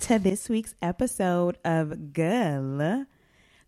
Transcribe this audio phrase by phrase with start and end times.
[0.00, 3.06] to this week's episode of Girl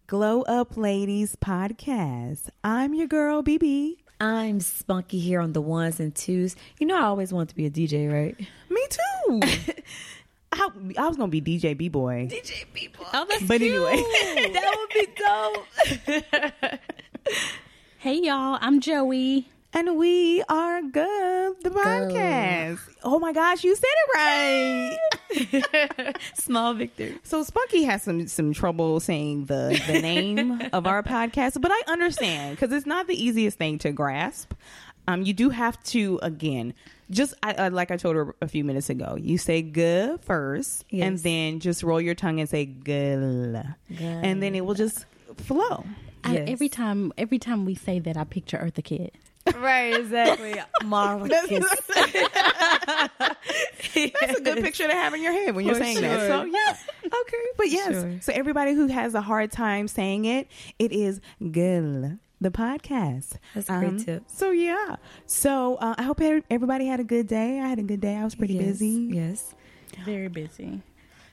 [0.07, 2.49] Glow Up Ladies podcast.
[2.65, 3.97] I'm your girl, BB.
[4.21, 6.57] I'm spunky here on the ones and twos.
[6.81, 8.39] You know, I always wanted to be a DJ, right?
[8.71, 9.41] Me too.
[10.53, 12.29] I, I was gonna be DJ B Boy.
[12.31, 13.07] DJ people.
[13.13, 13.97] Oh, that's But anyway.
[14.53, 16.81] that would be dope.
[17.99, 19.49] Hey y'all, I'm Joey.
[19.77, 22.79] And we are good, the podcast.
[23.03, 24.97] Oh my gosh, you said it
[25.45, 26.17] right.
[26.35, 27.19] Small victory.
[27.25, 31.83] So Spunky has some some trouble saying the the name of our podcast, but I
[31.89, 34.55] understand because it's not the easiest thing to grasp.
[35.09, 36.73] Um, you do have to again,
[37.11, 39.19] just I, I, like I told her a few minutes ago.
[39.21, 43.63] You say "good" first, and then just roll your tongue and say "good,"
[44.01, 45.05] and then it will just
[45.37, 45.85] flow.
[46.25, 46.49] I, Yes.
[46.49, 49.15] every time, every time we say that, I picture Eartha Kitt.
[49.55, 50.55] Right, exactly.
[50.85, 51.31] Marvelous.
[53.95, 56.29] That's a good picture to have in your head when you're For saying that.
[56.29, 57.37] So yeah, okay.
[57.57, 58.19] But yes, Sure.
[58.21, 61.21] so everybody who has a hard time saying it, it is
[61.53, 63.39] "good." The podcast.
[63.55, 64.25] That's a great tip.
[64.27, 64.97] So yeah.
[65.25, 67.59] So uh, I hope everybody had a good day.
[67.61, 68.15] I had a good day.
[68.17, 69.09] I was pretty Yes, busy.
[69.11, 69.55] Yes,
[70.05, 70.83] Very busy.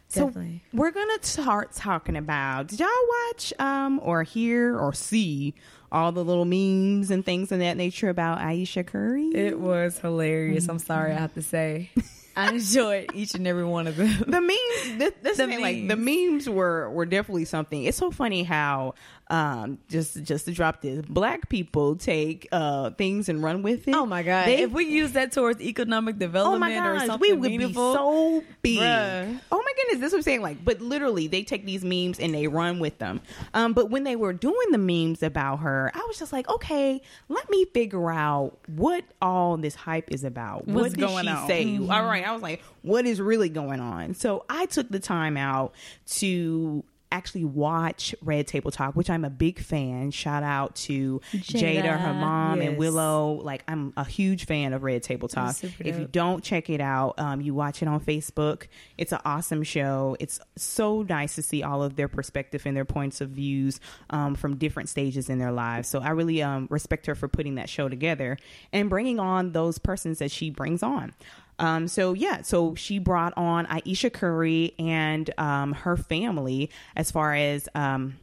[0.08, 0.64] So definitely.
[0.72, 2.68] we're gonna start talking about.
[2.68, 2.88] Did y'all
[3.28, 5.56] watch um or hear or see
[5.94, 9.28] all the little memes and things of that nature about Aisha Curry?
[9.34, 10.68] It was hilarious.
[10.68, 11.92] I'm sorry I have to say.
[12.36, 14.10] I enjoyed each and every one of them.
[14.28, 18.10] the memes this, this The thing, like the memes were were definitely something it's so
[18.10, 18.96] funny how
[19.30, 23.96] um just just to drop this black people take uh things and run with it
[23.96, 24.48] Oh my god!
[24.48, 27.92] They- if we use that towards economic Oh development my or something we would meaningful,
[27.94, 28.80] be so big.
[28.80, 29.40] Bruh.
[29.52, 30.42] Oh my goodness, this is what I'm saying.
[30.42, 33.22] Like, but literally, they take these memes and they run with them.
[33.54, 37.02] Um, but when they were doing the memes about her, I was just like, okay,
[37.30, 40.68] let me figure out what all this hype is about.
[40.68, 41.48] what What's did going she on?
[41.48, 41.78] say?
[41.78, 44.14] All right, I was like, what is really going on?
[44.16, 45.74] So I took the time out
[46.18, 46.84] to
[47.14, 50.12] actually watch Red Table Talk, which I'm a big fan.
[50.12, 52.78] Shout out to Jada, Jada, her mom, and.
[52.78, 53.42] Willow.
[53.44, 55.56] Like I'm a huge fan of Red Table Talk.
[55.64, 58.68] If you don't check it out, um, you watch it on Facebook.
[58.98, 60.18] It's an awesome show.
[60.20, 64.36] It's so nice to see all of their perspective and their points of views um,
[64.36, 65.88] from different stages in their lives.
[65.88, 68.38] So I really um, respect her for putting that show together
[68.72, 71.14] and bringing on those persons that she brings on.
[71.60, 77.34] Um, so yeah, so she brought on Aisha Curry and um, her family as far
[77.34, 78.18] as um,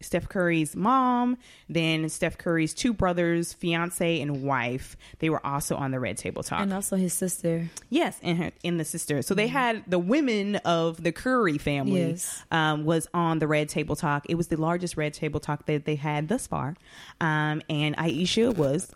[0.00, 1.38] Steph Curry's mom,
[1.68, 4.96] then Steph Curry's two brothers, fiance and wife.
[5.20, 6.60] They were also on the Red Table Talk.
[6.60, 7.70] and also his sister.
[7.88, 9.22] Yes, and her in the sister.
[9.22, 12.42] So they had the women of the Curry family Yes.
[12.50, 14.26] um, was on the Red Table Talk.
[14.28, 16.74] It was the largest Red Table Talk that they had thus far,
[17.20, 18.92] um, and Aisha was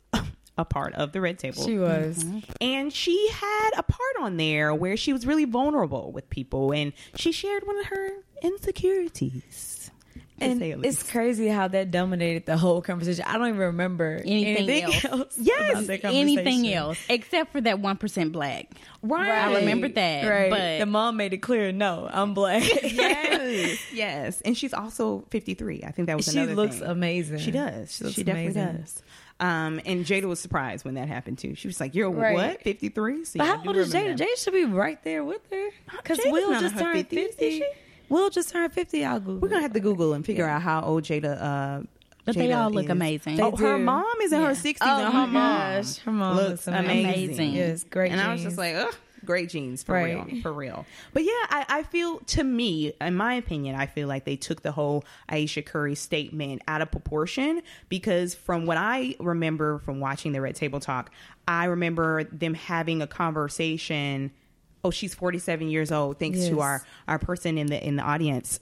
[0.58, 1.64] a part of the Red Table.
[1.64, 2.22] She was.
[2.24, 2.38] Mm-hmm.
[2.60, 6.92] and she had a part on there where she was really vulnerable with people, and
[7.14, 8.08] she shared one of her
[8.42, 9.90] insecurities.
[10.38, 13.24] And it's crazy how that dominated the whole conversation.
[13.26, 15.34] I don't even remember Anything else.
[15.38, 18.68] Yes, Anything else except for that one percent black.
[19.02, 19.30] right.
[19.30, 20.28] I remember that.
[20.28, 20.50] Right.
[20.50, 22.62] But the mom made it clear, no, I'm black.
[22.82, 25.82] yes, yes, and she's also fifty three.
[25.86, 26.88] I think that was she another looks thing.
[26.88, 27.38] amazing.
[27.38, 27.96] She does.
[27.96, 28.76] She, looks definitely amazing.
[28.82, 29.02] does.
[29.38, 31.54] Um, and Jada was surprised when that happened too.
[31.54, 32.34] She was like, "You're Right.
[32.34, 32.62] what?
[32.62, 33.24] Fifty three?
[33.26, 34.16] So But yeah, how old is Jada?
[34.16, 34.26] that.
[34.26, 35.68] Jada should be right there with her.
[35.98, 37.50] Because Will just turned 50s, is 50.
[37.58, 37.64] she?
[38.08, 39.04] Will just turned 50.
[39.04, 39.38] I'll Google.
[39.40, 41.36] We're gonna have to Google and figure out how old Jada.
[41.80, 41.82] Uh,
[42.24, 42.90] But they all look is.
[42.90, 43.38] amazing.
[43.40, 45.32] Oh, her mom is in her sixties, Oh and my her mom
[45.82, 45.98] gosh.
[45.98, 47.04] Her mom looks amazing.
[47.04, 47.50] amazing.
[47.52, 48.94] Yes, great And I was just like, ugh,
[49.26, 50.26] great genes for Right.
[50.26, 50.86] real, for real.
[51.12, 54.62] But yeah, I, I feel to me, in my opinion, I feel like they took
[54.62, 60.32] the whole Aisha Curry statement out of proportion because from what I remember from watching
[60.32, 61.10] the Red Table Talk,
[61.46, 64.30] I remember them having a conversation.
[64.84, 66.18] Oh, she's forty seven years old.
[66.20, 68.60] Thanks to our our person in the in the audience.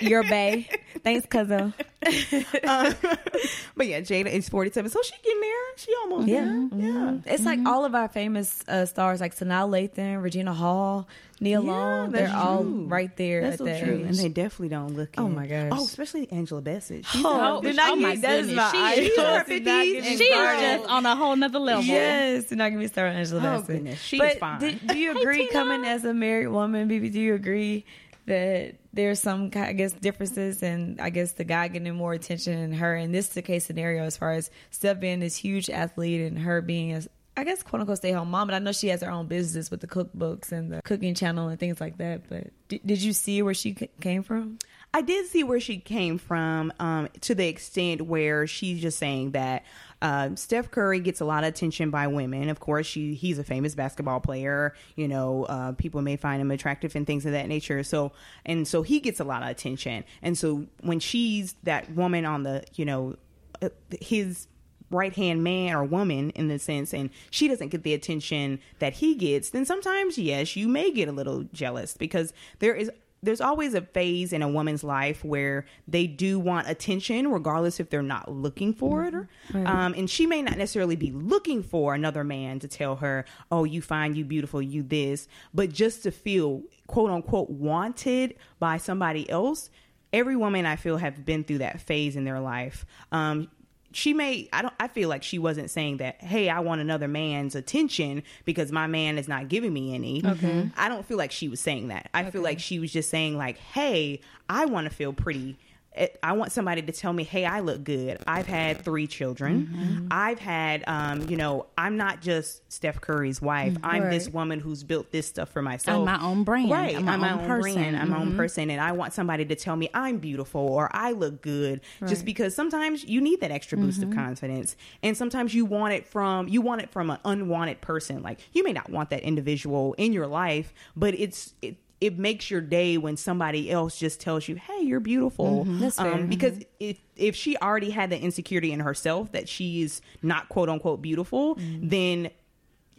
[0.00, 0.68] Your bae.
[1.02, 1.74] Thanks, cousin.
[2.00, 2.92] Uh,
[3.76, 5.76] but yeah, Jada is forty seven, so she getting there.
[5.76, 6.66] She almost Yeah.
[6.72, 6.90] there.
[6.90, 7.14] Yeah.
[7.26, 11.08] It's like all of our famous uh, stars, like Sanaa Lathan, Regina Hall,
[11.40, 12.10] Nia Yeah, Long.
[12.12, 12.84] They're all true.
[12.86, 14.06] right there That's at so that true, age.
[14.06, 15.10] and they definitely don't look.
[15.18, 15.30] Oh it.
[15.30, 15.70] my gosh.
[15.72, 17.04] Oh, especially Angela Bassett.
[17.06, 18.52] She's Oh, in do not oh get- my goodness.
[18.56, 20.88] my She is- she's in her Do not 50s get and me She is just
[20.88, 21.82] on a whole nother level.
[21.84, 23.66] Yes, do not get me started on Angela Oh, Bassett.
[23.66, 24.60] goodness, she but is fine.
[24.60, 25.52] Do, do you agree, Tina.
[25.52, 27.12] coming as a married woman, BB?
[27.12, 27.84] Do you agree
[28.28, 32.74] that there's some I guess differences and I guess the guy getting more attention and
[32.76, 36.62] her in this case scenario as far as Steph being this huge athlete and her
[36.62, 37.04] being
[37.36, 39.70] I guess quote unquote stay home mom, but I know she has her own business
[39.70, 42.28] with the cookbooks and the cooking channel and things like that.
[42.28, 44.58] But did, did you see where she came from?
[44.92, 49.32] I did see where she came from um, to the extent where she's just saying
[49.32, 49.64] that
[50.00, 52.48] uh, Steph Curry gets a lot of attention by women.
[52.48, 54.74] Of course, he's a famous basketball player.
[54.96, 57.82] You know, uh, people may find him attractive and things of that nature.
[57.82, 58.12] So
[58.46, 60.04] and so he gets a lot of attention.
[60.22, 63.16] And so when she's that woman on the you know
[63.60, 64.46] uh, his
[64.90, 68.94] right hand man or woman in the sense and she doesn't get the attention that
[68.94, 72.90] he gets then sometimes yes you may get a little jealous because there is
[73.22, 77.90] there's always a phase in a woman's life where they do want attention regardless if
[77.90, 79.28] they're not looking for it or,
[79.66, 83.64] um, and she may not necessarily be looking for another man to tell her oh
[83.64, 89.28] you fine you beautiful you this but just to feel quote unquote wanted by somebody
[89.28, 89.70] else
[90.12, 92.86] every woman i feel have been through that phase in their life.
[93.12, 93.48] Um,
[93.92, 97.08] she may i don't i feel like she wasn't saying that hey i want another
[97.08, 100.22] man's attention because my man is not giving me any.
[100.24, 100.70] Okay.
[100.76, 102.10] I don't feel like she was saying that.
[102.12, 105.56] I feel like she was just saying like hey i want to feel pretty
[105.98, 108.18] It- I want somebody to tell me, "Hey, I look good.
[108.26, 109.68] I've had three children.
[109.72, 110.06] Mm-hmm.
[110.10, 113.74] I've had, um, you know, I'm not just Steph Curry's wife.
[113.74, 113.86] Mm-hmm.
[113.86, 116.08] I'm this woman who's built this stuff for myself.
[116.08, 116.70] I'm my own brand.
[116.70, 116.96] Right.
[116.96, 117.74] I'm I'm my my own own person.
[117.74, 117.96] brand.
[117.96, 118.36] I'm my own mm-hmm.
[118.36, 121.80] person, and I want somebody to tell me I'm beautiful or I look good.
[122.06, 126.06] Just because sometimes you need that extra boost of confidence, and sometimes you want it
[126.06, 128.22] from you want it from an unwanted person.
[128.22, 131.76] Like you may not want that individual in your life, but it's it.
[132.00, 135.80] It makes your day when somebody else just tells you, "Hey, you're beautiful." Mm-hmm.
[135.80, 136.14] That's um, fair.
[136.14, 136.64] Um, because mm-hmm.
[136.80, 141.56] if if she already had the insecurity in herself that she's not quote unquote beautiful,
[141.56, 141.90] mm.
[141.90, 142.30] then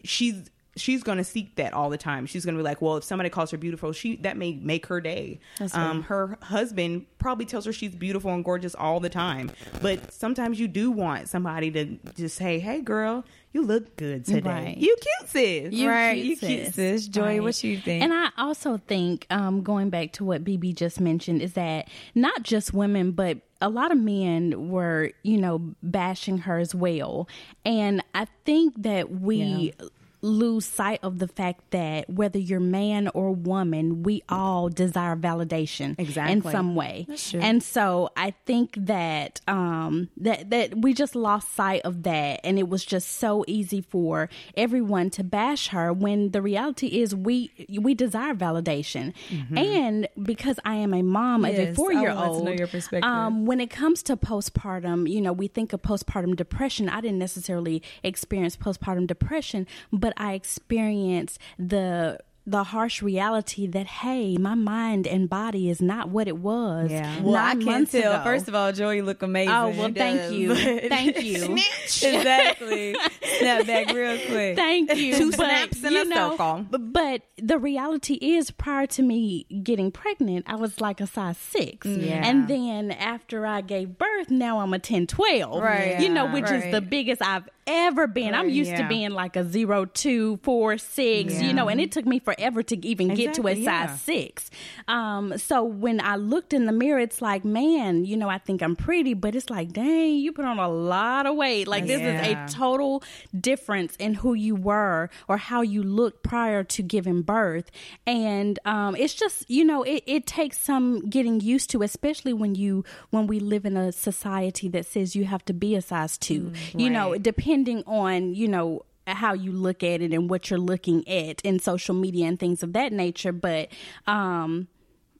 [0.03, 0.49] she's
[0.79, 2.25] she's going to seek that all the time.
[2.25, 4.85] She's going to be like, well, if somebody calls her beautiful, she that may make
[4.87, 5.39] her day.
[5.73, 10.59] Um, her husband probably tells her she's beautiful and gorgeous all the time, but sometimes
[10.59, 14.49] you do want somebody to just say, "Hey, girl, you look good today.
[14.49, 14.77] Right.
[14.77, 16.75] You cute sis." You right, cute, you cute sis.
[16.75, 17.07] sis.
[17.07, 17.43] Joy, Right.
[17.43, 18.03] what you think?
[18.03, 22.43] And I also think, um, going back to what BB just mentioned, is that not
[22.43, 27.27] just women, but a lot of men were, you know, bashing her as well.
[27.65, 29.73] And I think that we
[30.21, 35.95] lose sight of the fact that whether you're man or woman, we all desire validation
[35.97, 36.33] exactly.
[36.33, 37.07] in some way.
[37.33, 42.59] And so I think that um that that we just lost sight of that and
[42.59, 47.51] it was just so easy for everyone to bash her when the reality is we
[47.79, 49.13] we desire validation.
[49.55, 53.09] And because I am a mom of a four year old know your perspective.
[53.09, 56.89] um when it comes to postpartum, you know, we think of postpartum depression.
[56.89, 64.35] I didn't necessarily experience postpartum depression, but I experienced the the harsh reality that hey,
[64.37, 66.89] my mind and body is not what it was.
[66.89, 67.21] Yeah.
[67.21, 68.13] well, I can't tell.
[68.13, 68.23] ago.
[68.23, 69.53] First of all, Joy, you look amazing.
[69.53, 70.55] Oh well, thank you,
[70.89, 71.57] thank you,
[72.01, 72.95] exactly.
[73.37, 74.55] Snap back real quick.
[74.55, 75.15] thank you.
[75.15, 76.65] Two But, snaps in a know, circle.
[76.71, 81.37] But, but the reality is, prior to me getting pregnant, I was like a size
[81.37, 82.27] six, Yeah.
[82.27, 85.61] and then after I gave birth, now I'm a 10, 12.
[85.61, 85.99] Right.
[85.99, 88.33] You know, which is the biggest I've ever been.
[88.33, 91.33] I'm used to being like a zero, two, four, six.
[91.35, 91.41] Yeah.
[91.47, 94.49] You know, and it took me forever to even get to a Exactly, size six.
[94.87, 98.61] Um, so when I looked in the mirror, it's like, man, you know, I think
[98.61, 101.67] I'm pretty, but it's like, dang, you put on a lot of weight.
[101.67, 102.21] Like this Yeah.
[102.21, 103.03] is a total
[103.39, 107.69] difference in who you were or how you looked prior to giving birth.
[108.07, 112.55] And um, it's just, you know, it, it takes some getting used to, especially when
[112.55, 116.17] you when we live in a society that says you have to be a size
[116.17, 116.51] two.
[116.75, 117.23] You know, right.
[117.63, 121.59] Depending on, you know, how you look at it and what you're looking at in
[121.59, 123.31] social media and things of that nature.
[123.31, 123.69] But
[124.07, 124.67] um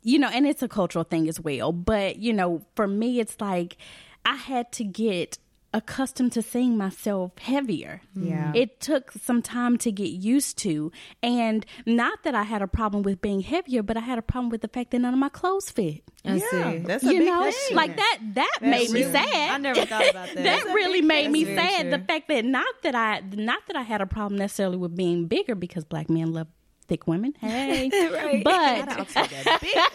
[0.02, 1.74] you know, and it's a cultural thing as well.
[1.74, 3.76] But, you know, for me, it's like
[4.24, 5.38] I had to get
[5.74, 8.02] accustomed to seeing myself heavier.
[8.16, 8.52] Yeah.
[8.56, 10.92] It took some time to get used to.
[11.22, 14.50] And not that I had a problem with being heavier, but I had a problem
[14.50, 16.04] with the fact that none of my clothes fit.
[16.26, 16.78] I yeah, see.
[16.80, 17.76] that's a you big know, thing.
[17.76, 20.36] like that that made me sad I never thought about that.
[20.44, 21.92] that really made me that's very sad.
[21.92, 25.28] The fact that not that I not that I had a problem necessarily with being
[25.28, 26.48] bigger because black men love
[26.90, 27.34] thick women.
[27.40, 28.44] Hey, Right.
[28.44, 29.00] but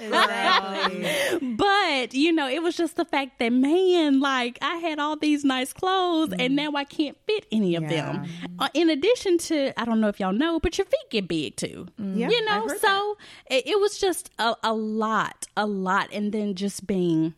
[0.00, 1.54] Exactly.
[1.56, 5.44] but you know, it was just the fact that man, like I had all these
[5.44, 7.88] nice clothes, and now I can't fit any of Yeah.
[8.12, 8.28] them.
[8.58, 11.56] Uh, in addition to, I don't know if y'all know, but your feet get big
[11.56, 11.86] too.
[11.98, 13.16] Yeah, you know, so
[13.50, 17.34] it, it was just a, a lot, a lot, and then just being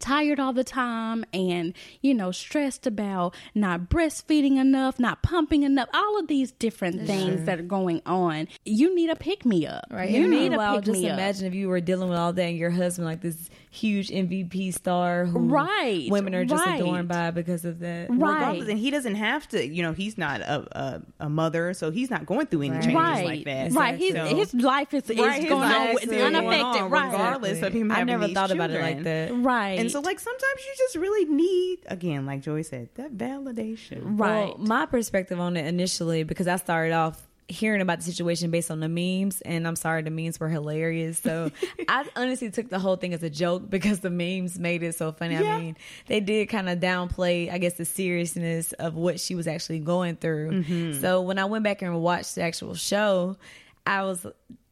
[0.00, 5.88] tired all the time and you know stressed about not breastfeeding enough not pumping enough
[5.94, 9.84] all of these different things that are going on you need a pick me up
[9.90, 10.10] Right.
[10.10, 12.18] you And need a meanwhile, pick just me up imagine if you were dealing with
[12.18, 16.64] all that and your husband, like this huge MVP star who Right, women are just
[16.64, 16.80] right.
[16.80, 18.08] adorned by because of that.
[18.10, 18.18] Right.
[18.34, 21.90] regardless and he doesn't have to you know he's not a, a, a mother so
[21.90, 22.82] he's not going through any Right.
[22.82, 25.88] changes right like that right his, So- his life is, is his going life on
[25.88, 28.50] is with still going unaffected on, right regardless of him I having never these thought
[28.50, 29.32] about it like that.
[29.34, 34.18] right and so like sometimes you just really need again like Joy said that validation
[34.18, 38.50] right Well, my perspective on it initially, because I started off hearing about the situation
[38.50, 41.18] based on the memes, and I'm sorry, the memes were hilarious.
[41.18, 41.50] So
[41.88, 45.12] I honestly took the whole thing as a joke because the memes made it so
[45.12, 45.34] funny.
[45.34, 45.54] Yeah.
[45.54, 45.76] I mean,
[46.06, 50.16] they did kind of downplay, I guess, the seriousness of what she was actually going
[50.16, 50.62] through.
[50.62, 51.00] Mm-hmm.
[51.00, 53.36] So when I went back and watched the actual show,
[53.86, 54.26] I was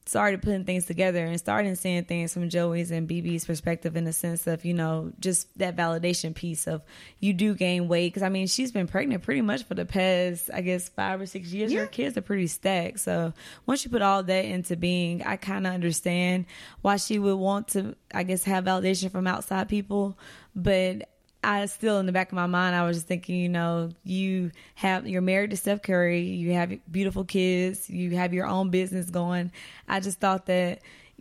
[0.07, 4.13] started putting things together and started seeing things from Joey's and BB's perspective in the
[4.13, 6.83] sense of, you know, just that validation piece of
[7.21, 8.13] you do gain weight.
[8.13, 11.27] Cause I mean, she's been pregnant pretty much for the past, I guess, five or
[11.27, 11.73] six years.
[11.73, 13.01] Her kids are pretty stacked.
[13.01, 13.33] So
[13.65, 16.45] once you put all that into being, I kind of understand
[16.83, 20.19] why she would want to, I guess, have validation from outside people.
[20.55, 21.09] But
[21.45, 24.51] I still in the back of my mind, I was just thinking, you know, you
[24.75, 29.11] have you're married to Steph Curry, you have beautiful kids, you have your own business
[29.11, 29.53] going.
[29.89, 30.81] I just thought that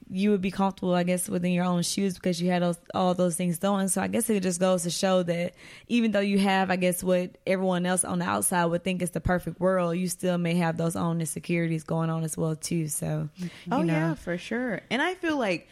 [0.09, 3.13] you would be comfortable, I guess, within your own shoes because you had those, all
[3.13, 3.87] those things going.
[3.87, 5.53] So I guess it just goes to show that
[5.87, 9.11] even though you have, I guess, what everyone else on the outside would think is
[9.11, 12.89] the perfect world, you still may have those own insecurities going on as well too.
[12.89, 13.93] So, oh, you Oh know.
[13.93, 14.81] yeah, for sure.
[14.89, 15.67] And I feel like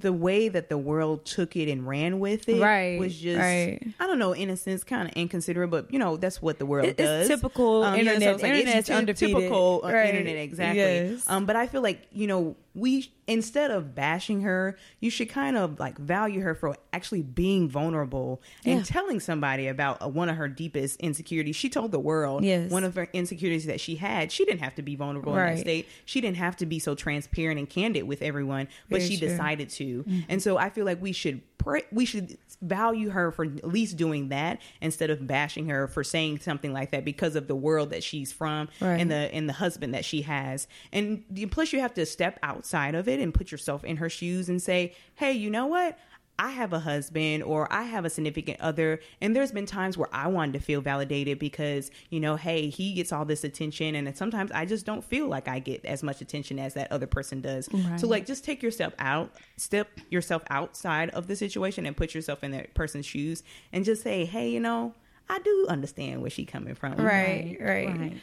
[0.00, 3.78] the way that the world took it and ran with it Right, was just right.
[4.00, 6.66] I don't know, in a sense kind of inconsiderate, but you know, that's what the
[6.66, 7.28] world It- it's does.
[7.28, 9.36] typical yeah, internet- so it's like, internet's it's undefeated.
[9.36, 10.08] typical Right.
[10.14, 10.80] internet exactly.
[10.80, 11.24] Yes.
[11.28, 15.56] Um but I feel like, you know, we instead of bashing her, you should kind
[15.56, 20.36] of like value her for actually being vulnerable and telling somebody about uh, one of
[20.36, 21.54] her deepest insecurities.
[21.56, 22.70] She told the world Yes.
[22.70, 24.32] one of her insecurities that she had.
[24.32, 25.88] She didn't have to be vulnerable in that state.
[26.04, 29.28] She didn't have to be so transparent and candid with everyone, but Very she true.
[29.28, 30.04] decided to.
[30.28, 33.96] And so I feel like we should pray, we should value her for at least
[33.96, 37.90] doing that instead of bashing her for saying something like that because of the world
[37.90, 39.00] that she's from Right.
[39.00, 40.66] and the and the husband that she has.
[40.92, 44.50] And plus you have to step outside of it and put yourself in her shoes
[44.50, 45.98] and say, "Hey, you know what?
[46.38, 50.08] I have a husband or I have a significant other, and there's been times where
[50.12, 54.16] I wanted to feel validated because, you know, hey, he gets all this attention, and
[54.16, 57.40] sometimes I just don't feel like I get as much attention as that other person
[57.42, 57.68] does.
[57.98, 62.42] So, like, just take yourself out, step yourself outside of the situation, and put yourself
[62.42, 64.94] in that person's shoes, and just say, hey, you know,
[65.28, 66.94] I do understand where she coming from.
[66.96, 67.88] Right, right.
[67.88, 68.16] right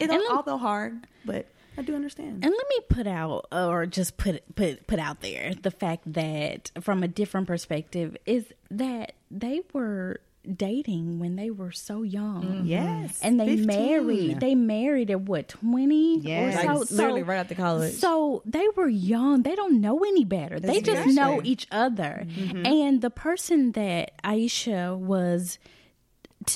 [0.00, 1.46] And look- although hard, but
[1.78, 2.44] I do understand.
[2.44, 6.70] And let me put out, or just put put put out there, the fact that
[6.80, 10.20] from a different perspective is that they were
[10.54, 12.44] dating when they were so young.
[12.44, 12.66] Mm-hmm.
[12.66, 13.66] yes, And they 15.
[13.66, 14.38] married.
[14.40, 16.54] They married at what twenty Yes.
[16.54, 16.66] or so.
[16.68, 17.94] Like, literally so, right after college.
[17.94, 19.42] So they were young.
[19.42, 20.60] They don't know any better.
[20.60, 21.14] they just Exactly.
[21.14, 22.24] know each other.
[22.28, 22.64] Mm-hmm.
[22.64, 25.70] And the person that Aisha was t-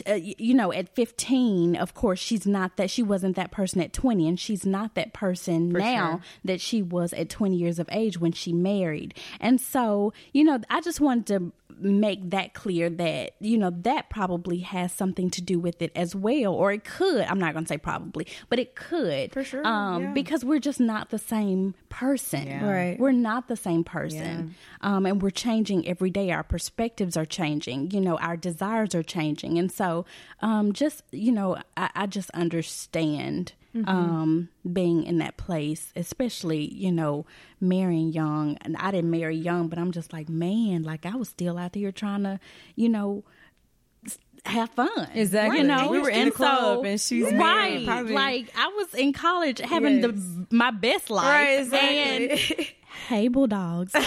[0.09, 3.93] uh, you know, at 15, of course, she's not that, she wasn't that person at
[3.93, 6.21] 20, and she's not that person now sure.
[6.45, 9.15] that she was at 20 years of age when she married.
[9.41, 14.11] And so, you know, I just wanted to make that clear that, you know, that
[14.11, 17.23] probably has something to do with it as well, or it could.
[17.23, 19.33] I'm not going to say probably, but it could.
[19.33, 20.13] For sure, Um, yeah.
[20.13, 22.47] Because we're just not the same person.
[22.47, 22.69] Yeah.
[22.71, 23.01] Right.
[23.01, 24.55] We're not the same person.
[24.83, 26.31] Um, and we're changing every day.
[26.31, 27.93] Our perspectives are changing.
[27.93, 29.59] You know, our desires are changing.
[29.59, 29.80] And so,
[30.41, 33.53] um, just, you know, I, I just understand
[33.87, 37.25] um, being in that place, especially, you know,
[37.61, 38.57] marrying young.
[38.63, 41.75] And I didn't marry young, but I'm just like, man, like I was still out
[41.75, 42.41] here trying to,
[42.75, 43.23] you know,
[44.45, 45.09] have fun.
[45.15, 45.59] Exactly.
[45.61, 47.85] You know, We were in the club and she's right.
[47.85, 51.27] married, Like I was in college having the my best life.
[51.27, 52.77] Right, And exactly.
[53.09, 53.95] hey bulldogs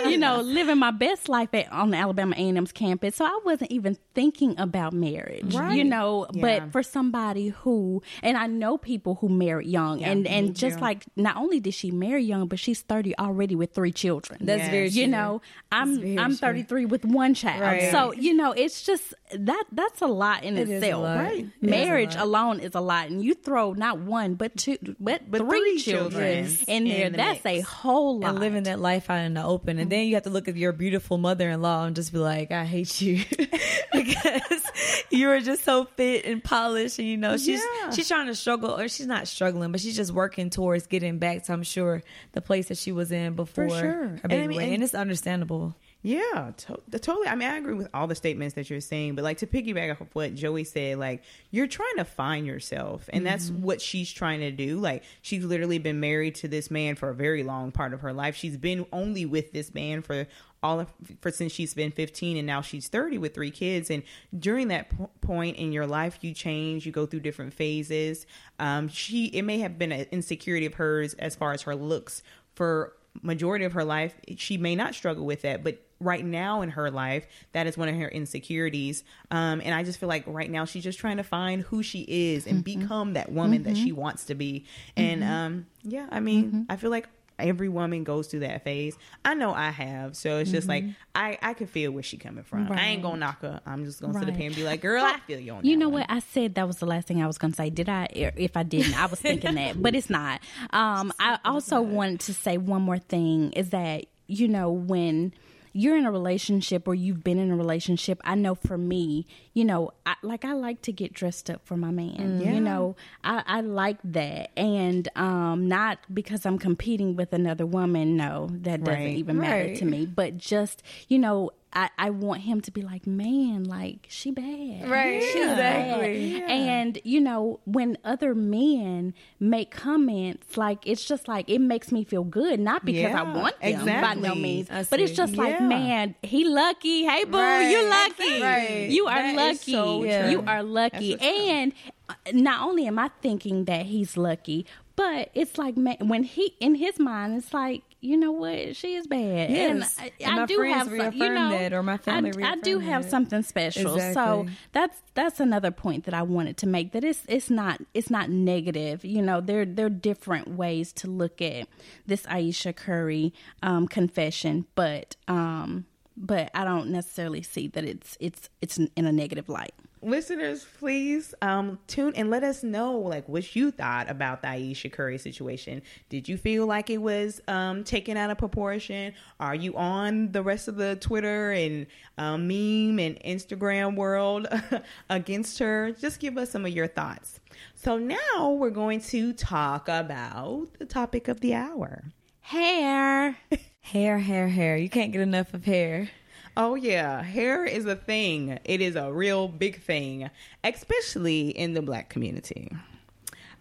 [0.00, 3.40] Um, you know living my best life at, on the alabama a&m's campus so i
[3.44, 5.76] wasn't even thinking about marriage Right.
[5.76, 6.40] you know Yeah.
[6.60, 10.82] but for somebody who and i know people who married young and and just too.
[10.82, 14.60] like not only did she marry young but she's 30 already with three children That's
[14.62, 14.70] Yes.
[14.70, 15.10] very you true.
[15.12, 16.36] know i'm i'm true.
[16.36, 17.90] 33 with one child Right.
[17.90, 21.04] so you know it's just that that's a lot in It is itself.
[21.04, 21.38] Right.
[21.44, 22.24] It is marriage lot.
[22.24, 25.78] alone is a lot and you throw not one but two but, But three, three
[25.78, 27.68] children, in there in the that's a mix.
[28.10, 29.78] Whole lot and living that life out in the open.
[29.78, 32.18] And then you have to look at your beautiful mother in law and just be
[32.18, 33.24] like, I hate you.
[33.92, 34.62] because
[35.10, 37.90] you were just so fit and polished and you know, she's Yeah.
[37.90, 41.44] she's trying to struggle or she's not struggling, but she's just working towards getting back
[41.44, 42.02] to I'm sure
[42.32, 43.78] the place that she was in before sure.
[43.80, 45.74] her And I mean, and- and it's understandable.
[46.02, 47.28] Yeah, to- totally.
[47.28, 49.90] I mean, I agree with all the statements that you're saying, but like to piggyback
[49.90, 54.10] off of what Joey said, like you're trying to find yourself, and that's what she's
[54.10, 54.78] trying to do.
[54.78, 58.14] Like she's literally been married to this man for a very long part of her
[58.14, 58.34] life.
[58.34, 60.26] She's been only with this man for
[60.62, 60.88] all of
[61.20, 64.02] for since she's been 15 and now she's 30 with three kids and
[64.38, 68.26] during that p- point in your life you change you go through different phases
[68.58, 72.22] um she it may have been an insecurity of hers as far as her looks
[72.54, 72.92] for
[73.22, 76.90] majority of her life she may not struggle with that but right now in her
[76.90, 79.04] life that is one of her insecurities.
[79.30, 82.02] Um and i just feel like right now she's just trying to find who she
[82.08, 84.64] is and become that woman that she wants to be.
[84.96, 88.94] And um yeah i mean i feel like every woman goes through that phase.
[89.24, 90.14] I know i have.
[90.14, 92.70] So it's just like i i can feel where she coming from.
[92.70, 93.60] I ain't gonna knock her.
[93.66, 95.76] I'm just gonna sit up here and be like girl i feel you on You
[95.76, 96.10] know one." what?
[96.10, 97.70] I said that was the last thing I was going to say.
[97.70, 98.08] Did I?
[98.12, 100.40] If I didn't, I was thinking that, but it's not.
[100.70, 105.32] Um, I also wanted to say one more thing is that, you know, when
[105.72, 109.64] you're in a relationship or you've been in a relationship, I know for me, you
[109.64, 112.40] know, I, like I like to get dressed up for my man.
[112.40, 112.52] Yeah.
[112.52, 114.50] You know, I, I like that.
[114.58, 118.16] And um, not because I'm competing with another woman.
[118.16, 119.16] No, that doesn't Right.
[119.16, 119.76] even matter Right.
[119.76, 120.06] to me.
[120.06, 124.90] But just, you know, I, I want him to be like, man, like she bad.
[124.90, 126.40] Right, She's exactly.
[126.40, 126.50] bad.
[126.50, 132.02] And you know, when other men make comments, like it's just like it makes me
[132.04, 135.16] feel good, not because I want them by no means, but it's see.
[135.16, 137.04] just like, man, he lucky.
[137.04, 137.70] Hey, boo, Right.
[137.70, 138.42] you lucky.
[138.42, 138.88] Right.
[138.90, 139.36] You are That is
[139.68, 139.72] lucky.
[139.72, 140.04] so.
[140.30, 141.10] You are lucky.
[141.14, 141.32] That's true.
[141.50, 141.72] And
[142.08, 146.54] uh, not only am I thinking that he's lucky, but it's like man, when he
[146.58, 149.50] in his mind, it's like you know what, she is bad.
[149.50, 149.70] Yes.
[149.70, 152.52] And I, And I my do have some, you know, that, or my family I,
[152.52, 153.10] I do have that.
[153.10, 153.98] something special.
[153.98, 156.92] So that's that's another point that I wanted to make.
[156.92, 159.04] That it's it's not it's not negative.
[159.04, 161.68] You know, there there are different ways to look at
[162.06, 165.84] this Aisha Curry um, confession, but um,
[166.16, 169.74] but I don't necessarily see that it's it's it's in a negative light.
[170.02, 174.90] Listeners please um tune and let us know like what you thought about the aisha
[174.90, 179.76] curry situation did you feel like it was um taken out of proportion are you
[179.76, 184.46] on the rest of the twitter and um, meme and instagram world
[185.10, 187.40] against her just give us some of your thoughts
[187.74, 192.04] so now we're going to talk about the topic of the hour
[192.50, 193.36] Hair.
[193.82, 194.76] Hair, hair, hair.
[194.76, 196.10] You can't get enough of hair.
[196.56, 198.58] Oh yeah, hair is a thing.
[198.64, 200.30] It is a real big thing,
[200.64, 202.70] especially in the black community.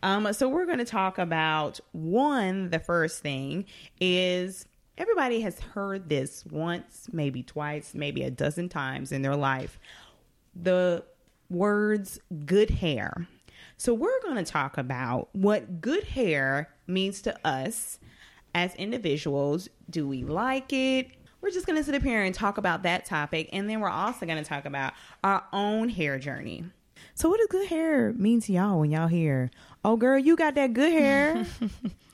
[0.02, 2.70] Um, so we're going to talk about one.
[2.70, 3.66] The first thing
[4.00, 4.66] is
[4.98, 9.80] everybody has heard this once, maybe twice, maybe a dozen times in their life.
[10.56, 11.04] The
[11.50, 13.28] words "good hair."
[13.78, 18.00] So we're going to talk about what good hair means to us
[18.56, 19.70] as individuals.
[19.90, 21.12] Do we like it?
[21.42, 23.50] We're just going to sit up here and talk about that topic.
[23.54, 26.66] And then we're also going to talk about our own hair journey.
[27.16, 29.52] So, what does good hair mean to y'all when y'all hear,
[29.84, 31.46] oh, girl, you got that good hair?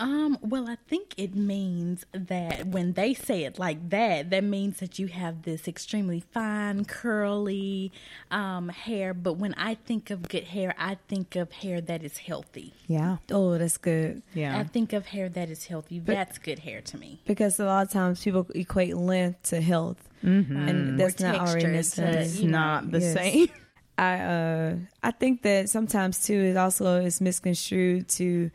[0.00, 4.78] Um, well, I think it means that when they say it like that, that means
[4.80, 7.92] that you have this extremely fine, curly
[8.30, 9.12] um, hair.
[9.12, 12.72] But when I think of good hair, I think of hair that is healthy.
[12.86, 13.18] yeah.
[13.30, 14.22] Oh, that's good.
[14.32, 14.58] Yeah.
[14.58, 15.98] I think of hair that is healthy.
[16.00, 17.20] That's good hair to me.
[17.26, 22.06] Because a lot of times people equate length to health, and that's not already texture
[22.08, 23.14] It's not the Yes.
[23.14, 23.48] same.
[23.98, 28.50] I uh I think that sometimes too it also is misconstrued to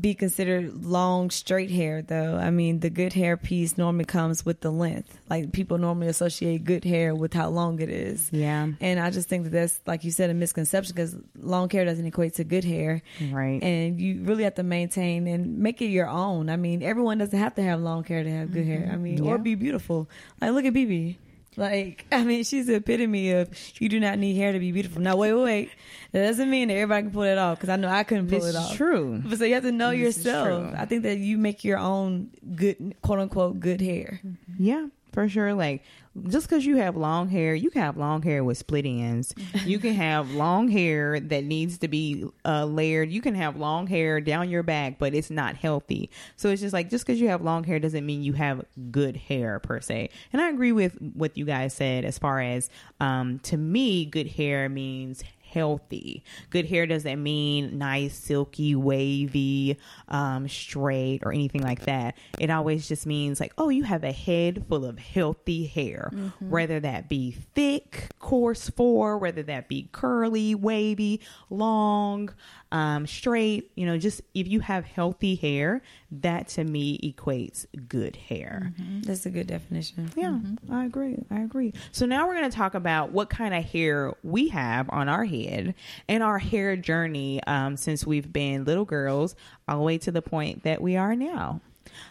[0.00, 2.36] be considered long straight hair though.
[2.36, 5.18] I mean the good hair piece normally comes with the length.
[5.28, 8.28] Like people normally associate good hair with how long it is.
[8.32, 8.68] Yeah.
[8.80, 12.06] And I just think that that's like you said a misconception because long hair doesn't
[12.06, 13.02] equate to good hair.
[13.30, 13.62] Right.
[13.62, 16.48] And you really have to maintain and make it your own.
[16.48, 18.80] I mean everyone doesn't have to have long hair to have good hair.
[18.80, 18.92] Mm-hmm.
[18.92, 19.30] I mean Yeah.
[19.30, 20.08] or be beautiful.
[20.40, 21.16] Like look at BB.
[21.56, 23.48] Like, I mean, she's the epitome of
[23.80, 25.00] you do not need hair to be beautiful.
[25.00, 25.70] Now, wait, wait, wait.
[26.12, 28.44] That doesn't mean that everybody can pull it off because I know I couldn't pull
[28.44, 28.54] it off.
[28.54, 28.76] This it off.
[28.76, 29.22] true.
[29.24, 30.74] But so you have to know This yourself.
[30.76, 34.20] I think that you make your own good, quote unquote, good hair.
[34.58, 35.54] Yeah, for sure.
[35.54, 35.82] Like
[36.28, 39.34] just because you have long hair, you can have long hair with split ends.
[39.64, 43.10] you can have long hair that needs to be uh, layered.
[43.10, 46.10] You can have long hair down your back, but it's not healthy.
[46.36, 49.16] So it's just like just because you have long hair doesn't mean you have good
[49.16, 50.10] hair per se.
[50.32, 54.28] And I agree with what you guys said as far as um, to me, good
[54.28, 55.22] hair means
[55.56, 56.22] healthy.
[56.50, 62.14] Good hair doesn't mean nice, silky, wavy, um, straight, or anything like that.
[62.38, 66.50] It always just means like, oh, you have a head full of healthy hair, Mm-hmm.
[66.50, 72.30] whether that be thick, coarse four, whether that be curly, wavy, long,
[72.72, 73.70] um, straight.
[73.74, 78.72] You know, just if you have healthy hair, that to me equates good hair.
[79.02, 80.10] That's a good definition.
[80.16, 80.38] Yeah,
[80.70, 81.16] I agree.
[81.30, 81.72] I agree.
[81.92, 85.24] So now we're going to talk about what kind of hair we have on our
[85.24, 85.74] head
[86.08, 89.34] and our hair journey um, since we've been little girls
[89.68, 91.60] all the way to the point that we are now.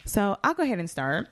[0.06, 1.28] So I'll go ahead and start.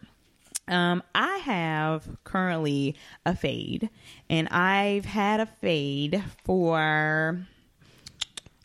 [0.67, 3.89] Um, I have currently a fade,
[4.29, 7.45] and I've had a fade for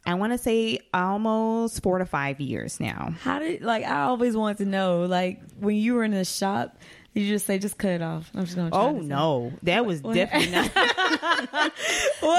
[0.09, 3.15] I want to say almost four to five years now.
[3.23, 6.79] How did like I always wanted to know like when you were in the shop,
[7.15, 8.31] you just say just cut it off?
[8.35, 8.71] I'm just gonna.
[8.71, 10.71] Try Oh no, that was What- definitely not.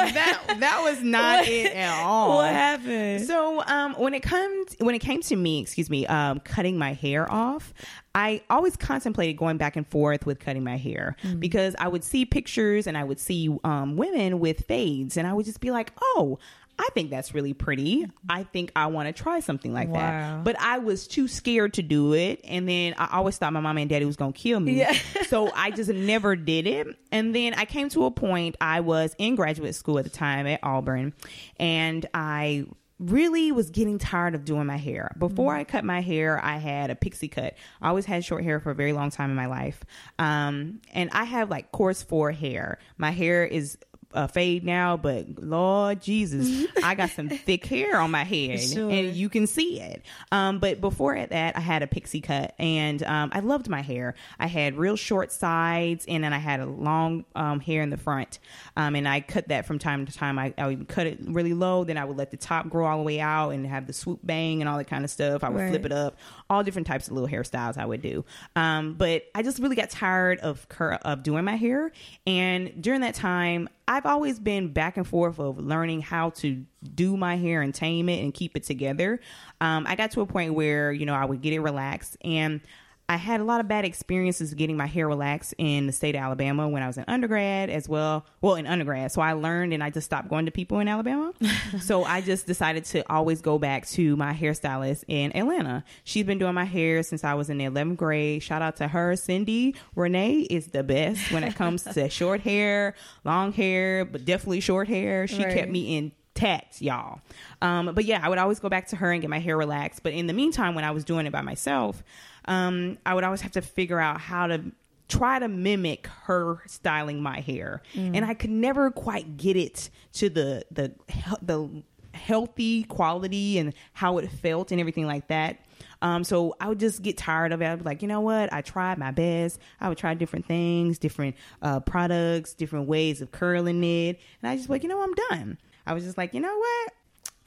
[0.09, 2.37] That that was not What- it at all.
[2.37, 3.25] What happened?
[3.25, 6.93] So um, when it comes when it came to me, excuse me, um, cutting my
[6.93, 7.73] hair off,
[8.15, 11.39] I always contemplated going back and forth with cutting my hair Mm-hmm.
[11.39, 15.33] because I would see pictures and I would see um, women with fades, and I
[15.33, 16.39] would just be like, oh.
[16.81, 18.07] I think that's really pretty.
[18.29, 19.99] I think I want to try something like Wow.
[19.99, 20.43] that.
[20.45, 22.39] But I was too scared to do it.
[22.45, 24.73] And then I always thought my mom and daddy was going to kill me.
[24.79, 24.93] Yeah.
[25.27, 26.87] so I just never did it.
[27.11, 30.47] And then I came to a point, I was in graduate school at the time
[30.47, 31.13] at Auburn,
[31.57, 32.65] and I
[32.97, 35.15] really was getting tired of doing my hair.
[35.17, 37.55] Before I cut my hair, I had a pixie cut.
[37.81, 39.83] I always had short hair for a very long time in my life.
[40.17, 42.77] Um, and I have like coarse four hair.
[42.97, 43.77] My hair is
[44.13, 48.89] a fade now, but Lord Jesus, I got some thick hair on my head, Sure.
[48.89, 50.01] and you can see it.
[50.31, 54.15] Um, but before that, I had a pixie cut, and um, I loved my hair.
[54.39, 57.97] I had real short sides, and then I had a long um, hair in the
[57.97, 58.39] front.
[58.75, 60.39] Um, and I cut that from time to time.
[60.39, 62.97] I, I would cut it really low, then I would let the top grow all
[62.97, 65.43] the way out and have the swoop bang and all that kind of stuff.
[65.43, 65.69] I would Right.
[65.69, 66.17] flip it up,
[66.49, 68.25] all different types of little hairstyles I would do.
[68.55, 71.91] Um, but I just really got tired of cur- of doing my hair,
[72.25, 73.69] and during that time.
[73.91, 78.07] I've always been back and forth of learning how to do my hair and tame
[78.07, 79.19] it and keep it together.
[79.61, 82.61] Um, I got to a point where, you know, I would get it relaxed and
[83.09, 86.21] I had a lot of bad experiences getting my hair relaxed in the state of
[86.21, 88.23] Alabama when I was in undergrad as well.
[88.39, 89.11] Well, in undergrad.
[89.11, 91.33] So I learned and I just stopped going to people in Alabama.
[91.81, 95.83] so I just decided to always go back to my hairstylist in Atlanta.
[96.03, 98.43] She's been doing my hair since I was in the 11th grade.
[98.43, 99.15] Shout out to her.
[99.15, 102.93] Cindy Renee is the best when it comes to short hair,
[103.25, 105.25] long hair, but definitely short hair.
[105.25, 105.55] She Right.
[105.55, 105.97] kept me
[106.39, 107.21] intact, y'all.
[107.61, 110.03] Um, but yeah, I would always go back to her and get my hair relaxed.
[110.03, 112.03] But in the meantime, when I was doing it by myself,
[112.45, 114.71] um, I would always have to figure out how to
[115.07, 120.29] try to mimic her styling my hair, and I could never quite get it to
[120.29, 120.93] the the
[121.41, 125.65] the healthy quality and how it felt and everything like that.
[126.01, 127.67] Um, so I would just get tired of it.
[127.67, 128.51] I'd be like, you know what?
[128.53, 129.59] I tried my best.
[129.79, 134.55] I would try different things, different uh, products, different ways of curling it, and I
[134.55, 135.57] just like, you know, I'm done.
[135.89, 136.93] I was just like, you know what?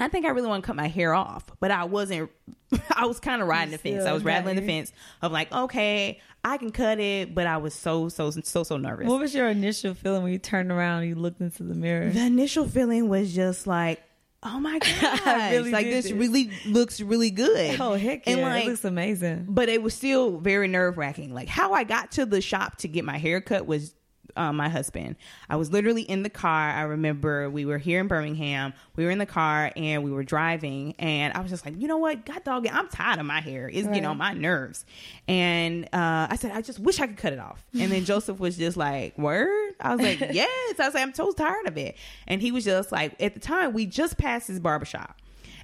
[0.01, 2.29] I think I really want to cut my hair off, but I wasn't.
[2.91, 4.05] I was kind of riding the fence.
[4.05, 7.73] I was rattling the fence of like, okay, I can cut it, but I was
[7.73, 9.07] so so so so nervous.
[9.07, 12.11] What was your initial feeling when you turned around and you looked into the mirror?
[12.11, 14.03] the initial feeling was just like,
[14.43, 16.13] oh my god, really like this, this.
[16.13, 17.81] really looks really good.
[17.81, 18.33] Oh heck yeah!
[18.33, 19.47] And like, it looks amazing.
[19.51, 21.33] but it was still very nerve wracking.
[21.33, 23.95] Like how I got to the shop to get my hair cut was
[24.37, 25.17] um, my husband.
[25.49, 26.71] I was literally in the car.
[26.71, 28.73] I remember we were here in Birmingham.
[28.97, 31.89] We were in the car and we were driving, and I was just like, you
[31.89, 33.69] know what, God dog, I'm tired of my hair.
[33.69, 34.11] It's getting Right.
[34.11, 34.85] on my nerves.
[35.29, 37.65] And uh, I said, I just wish I could cut it off.
[37.79, 39.75] And then Joseph was just like, word.
[39.81, 40.79] I was like, yes.
[40.81, 41.97] I was like, I'm so tired of it.
[42.27, 45.19] And he was just like, at the time, we just passed his barbershop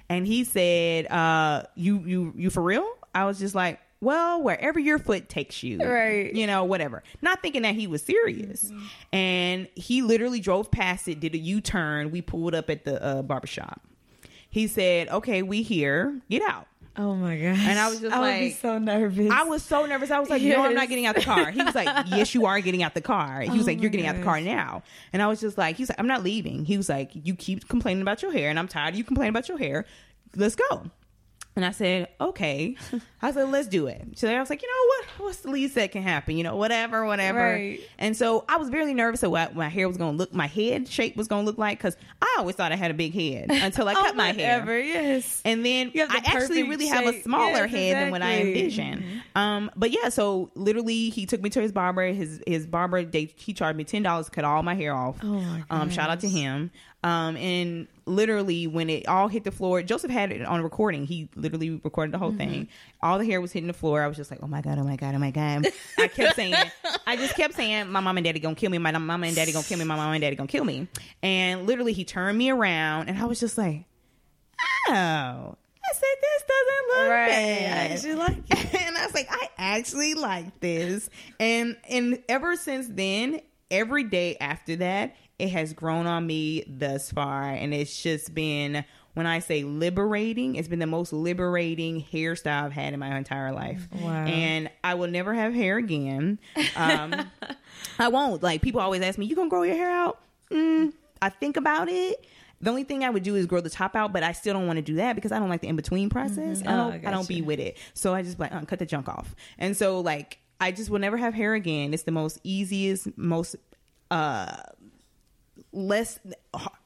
[0.09, 4.79] and he said, uh, "You you you for real?" I was just like, "Well, wherever
[4.79, 6.33] your foot takes you, Right.
[6.33, 8.71] You know, whatever." Not thinking that he was serious,
[9.11, 12.11] and he literally drove past it, did a U turn.
[12.11, 13.81] We pulled up at the uh, barbershop.
[14.49, 16.19] He said, "Okay, we here.
[16.29, 17.57] Get out." Oh my gosh!
[17.61, 19.31] And I was just I would be like- so nervous.
[19.31, 20.11] I was so nervous.
[20.11, 22.45] I was like, "No, I'm not getting out the car." He was like, "Yes, you
[22.45, 24.83] are getting out the car." He was Oh like, "You're getting out the car now,"
[25.13, 27.69] and I was just like, "He's like, I'm not leaving." He was like, "You keep
[27.69, 29.85] complaining about your hair, and I'm tired of you complaining about your hair.
[30.35, 30.89] Let's go."
[31.55, 32.77] And I said, okay.
[33.21, 34.01] I said, let's do it.
[34.15, 35.25] So I was like, you know what?
[35.25, 36.37] What's the least that can happen?
[36.37, 37.39] You know, whatever, whatever.
[37.53, 37.81] Right.
[37.97, 40.47] And so I was really nervous of what my hair was going to look, my
[40.47, 43.13] head shape was going to look like because I always thought I had a big
[43.13, 44.79] head until I Oh, cut my hair.
[44.79, 45.41] Yes.
[45.43, 48.59] And then the I actually really have a smaller Yes, head than what I exactly.
[48.61, 49.03] envisioned.
[49.35, 52.05] Um, but yeah, so literally he took me to his barber.
[52.13, 55.17] His his barber they he charged me ten dollars to cut all my hair off.
[55.23, 56.71] Oh, my um, shout out to him.
[57.03, 61.05] Um, and literally when it all hit the floor, Joseph had it on recording.
[61.05, 62.37] He literally recorded the whole mm-hmm.
[62.37, 62.67] thing.
[63.01, 64.01] All the hair was hitting the floor.
[64.01, 65.67] I was just like, oh my god, oh my god, oh my god.
[65.97, 66.55] I kept saying,
[67.07, 68.77] I just kept saying, my mom and daddy gonna kill me.
[68.77, 69.85] My mom and daddy gonna kill me.
[69.85, 70.87] My mama and daddy gonna kill me.
[71.21, 73.85] And literally he turned me around, and I was just like,
[74.89, 74.93] oh.
[74.93, 77.29] I said, this doesn't look Right.
[77.29, 77.89] bad.
[77.89, 78.81] I actually like it.
[78.87, 81.09] and I was like, I actually like this.
[81.39, 83.41] And and ever since then,
[83.71, 87.43] every day after that, it has grown on me thus far.
[87.49, 88.83] And it's just been
[89.15, 93.51] when I say liberating, it's been the most liberating hairstyle I've had in my entire
[93.51, 93.87] life.
[94.01, 94.25] Wow.
[94.25, 96.39] And I will never have hair again.
[96.75, 97.15] Um,
[97.99, 98.43] I won't.
[98.43, 100.19] Like people always ask me, "You gonna grow your hair out?"
[100.51, 102.25] Mm, I think about it.
[102.61, 104.67] The only thing I would do is grow the top out, but I still don't
[104.67, 106.61] want to do that because I don't like the in between process.
[106.65, 107.05] I Oh, don't.
[107.05, 107.77] I I don't be with it.
[107.93, 109.33] So I just like uh, cut the junk off.
[109.57, 111.93] And so like I just will never have hair again.
[111.93, 113.55] It's the most easiest, most
[114.11, 114.57] uh
[115.71, 116.19] less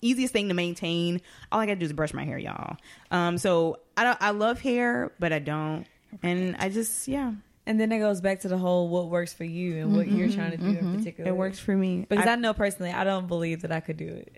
[0.01, 1.21] easiest thing to maintain.
[1.51, 2.77] All I gotta do is brush my hair, y'all.
[3.11, 4.17] Um, so I don't.
[4.21, 5.85] I love hair, but I don't.
[6.21, 7.33] And I just yeah,
[7.65, 10.29] And then it goes back to the whole what works for you and what you're
[10.29, 11.29] trying to do in particular.
[11.29, 13.97] it works for me Because I, I, know personally, I don't believe that I could
[13.97, 14.37] do it.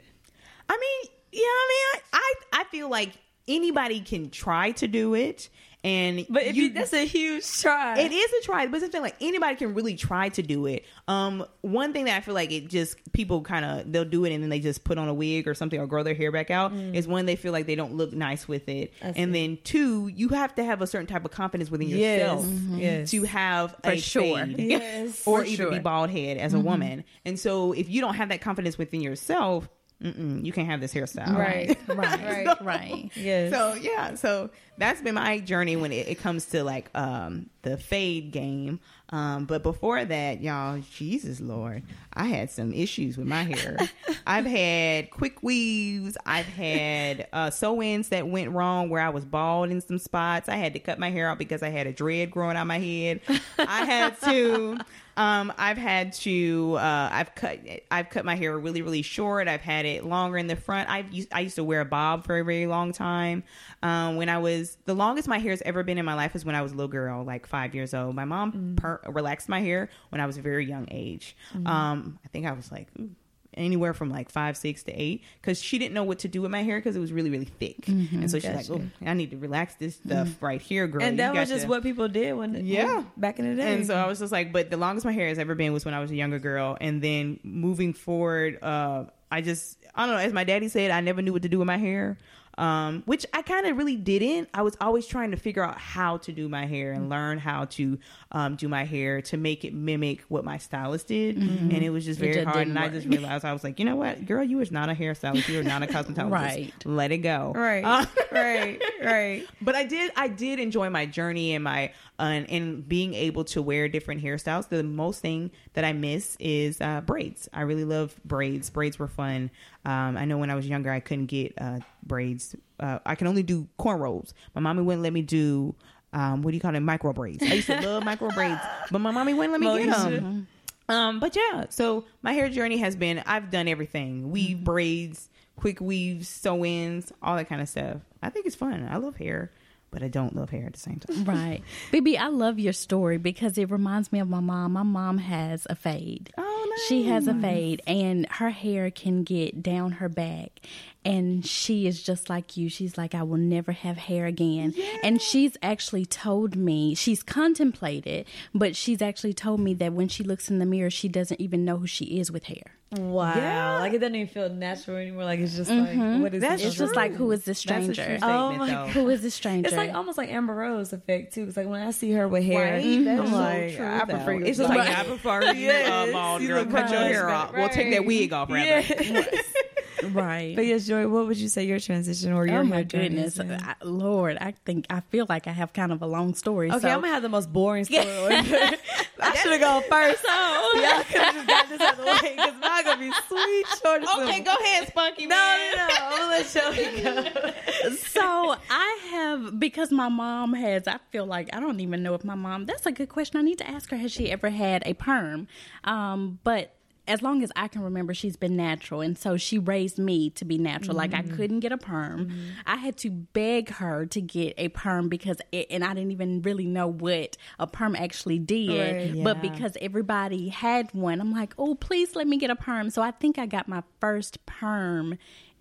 [0.69, 2.17] I mean, yeah, I mean, I,
[2.53, 3.11] I I feel like
[3.47, 5.49] anybody can try to do it,
[5.85, 7.99] and But if you, you, that's a huge try.
[7.99, 10.65] It is a try, but it's the thing like anybody can really try to do
[10.65, 10.83] it.
[11.07, 14.33] Um, one thing that I feel like it just people kind of they'll do it
[14.33, 16.49] and then they just put on a wig or something or grow their hair back
[16.49, 19.13] out is when they feel like they don't look nice with it, Mm.
[19.15, 22.19] And then two, you have to have a certain type of confidence within Yes.
[22.19, 23.11] yourself Yes.
[23.11, 24.21] to have For a sure.
[24.45, 24.59] fade.
[24.59, 25.21] Yes.
[25.27, 27.03] or For even be bald head as a woman.
[27.25, 29.69] And so if you don't have that confidence within yourself,
[29.99, 31.35] you can't have this hairstyle.
[31.35, 31.77] Right.
[31.87, 32.61] Right, Right.
[32.61, 33.11] right.
[33.15, 33.53] Yes.
[33.53, 37.77] So yeah, so that's been my journey when it, it comes to like um the
[37.77, 38.79] fade game.
[39.09, 43.77] Um, but before that, y'all, Jesus Lord, I had some issues with my hair.
[44.27, 46.17] I've had quick weaves.
[46.25, 50.49] I've had uh, sew-ins that went wrong where I was bald in some spots.
[50.49, 52.79] I had to cut my hair out because I had a dread growing out my
[52.79, 53.21] head.
[53.59, 54.79] I had to.
[55.17, 56.75] Um, I've had to.
[56.77, 57.59] Uh, I've cut.
[57.89, 59.47] I've cut my hair really, really short.
[59.47, 60.89] I've had it longer in the front.
[60.89, 61.29] I've used.
[61.31, 63.43] I used to wear a bob for a very long time.
[63.81, 66.55] Um, when I was the longest my hair's ever been in my life is when
[66.55, 68.15] I was a little girl, like five years old.
[68.15, 71.35] My mom per- relaxed my hair when I was a very young age.
[71.65, 72.87] Um, I think I was like.
[72.99, 73.09] ooh,
[73.55, 76.51] Anywhere from like five, six to eight, because she didn't know what to do with
[76.51, 79.31] my hair because it was really, really thick, and so she's like, "Oh, I need
[79.31, 82.33] to relax this stuff right here, girl." and that was just to- what people did
[82.35, 82.95] when, Yeah.
[82.97, 83.73] when- back in the day.
[83.73, 85.85] and so I was just like, but the longest my hair has ever been was
[85.85, 86.77] when I was a younger girl.
[86.81, 91.01] And then moving forward, uh, I just, I don't know, as my daddy said, I
[91.01, 92.17] never knew what to do with my hair.
[92.57, 94.49] Um, which I kind of really didn't.
[94.53, 97.65] I was always trying to figure out how to do my hair and learn how
[97.65, 97.97] to
[98.31, 101.37] um, do my hair to make it mimic what my stylist did.
[101.37, 102.67] And it was just very just hard.
[102.67, 104.93] And I just realized I was like, you know what, girl, you is not a
[104.93, 105.49] hairstylist.
[105.49, 106.31] You are not a cosmetologist.
[106.31, 106.73] Right.
[106.85, 107.51] Let it go.
[107.55, 109.45] right, Uh, right, right.
[109.61, 113.43] but I did I did enjoy my journey and my uh, and, and being able
[113.45, 114.69] to wear different hairstyles.
[114.69, 117.49] The most thing that I miss is uh, braids.
[117.53, 118.69] I really love braids.
[118.69, 119.51] Braids were fun.
[119.85, 122.55] Um, I know when I was younger I couldn't get uh, braids.
[122.79, 124.33] Uh, I can only do cornrows.
[124.53, 125.75] My mommy wouldn't let me do
[126.13, 127.43] um, what do you call it micro braids.
[127.43, 130.47] I used to love micro braids, but my mommy wouldn't let me get them.
[130.87, 135.81] Um, but yeah, so my hair journey has been I've done everything: weave, braids, quick
[135.81, 137.97] weaves, sew-ins, all that kind of stuff.
[138.21, 138.87] I think it's fun.
[138.89, 139.51] I love hair,
[139.95, 141.23] but I don't love hair at the same time.
[141.23, 141.63] Right.
[141.89, 144.73] Baby, I love your story because it reminds me of my mom.
[144.73, 146.33] My mom has a fade.
[146.37, 146.87] Oh, nice.
[146.89, 150.59] She has a fade and her hair can get down her back.
[151.05, 152.67] And she is just like you.
[152.67, 154.73] She's like, I will never have hair again.
[155.03, 160.23] And she's actually told me, she's contemplated, but she's actually told me that when she
[160.23, 162.75] looks in the mirror, she doesn't even know who she is with hair.
[162.91, 163.33] Wow.
[163.35, 163.79] Yeah.
[163.79, 165.25] Like it doesn't even feel natural anymore.
[165.25, 166.21] Like it's just like mm-hmm.
[166.21, 166.69] what is That's this?
[166.71, 168.25] It's just like, who is this That's a true stranger?
[168.25, 168.87] Oh my though.
[168.87, 169.67] Who is this stranger?
[169.67, 171.43] It's like almost like Amber Rose effect too.
[171.43, 173.03] It's like when I see her with hair, Right?
[173.03, 174.45] That's I'm so like, true, I prefer you.
[174.45, 176.59] It's just like I prefer you, Yes, bald you girl.
[176.59, 177.29] look Cut your much hair better.
[177.29, 177.53] off.
[177.53, 178.65] Well, take that wig off, rather.
[178.65, 179.43] Yes.
[180.11, 180.55] right.
[180.55, 183.09] But yes, Joy, what would you say your transition or your Oh my hair journey
[183.09, 183.39] goodness.
[183.39, 184.37] I, Lord!
[184.39, 186.69] I think I feel like I have kind of a long story.
[186.71, 188.05] Okay, so- I'm gonna have the most boring story.
[188.05, 190.21] I should have gone first.
[190.21, 190.29] So
[190.75, 193.65] y'all could have just got this out of the way because mine gonna be sweet
[193.83, 194.03] short.
[194.03, 195.25] Okay, go ahead, Spunky.
[195.25, 195.75] No, man.
[195.75, 195.93] no, no.
[195.99, 196.55] I'm gonna let
[196.95, 197.95] you go.
[197.95, 200.87] so I have because my mom has.
[200.87, 202.65] I feel like I don't even know if my mom.
[202.65, 203.39] That's a good question.
[203.39, 203.97] I need to ask her.
[203.97, 205.47] Has she ever had a perm?
[205.83, 206.74] Um, but
[207.07, 210.45] as long as I can remember, she's been natural, and so she raised me to
[210.45, 210.95] be natural.
[210.95, 211.35] Like I mm-hmm.
[211.35, 212.25] couldn't get a perm.
[212.25, 212.41] Mm-hmm.
[212.65, 216.41] I had to beg her to get a perm because, it, and I didn't even
[216.41, 219.15] really know what a perm actually did.
[219.15, 219.23] Right.
[219.23, 222.89] But because everybody had one, I'm like, oh, please let me get a perm.
[222.89, 225.17] So I think I got my first perm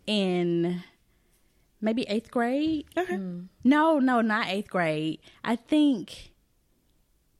[0.06, 0.82] in
[1.80, 2.86] maybe eighth grade.
[2.96, 3.14] Okay.
[3.14, 3.48] Mm.
[3.62, 5.20] No, no, not eighth grade.
[5.44, 6.32] I think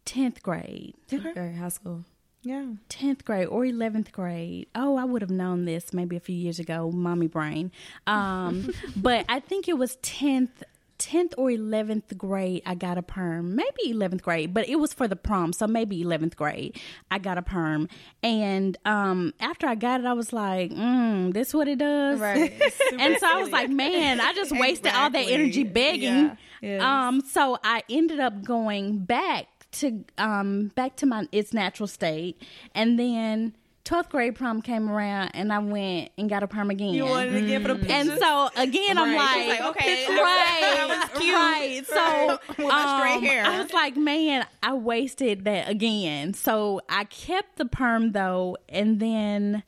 [0.05, 0.95] tenth grade.
[1.12, 2.05] Okay, high school.
[2.45, 2.67] Yeah.
[2.91, 4.69] 10th grade or 11th grade.
[4.75, 7.73] Oh, I would have known this maybe a few years ago, mommy brain.
[8.07, 10.63] Um, but I think it was 10th
[10.99, 13.57] 10th or 11th grade I got a perm.
[13.57, 16.81] Maybe 11th grade, but it was for the prom, so maybe 11th grade
[17.11, 17.89] I got a perm.
[18.23, 22.21] And um, after I got it I was like, mm, this what it does?
[22.21, 22.53] Right.
[22.99, 26.15] and so I was like, man, I just wasted all that energy begging.
[26.15, 26.37] Yeah.
[26.61, 26.83] Yes.
[26.83, 32.41] Um, so I ended up going back to um back to my its natural state,
[32.75, 33.55] and then.
[33.85, 36.95] 12th grade prom came around and I went and got a perm again.
[36.95, 38.09] You wanted to get for the pictures?
[38.09, 40.59] and so again, I'm like, like, okay, right,
[40.89, 41.35] that was cute.
[41.35, 41.83] right.
[41.87, 43.45] So With my straight um, hair.
[43.45, 46.33] I was like, man, I wasted that again.
[46.33, 49.63] So I kept the perm though, and then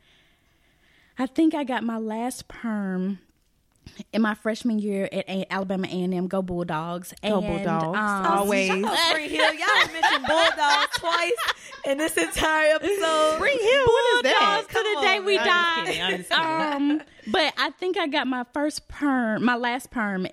[1.19, 3.19] I think I got my last perm
[4.13, 6.27] in my freshman year at A- Alabama A&M.
[6.29, 7.13] Go Bulldogs!
[7.23, 7.99] Go And, Bulldogs.
[7.99, 8.69] um, Always.
[8.69, 9.55] Shout out Spring Hill.
[9.55, 11.33] Y'all mentioned Bulldogs twice
[11.87, 13.35] in this entire episode.
[13.37, 14.65] Spring Hill, what is that?
[14.69, 15.85] Bulldogs to the day we I'm just die.
[15.87, 20.27] kidding, I'm just um, but I think I got my first perm, my last perm,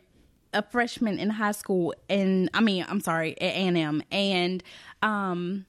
[0.53, 4.63] a freshman in high school, and I mean, I'm sorry, at A&M, and
[5.01, 5.65] um.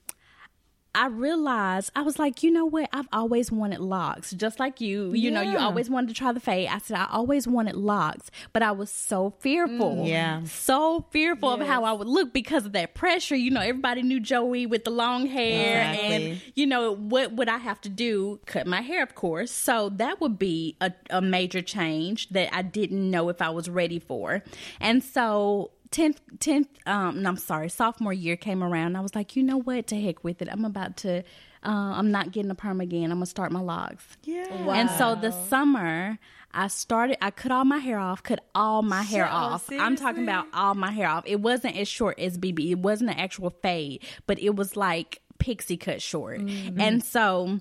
[0.94, 2.88] I realized I was like, you know what?
[2.92, 5.12] I've always wanted locks, just like you.
[5.12, 6.68] You know, you always wanted to try the fade.
[6.68, 9.96] I said I always wanted locks, but I was so fearful.
[9.96, 10.09] Mm.
[10.09, 10.44] yeah.
[10.44, 13.35] so fearful of how I would look because of that pressure.
[13.37, 16.30] You know, everybody knew Joey with the long hair, Exactly.
[16.30, 18.40] and you know what would I have to do?
[18.46, 19.50] Cut my hair, of course.
[19.50, 23.68] So that would be a, a major change that I didn't know if I was
[23.68, 24.42] ready for,
[24.80, 25.70] and so.
[25.94, 28.96] 10th, 10th um no, I'm sorry, sophomore year came around.
[28.96, 29.87] I was like, you know what?
[29.88, 30.48] To heck with it.
[30.50, 31.22] I'm about to, uh,
[31.62, 33.04] I'm not getting a perm again.
[33.04, 34.04] I'm going to start my locks.
[34.24, 34.64] Yeah.
[34.64, 34.74] Wow.
[34.74, 36.18] And so the summer,
[36.52, 37.22] I started.
[37.24, 38.22] I cut all my hair off.
[38.22, 39.72] Cut all my hair Shut up, off.
[39.72, 40.24] I'm talking seriously?
[40.24, 41.24] about all my hair off.
[41.26, 42.70] It wasn't as short as BB.
[42.70, 46.40] It wasn't an actual fade, but it was like pixie cut short.
[46.40, 46.80] Mm-hmm.
[46.80, 47.61] And so.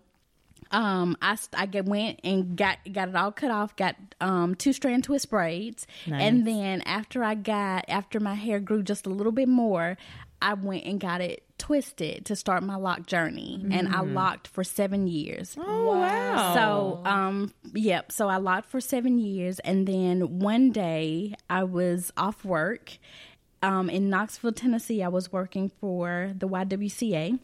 [0.73, 3.75] Um, I, I get, went and got got it all cut off.
[3.75, 8.83] Got um two strand twist braids, and then after I got after my hair grew
[8.83, 9.97] just a little bit more,
[10.41, 14.65] I went and got it twisted to start my lock journey, and I locked for
[14.65, 15.55] seven years.
[15.57, 16.53] Oh, wow.
[16.53, 18.12] So, um, yep.
[18.12, 22.97] So I locked for seven years, and then one day I was off work,
[23.62, 25.01] um, in Knoxville, Tennessee.
[25.01, 27.39] I was working for the YWCA,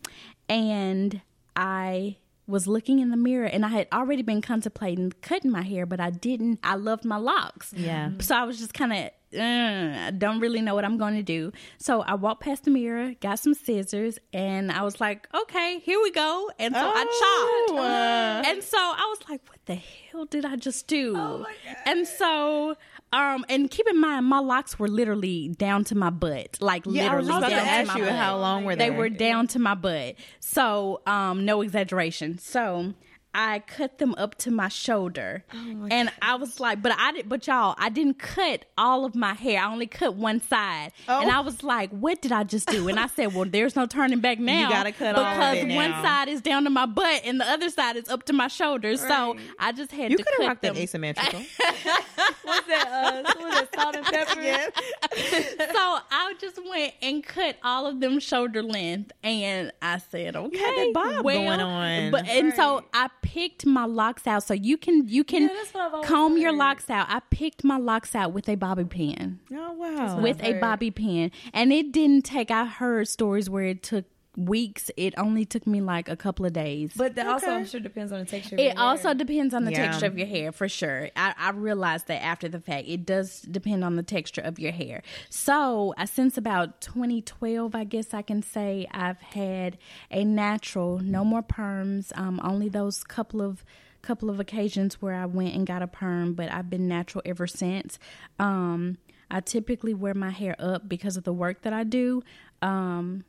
[0.49, 1.21] and
[1.55, 2.17] I
[2.49, 5.99] was looking in the mirror, and I had already been contemplating cutting my hair, but
[5.99, 6.59] I didn't.
[6.63, 7.73] I loved my locks.
[7.75, 8.11] Yeah.
[8.19, 9.11] So I was just kind of.
[9.37, 11.51] I don't really know what I'm going to do.
[11.77, 15.99] So I walked past the mirror, got some scissors, and I was like, okay, here
[16.01, 16.49] we go.
[16.57, 17.71] And so I chopped.
[17.71, 21.45] Oh, uh, And so I was like, what the hell did I just do?
[21.85, 22.75] And so,
[23.13, 26.57] um, and keep in mind, my locks were literally down to my butt.
[26.59, 28.13] Like yeah, I was literally about down to ask my you butt.
[28.15, 28.95] how long were They they?
[28.95, 30.15] were down to my butt.
[30.39, 32.37] So, um, no exaggeration.
[32.39, 32.93] So
[33.33, 35.43] I cut them up to my shoulder.
[35.53, 39.33] and I was like, but I did but y'all, I didn't cut all of my
[39.33, 39.61] hair.
[39.61, 40.91] I only cut one side.
[41.07, 41.21] Oh.
[41.21, 42.87] And I was like, what did I just do?
[42.87, 44.61] And I said, Well, there's no turning back now.
[44.63, 46.01] You gotta cut all of because it one now.
[46.03, 48.99] side is down to my butt and the other side is up to my shoulders.
[49.01, 50.83] So I just had you to could have cut rocked that them.
[50.83, 51.39] asymmetrical.
[52.43, 52.87] What's that?
[52.87, 53.75] Uh, what was that?
[53.75, 55.71] Salt and pepper.
[55.73, 60.57] so I just went and cut all of them shoulder length, and I said, "Okay,
[60.57, 62.11] that bob well, going on.
[62.11, 64.43] But and so I picked my locks out.
[64.43, 67.07] So you can you can Yeah, that's what comb your locks out.
[67.09, 70.19] I picked my locks out with a bobby pin, oh wow.
[70.19, 72.49] with a bobby pin, and it didn't take.
[72.49, 74.05] I heard stories where it took
[74.37, 74.89] weeks.
[74.95, 76.93] It only took me like a couple of days.
[76.95, 77.55] But that also, Okay.
[77.57, 78.55] I'm sure, depends on the texture.
[78.55, 79.15] Of your It also hair.
[79.15, 79.87] depends on the Yeah.
[79.87, 81.09] texture of your hair for sure.
[81.15, 82.87] I, I realized that after the fact.
[82.87, 85.01] It does depend on the texture of your hair.
[85.29, 89.77] So, uh, since about 2012, I guess I can say I've had
[90.11, 93.65] a natural, no more perms, um, only those couple of
[94.01, 97.45] couple of occasions where I went and got a perm, but I've been natural ever
[97.47, 97.99] since.
[98.39, 98.97] Um,
[99.29, 102.23] I typically wear my hair up because of the work that I do.
[102.61, 103.25] Um,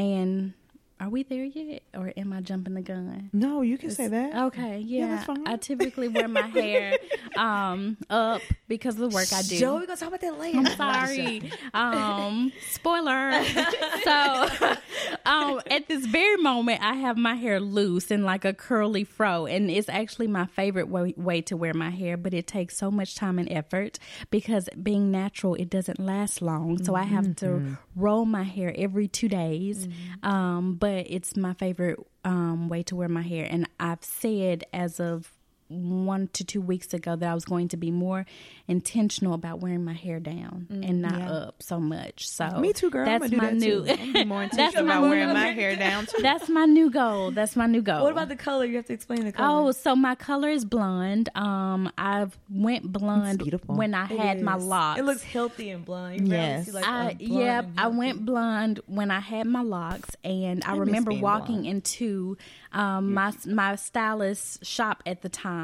[0.00, 0.54] and
[1.00, 3.30] are we there yet, or am I jumping the gun?
[3.32, 4.36] No, you can say that.
[4.48, 5.24] Okay, yeah.
[5.24, 5.48] fine.
[5.48, 6.98] I typically wear my hair
[7.38, 9.58] um, up because of the work I do.
[9.58, 10.58] Joe, we're gonna talk about that later.
[10.58, 11.50] I'm sorry.
[11.72, 13.42] Um, spoiler.
[14.04, 14.76] so,
[15.24, 19.46] um, at this very moment, I have my hair loose in like a curly fro,
[19.46, 22.18] and it's actually my favorite way, way to wear my hair.
[22.18, 23.98] But it takes so much time and effort
[24.30, 26.84] because being natural, it doesn't last long.
[26.84, 29.88] So I have to roll my hair every two days.
[30.22, 35.00] Um, but it's my favorite um, way to wear my hair, and I've said as
[35.00, 35.32] of
[35.70, 38.26] one to two weeks ago that I was going to be more
[38.68, 42.28] intentional about wearing my hair down and not up so much.
[42.28, 43.04] So Me too, girl.
[43.06, 43.84] That's my that new.
[44.26, 46.20] More that's intentional my about wearing my hair down too.
[46.22, 47.30] That's my new goal.
[47.30, 48.02] That's my new goal.
[48.02, 48.64] What about the color?
[48.64, 49.68] You have to explain the color.
[49.68, 51.28] Oh, so my color is blonde.
[51.34, 55.00] Um, I went blonde when I It had my locks.
[55.00, 56.28] It looks healthy and blonde.
[56.28, 56.66] You Yes.
[56.66, 60.80] see, like, I yeah, I went blonde when I had my locks, and I, miss
[60.80, 61.66] remember walking blonde.
[61.66, 62.36] into
[62.72, 65.59] um, my my stylist shop at the time,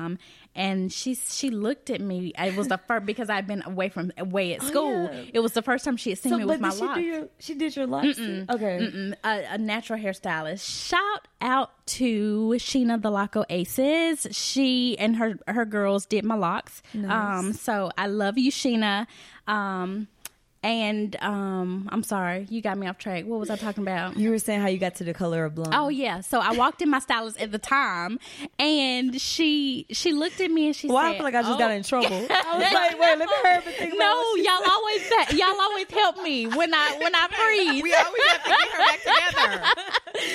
[0.55, 2.32] and she she looked at me.
[2.38, 5.05] It was the first because I'd been away from away at school.
[5.12, 5.24] yeah.
[5.34, 7.01] It was the first time she had seen So, me with my she locks.
[7.01, 7.28] your?
[7.38, 8.16] She did your locks.
[8.16, 8.47] too?
[8.51, 8.78] Okay.
[8.80, 10.88] Mm, a, a natural hairstylist.
[10.88, 14.26] Shout out to Sheena the Loco Aces.
[14.30, 16.82] She and her her girls did my locks.
[16.94, 19.07] Um, so I love you, Sheena.
[19.47, 20.09] Um,
[20.67, 23.25] and um, I'm sorry, you got me off track.
[23.25, 24.17] What was I talking about?
[24.17, 25.75] You were saying how you got to the color of blonde.
[25.75, 28.19] Oh yeah, so I walked in my stylist at the time,
[28.59, 31.43] and she she looked at me and she said Well, said, I feel like I
[31.43, 32.09] just "Oh." got in trouble.
[32.31, 35.37] I was like, wait, let me hurry up and think about No, y'all always say,
[35.37, 37.83] y'all always help me when I when I freeze.
[37.87, 39.83] We always have to get her back together.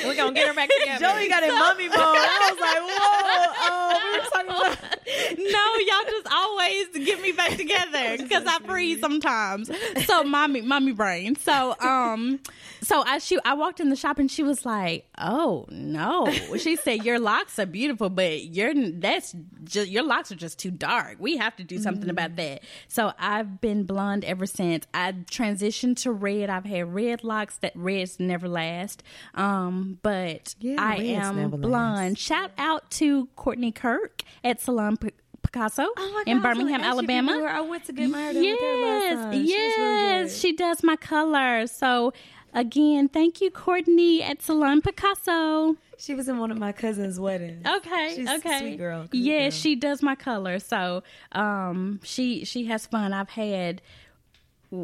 [0.08, 1.06] We're gonna get her back together.
[1.06, 1.98] Joey got in mummy mode.
[1.98, 4.98] I was like, whoa, oh, we were talking about.
[5.38, 9.70] no, y'all just always get me back together because I freeze sometimes.
[10.06, 11.36] So mommy, mommy brain.
[11.36, 12.40] So um,
[12.82, 16.76] so I she I walked in the shop and she was like, "Oh no," she
[16.76, 21.18] said, "Your locks are beautiful, but your that's just your locks are just too dark.
[21.20, 24.86] We have to do something about that." So I've been blonde ever since.
[24.94, 26.50] I transitioned to red.
[26.50, 27.58] I've had red locks.
[27.58, 29.04] That reds never last.
[29.36, 31.66] Um, but Yeah, I am blonde.
[32.12, 32.18] last.
[32.18, 34.98] Shout out to Courtney Kirk at Salon
[35.44, 37.32] Picasso Oh in God, Birmingham, gonna ask you if you Alabama.
[37.34, 37.50] knew her.
[37.50, 39.32] I went to get my hair done her last yes, time.
[39.34, 41.68] She really she does my color.
[41.68, 42.14] So
[42.54, 45.76] again, thank you, Courtney at Salon Picasso.
[45.98, 47.64] She was in one of my cousin's weddings.
[47.66, 49.52] Okay, She's a okay, sweet girl, good Yeah, girl.
[49.52, 50.58] she does my color.
[50.60, 53.14] So um, she she has fun.
[53.14, 53.82] I've had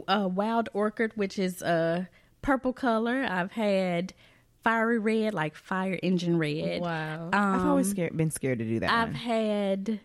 [0.07, 2.07] uh, wild orchid, which is a
[2.41, 3.25] purple color.
[3.29, 4.13] I've had
[4.63, 6.81] fiery red, like fire engine red.
[6.81, 7.29] Wow.
[7.33, 8.91] I've always scared, been scared to do that.
[8.91, 9.15] I've one.
[9.15, 9.99] had,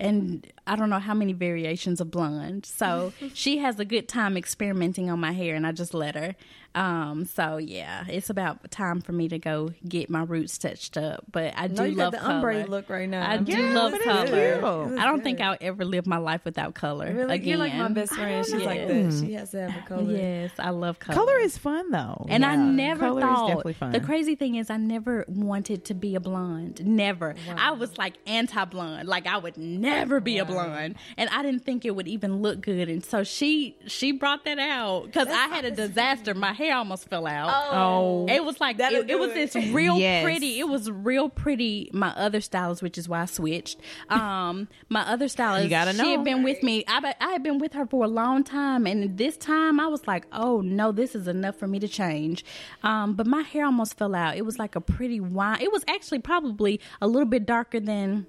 [0.00, 2.66] and I don't know how many variations of blonde.
[2.66, 6.34] So she has a good time experimenting on my hair, and I just let her.
[6.78, 11.24] Um, so yeah, it's about time for me to go get my roots touched up.
[11.32, 12.34] But I do no, you love got the color.
[12.52, 13.28] ombre look right now.
[13.28, 14.86] I do love it is color.
[14.86, 14.98] cute.
[15.00, 17.34] I don't think I'll ever live my life without color Really?
[17.34, 17.48] again.
[17.48, 18.46] You're like my best friend.
[18.46, 19.18] She's like that.
[19.26, 20.12] She has to have a color.
[20.12, 21.16] Yes, I love color.
[21.16, 23.92] Color is fun though, And I never Color is thought definitely fun.
[23.92, 26.86] the crazy thing is I never wanted to be a blonde.
[26.86, 27.34] Never.
[27.56, 29.08] I was like anti blonde.
[29.08, 30.94] Like I would never be a blonde.
[31.16, 32.88] And I didn't think it would even look good.
[32.88, 36.34] And so she she brought that out because I had a disaster.
[36.34, 37.50] My hair almost fell out.
[37.72, 38.26] Oh.
[38.28, 40.22] It was like That'll it, it was this real Yes.
[40.24, 40.58] pretty.
[40.60, 41.90] It was real pretty.
[41.92, 43.78] My other stylist, which is why I switched.
[44.08, 46.04] Um, my other stylist, You gotta know.
[46.04, 46.16] she know.
[46.18, 46.84] had been with me.
[46.88, 49.86] I be- I had been with her for a long time, and this time I
[49.86, 52.44] was like, oh no, this is enough for me to change.
[52.82, 54.36] Um, but my hair almost fell out.
[54.36, 55.60] It was like a pretty wine.
[55.60, 58.26] It was actually probably a little bit darker than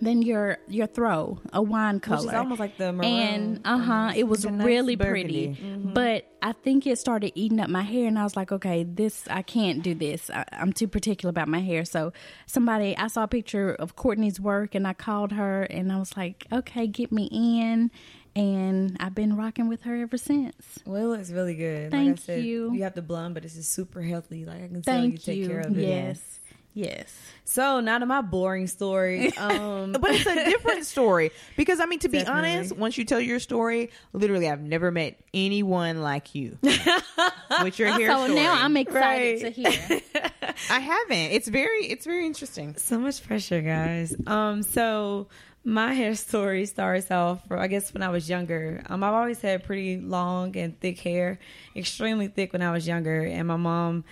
[0.00, 2.18] than your your throw, a wine color.
[2.18, 3.10] Which is almost like the maroon.
[3.12, 5.54] And uh huh, it was Like nice really burgundy.
[5.54, 5.76] pretty.
[5.84, 9.24] But I think it started eating up my hair, and I was like, okay, this
[9.30, 10.30] I can't do this.
[10.30, 11.84] I, I'm too particular about my hair.
[11.84, 12.12] So
[12.46, 16.16] somebody, I saw a picture of Courtney's work, and I called her, and I was
[16.16, 17.90] like, okay, get me in.
[18.34, 20.78] And I've been rocking with her ever since.
[20.84, 21.90] Well, it looks really good.
[21.90, 22.70] like I Thank said, you.
[22.74, 24.44] You have the blonde, but it's just super healthy.
[24.44, 25.48] Like I can tell you take you.
[25.48, 25.88] care of it.
[25.88, 26.40] Yes,
[26.76, 27.12] yes.
[27.48, 29.32] So now to my boring story.
[29.38, 32.50] Um, but it's a different story because I mean, to be Definitely.
[32.52, 37.88] honest, once you tell your story, literally, I've never met anyone like you with your
[37.98, 38.34] hair So story.
[38.34, 39.54] now I'm excited Right.
[39.54, 40.00] to hear.
[40.70, 41.32] I haven't.
[41.32, 42.76] It's very, it's very interesting.
[42.76, 44.14] so much pressure, guys.
[44.26, 45.28] Um, so
[45.64, 48.82] my hair story starts off, from, I guess, when I was younger.
[48.88, 51.38] Um, I've always had pretty long and thick hair,
[51.74, 54.04] extremely thick when I was younger, and my mom,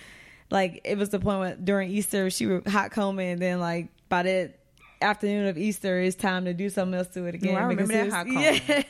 [0.51, 3.61] like, it was the point where during Easter she would hot comb it, and then
[3.61, 4.59] like by that
[5.03, 7.55] afternoon of Easter, it's time to do something else to it again.
[7.55, 8.85] Oh, I remember because that it hot was- comb.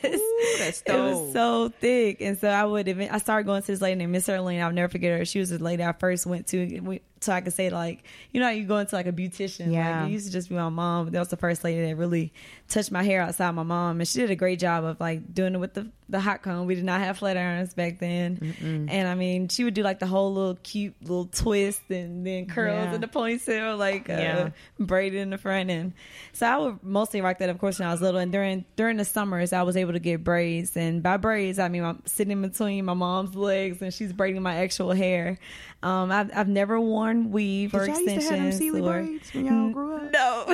[0.58, 0.82] Yes.
[0.88, 2.86] Ooh, It was so thick, and so I would.
[2.88, 4.62] Even, I started going to this lady named Miss Erlene.
[4.62, 5.24] I'll never forget her.
[5.24, 6.80] She was the lady I first went to.
[6.80, 9.72] We so I could say like, you know, how you go into like a beautician.
[9.72, 10.02] Yeah.
[10.02, 11.10] Like, it used to just be my mom.
[11.10, 12.32] That was the first lady that really
[12.68, 15.54] touched my hair outside my mom, and she did a great job of like doing
[15.54, 16.66] it with the the hot comb.
[16.66, 20.00] We did not have flat irons back then, and I mean, she would do like
[20.00, 22.94] the whole little cute little twist and then curls Yeah.
[22.94, 24.50] in the ponytail, like uh, Yeah.
[24.78, 25.94] braided in the front end.
[26.34, 28.20] So I would mostly rock that, of course, when I was little.
[28.20, 31.68] And during during the summers, I was able to get braids, and by braids, I
[31.68, 35.38] mean I'm sitting in between my mom's legs, and she's braiding my actual hair.
[35.84, 38.58] Um, I've I've never worn weave or Did y'all used to have them extensions.
[38.58, 40.10] Celie or, braids when y'all grew up?
[40.12, 40.44] No.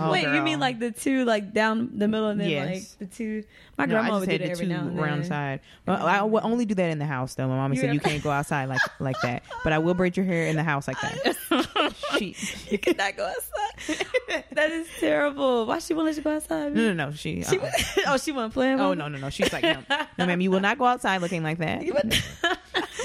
[0.00, 2.96] Oh, Wait, you mean like the two like down the middle and then Yes.
[2.98, 3.44] like the two?
[3.76, 5.22] My No, grandma I just would do had that the every two now and round
[5.22, 5.28] then.
[5.28, 5.60] side.
[5.86, 7.46] Well, I would only do that in the house though.
[7.46, 9.44] My mama You said you can't go outside like like that.
[9.62, 11.94] But I will braid your hair in the house like that.
[12.18, 12.34] she
[12.70, 14.06] You cannot go outside.
[14.52, 15.66] that is terrible.
[15.66, 16.74] Why she won't let you go outside?
[16.74, 17.42] no no no she.
[17.44, 17.70] She, uh,
[18.08, 18.80] oh, she wasn't playing.
[18.80, 19.82] oh no no no she's like no
[20.18, 21.82] no ma'am you will not go outside looking like that.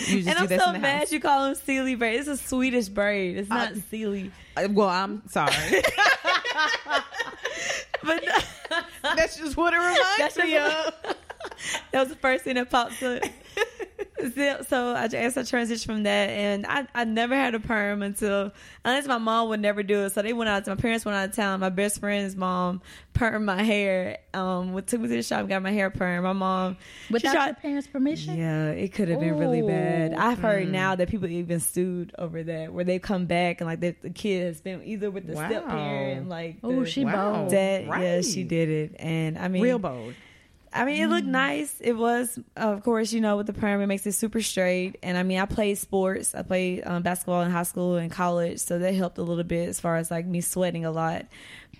[0.07, 0.23] You.
[0.23, 1.11] Just and I'm so mad house.
[1.11, 2.19] you call them Celie braid.
[2.19, 3.37] It's a Swedish braid.
[3.37, 4.31] It's not Uh, Celie.
[4.69, 5.53] Well, I'm sorry.
[8.03, 8.23] But
[9.01, 10.93] That's just what it reminds me of.
[11.91, 13.23] that was the first thing that popped up.
[14.35, 18.01] So- so I guess I transitioned from that, and I, I never had a perm
[18.01, 18.51] until
[18.85, 20.11] unless my mom would never do it.
[20.11, 20.65] So they went out.
[20.67, 21.59] My parents went out of town.
[21.59, 22.81] My best friend's mom
[23.13, 24.19] permed my hair.
[24.33, 26.23] Um, took me to the shop, and got my hair perm.
[26.23, 26.77] My mom
[27.11, 28.37] Without tried- your parents' permission?
[28.37, 30.13] Yeah, it could have been really bad.
[30.13, 30.71] I've heard Mm.
[30.71, 34.09] now that people even sued over that, where they come back and like the, the
[34.09, 35.69] kid has been either with the step Wow.
[35.69, 37.39] parent, like Oh, she Wow.
[37.41, 37.51] bold.
[37.51, 37.85] dad.
[37.87, 40.13] Yeah, she did it, and I mean, Real bold.
[40.73, 41.75] I mean, it looked nice.
[41.79, 44.97] It was, of course, you know, with the perm, it makes it super straight.
[45.03, 46.33] And I mean, I played sports.
[46.33, 49.69] I played um, basketball in high school and college, so that helped a little bit
[49.69, 51.25] as far as like me sweating a lot.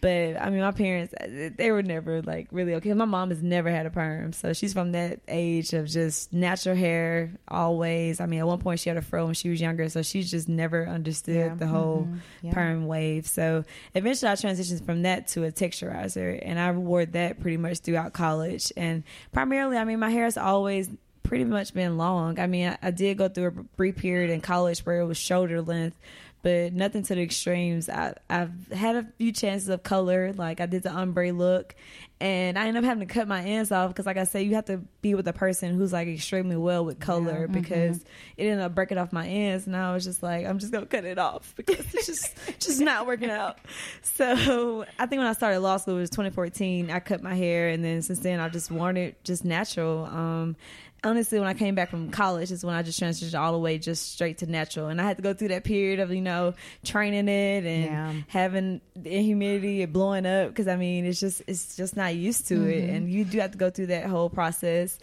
[0.02, 1.14] But I mean, my parents,
[1.58, 2.92] they were never like really okay.
[2.94, 6.76] My mom has never had a perm, so she's from that age of just natural
[6.76, 8.20] hair always.
[8.20, 10.30] I mean, at one point she had a fro when she was younger, so she's
[10.30, 11.56] just never understood Yeah.
[11.56, 12.18] the whole mm-hmm,
[12.48, 12.54] Yeah.
[12.54, 13.28] perm wave.
[13.28, 13.64] So
[13.96, 18.12] eventually I transitioned from that to a texturizer and I wore that pretty much throughout
[18.14, 18.74] college.
[18.76, 20.90] And primarily, I mean, my hair has always
[21.24, 22.40] pretty much been long.
[22.40, 25.18] I mean, I, I did go through a brief period in college where it was
[25.18, 25.98] shoulder length,
[26.44, 27.90] but nothing to the extremes.
[27.90, 31.74] I, I've had a few chances of color, like I did the ombre look,
[32.20, 34.56] and I ended up having to cut my ends off because, like I said, you
[34.56, 37.98] have to be with a person who's like extremely well with color because
[38.38, 40.86] it ended up breaking off my ends, and I was just like, I'm just gonna
[40.86, 43.58] cut it off because it's just just not working out.
[44.04, 46.92] So I think when I started law school, it was 2014.
[46.92, 50.06] I cut my hair, and then since then, I've just worn it just natural.
[50.06, 50.56] Um,
[51.04, 53.78] honestly, when I came back from college, is when I just transitioned all the way
[53.78, 56.54] just straight to natural, and I had to go through that period of you know
[56.84, 58.14] training it and Yeah.
[58.28, 62.48] having the humidity and blowing up because I mean it's just it's just not used
[62.48, 64.98] to it, and you do have to go through that whole process.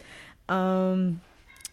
[0.49, 1.21] Um,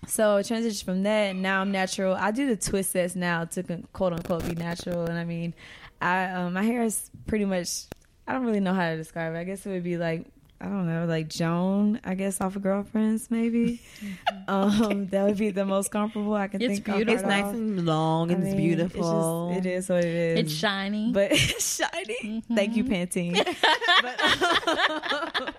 [0.06, 2.14] so transition from that, now I'm natural.
[2.14, 3.62] I do the twist sets now to
[3.92, 5.54] quote unquote be natural, and I mean,
[6.00, 7.84] I um, my hair is pretty much.
[8.26, 9.38] I don't really know how to describe it.
[9.38, 10.26] I guess it would be like
[10.60, 12.00] I don't know, like Joan.
[12.04, 13.80] I guess off of Girlfriends, maybe.
[14.48, 16.88] um, that would be the most comfortable I can It's think.
[16.88, 17.14] of beautiful.
[17.14, 17.54] It's nice off.
[17.54, 19.50] and long I and it's beautiful.
[19.52, 20.38] It's just, it is what it is.
[20.40, 21.12] It's shiny.
[21.12, 22.42] but it's shiny.
[22.52, 23.36] Thank you, Pantene.
[24.02, 25.54] But-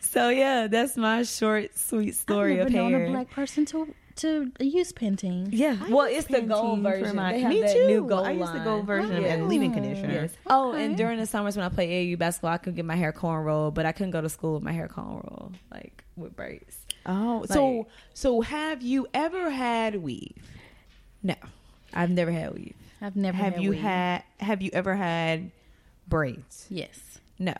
[0.00, 3.06] so yeah, that's my short, sweet story I've of never known hair.
[3.08, 5.48] a black person to to use Pantene.
[5.52, 7.16] yeah, I well, use it's the gold version.
[7.16, 7.86] my- they have Me that too.
[7.86, 9.32] new gold I use the gold version Yes.
[9.32, 10.12] and leave-in conditioner.
[10.14, 10.32] Yes.
[10.46, 13.12] Oh, and during the summers when I play AAU basketball, I could get my hair
[13.12, 16.78] cornrow, but I couldn't go to school with my hair cornrow, like with braids.
[17.06, 20.36] Oh, so so have you ever had weave?
[21.22, 21.34] No,
[21.94, 22.74] I've never had weave.
[23.02, 23.80] I've never have had you weave.
[23.80, 25.50] had have you ever had
[26.08, 26.66] braids?
[26.68, 27.18] Yes.
[27.38, 27.54] No,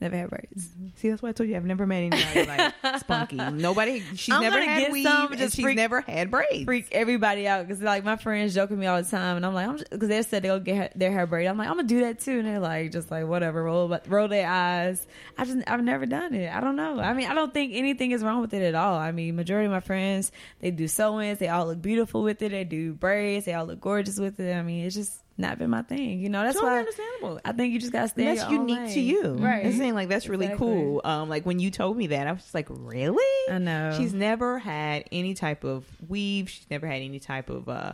[0.00, 0.66] never had braids.
[0.68, 0.86] Mm-hmm.
[0.96, 3.36] See, that's why I told you I've never met anybody like spunky.
[3.36, 4.02] Nobody.
[4.14, 6.64] She's I'm never had weave, some, and just she's freak- never had braids.
[6.64, 9.54] freak everybody out because like my friends joke with me all the time, and I'm
[9.54, 11.50] like, I'm because they said they'll get her, their hair braided.
[11.50, 14.06] I'm like, I'm gonna do that too, and they're like, just like whatever, roll but
[14.08, 15.06] roll their eyes.
[15.38, 16.52] I just I've never done it.
[16.52, 17.00] I don't know.
[17.00, 18.96] I mean, I don't think anything is wrong with it at all.
[18.98, 22.50] I mean, majority of my friends they do sew-ins, they all look beautiful with it.
[22.50, 24.54] They do braids, they all look gorgeous with it.
[24.54, 26.20] I mean, it's just not been my thing.
[26.20, 27.40] You know, that's totally why understandable.
[27.44, 28.24] I think you just gotta stay.
[28.34, 29.66] that's unique to you, right?
[29.66, 30.66] I'm saying like that's really Exactly.
[30.66, 31.00] cool.
[31.04, 33.52] Um, like when you told me that, I was just like, really?
[33.54, 33.94] I know.
[33.96, 36.48] She's never had any type of weave.
[36.50, 37.92] She's never had any type of uh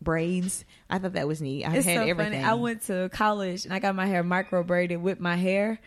[0.00, 0.64] braids.
[0.88, 1.64] I thought that was neat.
[1.64, 2.32] I it's had so everything.
[2.40, 2.44] funny.
[2.44, 5.78] I went to college and I got my hair micro braided with my hair.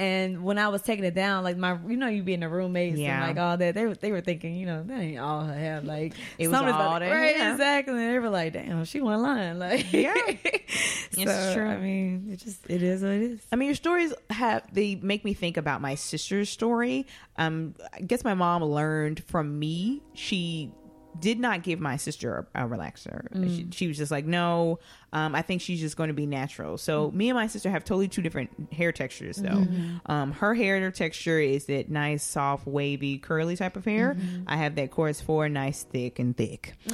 [0.00, 2.96] And when I was taking it down, like my, you know, you being a roommate,
[2.96, 3.18] Yeah.
[3.18, 5.52] and like all that, they were they were thinking, you know, that ain't all her
[5.52, 5.82] hair.
[5.82, 7.36] Like It was all that right?
[7.36, 7.52] hair.
[7.52, 8.02] Exactly.
[8.02, 9.58] And they were like, damn, she wasn't lying.
[9.58, 10.14] Like, Yeah.
[11.10, 11.66] so, It's true.
[11.68, 13.40] I mean, it just it is what it is.
[13.52, 17.06] I mean, your stories have they make me think about my sister's story.
[17.36, 20.00] Um, I guess my mom learned from me.
[20.14, 20.72] She
[21.18, 23.30] did not give my sister a, a relaxer.
[23.34, 23.48] Mm.
[23.54, 24.78] She, she was just like, no,
[25.12, 26.78] um, I think she's just going to be natural.
[26.78, 29.48] So me and my sister have totally two different hair textures, though.
[29.48, 30.10] Mm-hmm.
[30.10, 34.14] Um, her hair texture is that nice, soft, wavy, curly type of hair.
[34.14, 34.44] Mm-hmm.
[34.46, 36.74] I have that chorus four, nice, thick, and thick.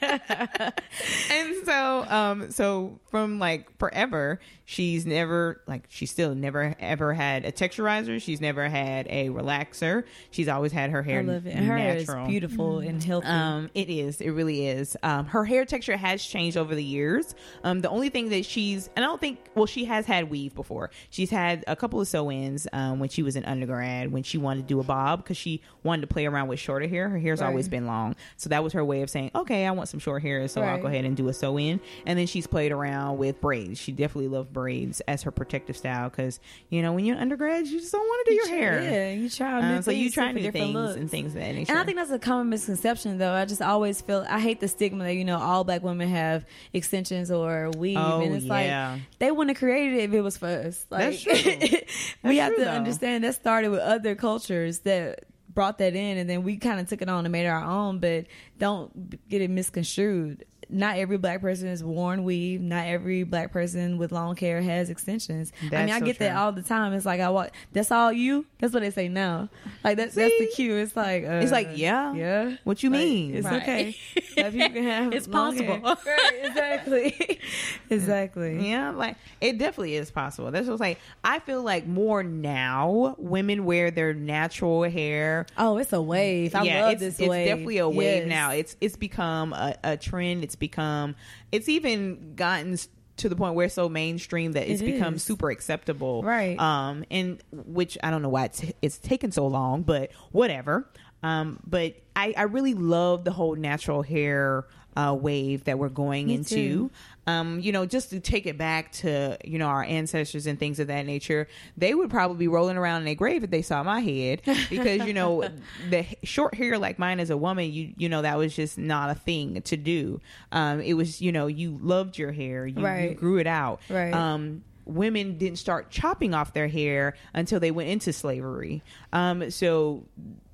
[0.00, 4.40] and so um so from like forever
[4.70, 10.04] she's never like she's still never ever had a texturizer she's never had a relaxer
[10.30, 11.50] she's always had her hair I love it.
[11.56, 13.26] And her hair is beautiful and healthy.
[13.26, 14.20] um, it is.
[14.20, 14.96] It really is.
[15.02, 17.34] Um, her hair texture has changed over the years.
[17.64, 20.54] Um, the only thing that she's, and I don't think, well, she has had weave
[20.54, 20.90] before.
[21.10, 24.60] She's had a couple of sew-ins um, when she was an undergrad when she wanted
[24.62, 27.08] to do a bob because she wanted to play around with shorter hair.
[27.08, 27.48] Her hair's Right.
[27.48, 30.22] always been long, so that was her way of saying, okay, I want some short
[30.22, 31.80] hair, so I'll go ahead and do a sew-in.
[32.06, 33.80] And then she's played around with braids.
[33.80, 37.80] She definitely loved braids as her protective style because you know when you're undergrad, you
[37.80, 38.82] just don't want to do your hair.
[38.82, 40.96] Yeah, you try new Um, so you try new things looks.
[40.96, 41.72] and things of that nature.
[41.72, 43.32] And I think that's a common misconception, though.
[43.32, 46.44] I just always feel I hate the stigma that you know all black women have
[46.72, 48.92] extensions or weave, Oh, and it's yeah.
[48.92, 50.84] like they wouldn't have created it if it was for us.
[50.90, 51.78] Like, That's true.
[52.24, 52.76] we have true, to though.
[52.76, 56.88] understand that started with other cultures that brought that in, and then we kind of
[56.88, 57.98] took it on and made it our own.
[57.98, 58.26] But
[58.58, 60.44] don't get it misconstrued.
[60.72, 62.60] Not every black person is worn weave.
[62.60, 65.52] Not every black person with long hair has extensions.
[65.62, 66.92] I mean, I so get that all the time.
[66.92, 67.50] It's like I walk.
[67.72, 68.46] That's all you.
[68.58, 69.48] That's what they say now.
[69.84, 70.76] Like that's that's the cue.
[70.76, 72.12] It's like uh, It's like, yeah.
[72.14, 72.56] yeah.
[72.64, 73.34] What you Like, mean?
[73.36, 73.62] It's Right.
[73.62, 73.96] okay.
[74.36, 75.80] If you can have It's possible.
[76.06, 77.40] Right, exactly.
[77.90, 78.68] exactly.
[78.70, 80.50] Yeah, like it definitely is possible.
[80.50, 80.98] That's what's like.
[81.24, 85.46] I feel like more now women wear their natural hair.
[85.58, 86.54] Oh, it's a wave.
[86.54, 87.40] I yeah, love it's, this it's wave.
[87.42, 88.28] It's definitely a wave Yes.
[88.28, 88.50] now.
[88.52, 90.44] It's it's become a, a trend.
[90.44, 91.16] It's become
[91.50, 92.78] it's even gotten
[93.16, 95.22] to the point where it's so mainstream that it's It become is.
[95.24, 96.22] super acceptable.
[96.22, 96.58] Right.
[96.58, 100.88] Um, and which I don't know why it's it's taken so long, but whatever.
[101.22, 106.26] Um, but I I really love the whole natural hair uh wave that we're going
[106.28, 106.54] Me into.
[106.54, 106.90] too.
[107.26, 110.80] Um, you know, just to take it back to you know our ancestors and things
[110.80, 113.82] of that nature, they would probably be rolling around in their grave if they saw
[113.82, 115.48] my head because you know
[115.90, 119.10] the short hair like mine as a woman, you you know that was just not
[119.10, 120.20] a thing to do.
[120.50, 123.80] Um, it was you know you loved your hair, you, you grew it out.
[123.88, 124.12] Right.
[124.12, 128.82] Um, women didn't start chopping off their hair until they went into slavery.
[129.12, 130.04] Um, so,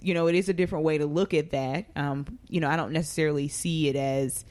[0.00, 1.86] you know, it is a different way to look at that.
[1.96, 4.44] Um, you know, I don't necessarily see it as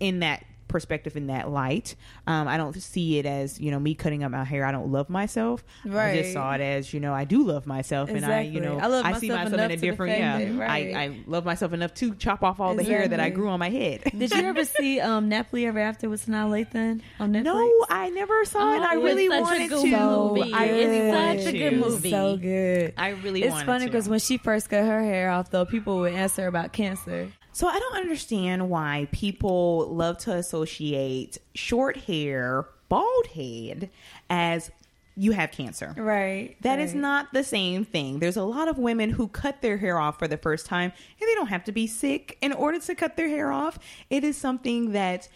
[0.00, 1.96] in that perspective in that light.
[2.26, 4.64] Um, I don't see it as, you know, me cutting up my hair.
[4.64, 5.64] I don't love myself.
[5.84, 6.10] Right.
[6.12, 8.78] I just saw it as, you know, I do love myself and I, you know,
[8.78, 10.94] I love see myself myself in enough a different, yeah, it, right.
[10.94, 13.58] I, I love myself enough to chop off all the hair that I grew on
[13.58, 14.02] my head.
[14.16, 17.42] Did you ever see um Nappily Ever After with Sanaa Lathan on Netflix?
[17.44, 18.80] No, I never saw it.
[18.82, 20.34] I Oh, really it's such a wanted good to.
[20.36, 20.52] movie.
[20.52, 22.10] I It's such wanted a good movie.
[22.10, 22.94] So good.
[22.96, 25.98] I really It's wanted funny because when she first cut her hair off, though, people
[26.00, 27.30] would ask her about cancer.
[27.58, 33.90] So I don't understand why people love to associate short hair, bald head
[34.30, 34.70] as
[35.16, 35.92] you have cancer.
[35.96, 36.54] Right.
[36.60, 37.00] That is right.
[37.00, 38.20] not the same thing.
[38.20, 41.28] There's a lot of women who cut their hair off for the first time and
[41.28, 43.80] they don't have to be sick in order to cut their hair off.
[44.08, 45.28] It is something that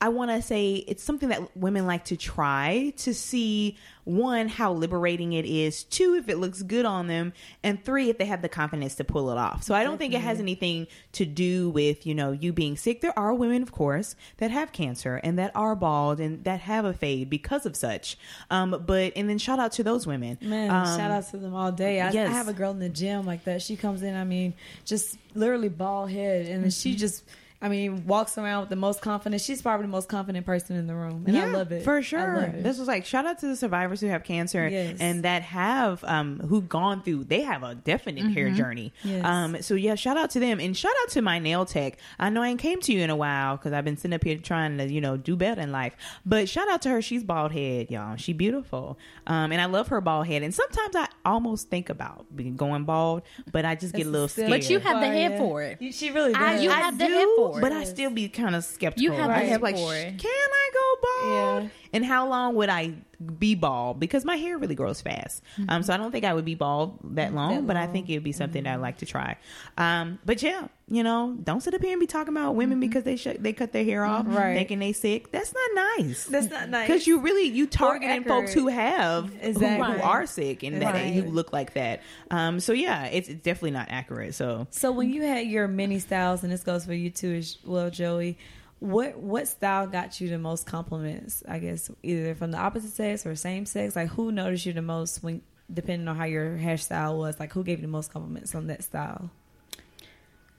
[0.00, 4.72] I want to say it's something that women like to try to see one how
[4.72, 7.32] liberating it is, two if it looks good on them,
[7.62, 9.62] and three if they have the confidence to pull it off.
[9.64, 13.00] So I don't think it has anything to do with, you know, you being sick.
[13.00, 16.84] There are women of course that have cancer and that are bald and that have
[16.84, 18.16] a fade because of such.
[18.50, 20.38] Um but and then shout out to those women.
[20.40, 22.00] Man, Um, shout out to them all day.
[22.00, 22.30] I, yes.
[22.30, 23.62] I have a girl in the gym like that.
[23.62, 27.24] She comes in, I mean, just literally bald head, and then she just,
[27.60, 29.42] I mean, walks around with the most confidence.
[29.44, 32.00] She's probably the most confident person in the room, and I love it for I
[32.02, 32.36] sure.
[32.36, 32.62] love it.
[32.62, 34.98] This was like shout out to the survivors who have cancer Yes.
[35.00, 37.24] and that have um who've gone through.
[37.24, 38.92] They have a definite hair journey.
[39.02, 39.08] Mm-hmm.
[39.08, 39.24] Yes.
[39.24, 41.98] Um, so yeah, shout out to them and shout out to my nail tech.
[42.20, 44.22] I know I ain't came to you in a while because I've been sitting up
[44.22, 45.94] here trying to you know do better in life.
[46.24, 47.02] But shout out to her.
[47.02, 48.14] She's bald head, y'all.
[48.16, 48.98] She beautiful.
[49.26, 50.44] Um, and I love her bald head.
[50.44, 54.28] And sometimes I almost think about being going bald, but I just get a little
[54.28, 54.48] scared.
[54.50, 55.82] But you have the head for it.
[55.82, 56.62] You- She really I- does.
[56.62, 57.47] you I have the do, head for it.
[57.60, 59.02] But I still be kind of skeptical.
[59.02, 61.62] You have the I head like, for Can I go bald?
[61.64, 61.68] Yeah.
[61.92, 62.94] And how long would I
[63.38, 63.98] be bald?
[63.98, 65.42] Because my hair really grows fast.
[65.68, 68.08] Um, so I don't think I would be bald that long, That but I think
[68.08, 69.36] it would be something that I'd like to try.
[69.76, 73.04] Um, but yeah, you know, don't sit up here and be talking about women because
[73.04, 74.54] they sh- they cut their hair off, Right.
[74.54, 75.32] thinking they sick.
[75.32, 76.24] That's not nice.
[76.26, 76.86] That's not nice.
[76.86, 79.86] Because you really you targeting folks who have Exactly.
[79.86, 82.02] who, who are sick and that who look like that.
[82.30, 84.34] Um, so yeah, it's, it's definitely not accurate.
[84.34, 87.58] So So when you had your mini styles, and this goes for you too as
[87.64, 88.38] well, Joey.
[88.80, 91.42] What what style got you the most compliments?
[91.48, 93.96] I guess either from the opposite sex or same sex.
[93.96, 97.40] Like who noticed you the most when, depending on how your hairstyle was.
[97.40, 99.30] Like who gave you the most compliments on that style?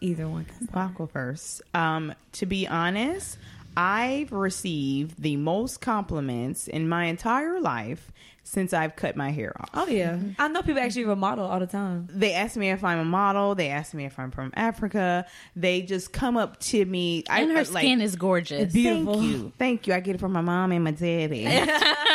[0.02, 0.46] Either one.
[0.74, 1.62] I'll go first.
[1.74, 3.38] Um, to be honest,
[3.76, 8.12] I've received the most compliments in my entire life
[8.50, 9.70] since I've cut my hair off.
[9.76, 10.32] Oh yeah, mm-hmm.
[10.40, 12.08] I know people actually remodel all the time.
[12.12, 13.54] They ask me if I'm a model.
[13.54, 15.28] They ask me if I'm from Africa.
[15.56, 17.24] They just come up to me.
[17.30, 18.74] I, And her uh, I- skin is gorgeous.
[18.74, 19.14] beautiful.
[19.14, 19.54] Thank you.
[19.60, 19.94] Thank you.
[19.94, 21.46] I get it from my mom and my daddy.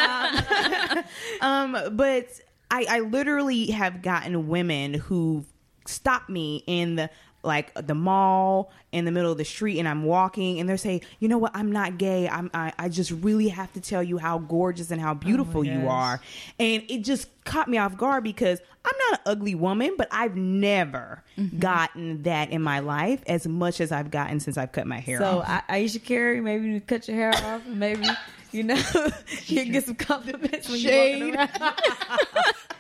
[0.05, 1.05] Um,
[1.77, 2.27] um, but
[2.71, 5.45] I, I literally have gotten women who
[5.87, 7.11] stop me in the
[7.45, 11.03] like the mall in the middle of the street and I'm walking and they're saying,
[11.19, 12.29] you know what, I'm not gay.
[12.29, 15.65] I'm I, I just really have to tell you how gorgeous and how oh, beautiful
[15.65, 15.91] you gosh.
[15.91, 16.21] are.
[16.59, 20.37] And it just caught me off guard because I'm not an ugly woman, but I've
[20.37, 21.59] never mm-hmm.
[21.59, 25.19] gotten that in my life as much as I've gotten since I've cut my hair
[25.19, 25.63] So off.
[25.69, 28.07] I, Aisha Carey, maybe you cut your hair off, and maybe
[28.53, 28.75] you know
[29.47, 31.19] you can get some compliments when Shade.
[31.19, 31.75] you're walking around.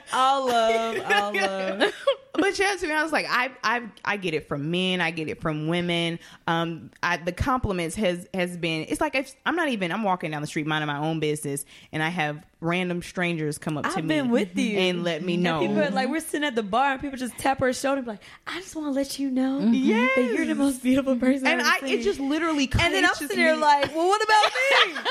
[0.12, 1.92] all love, all love.
[2.34, 5.00] but yeah, to be honest, like I, I, I get it from men.
[5.00, 6.18] I get it from women.
[6.46, 8.86] Um, I, the compliments has has been.
[8.88, 9.92] It's like if, I'm not even.
[9.92, 13.76] I'm walking down the street minding my own business, and I have random strangers come
[13.76, 15.60] up to I've me been with you and let me And know.
[15.60, 18.04] people are like we're sitting at the bar and people just tap her shoulder and
[18.06, 20.12] be like, I just want to let you know Yes.
[20.14, 21.48] that you're the most beautiful person.
[21.48, 22.68] and I've I, ever it just literally.
[22.68, 22.84] Comes.
[22.84, 24.94] And then I'm it's just sitting there like, well, what about me?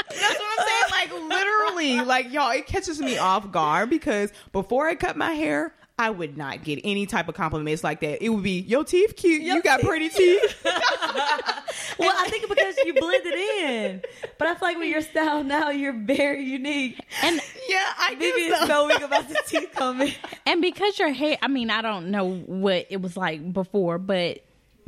[0.09, 0.87] That's what I'm saying.
[0.91, 1.11] Like
[1.89, 5.73] literally, like y'all, it catches me off guard because before I cut my hair.
[5.99, 8.25] I would not get any type of compliments like that.
[8.25, 9.43] It would be your teeth cute.
[9.43, 10.65] Your you got teeth pretty teeth.
[11.99, 14.01] Well, I think because you blended in,
[14.39, 16.99] but I feel like with your style now, you're very unique.
[17.21, 18.67] And yeah, I Vivi guess is so.
[18.67, 20.13] so weak about the teeth coming.
[20.47, 24.39] and because your hair, I mean, I don't know what it was like before, but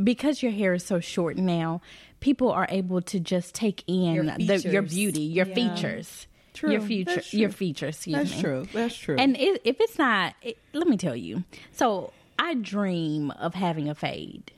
[0.03, 1.81] because your hair is so short now,
[2.21, 5.53] people are able to just take in Your the, your beauty, your Yeah.
[5.53, 6.25] features.
[6.53, 6.71] True.
[6.71, 7.57] Your future, That's your true.
[7.57, 7.95] features.
[7.95, 8.41] Excuse That's me.
[8.41, 8.67] true.
[8.73, 9.15] That's true.
[9.17, 11.43] And it, if it's not, it, let me tell you.
[11.71, 14.51] So I dream of having a fade.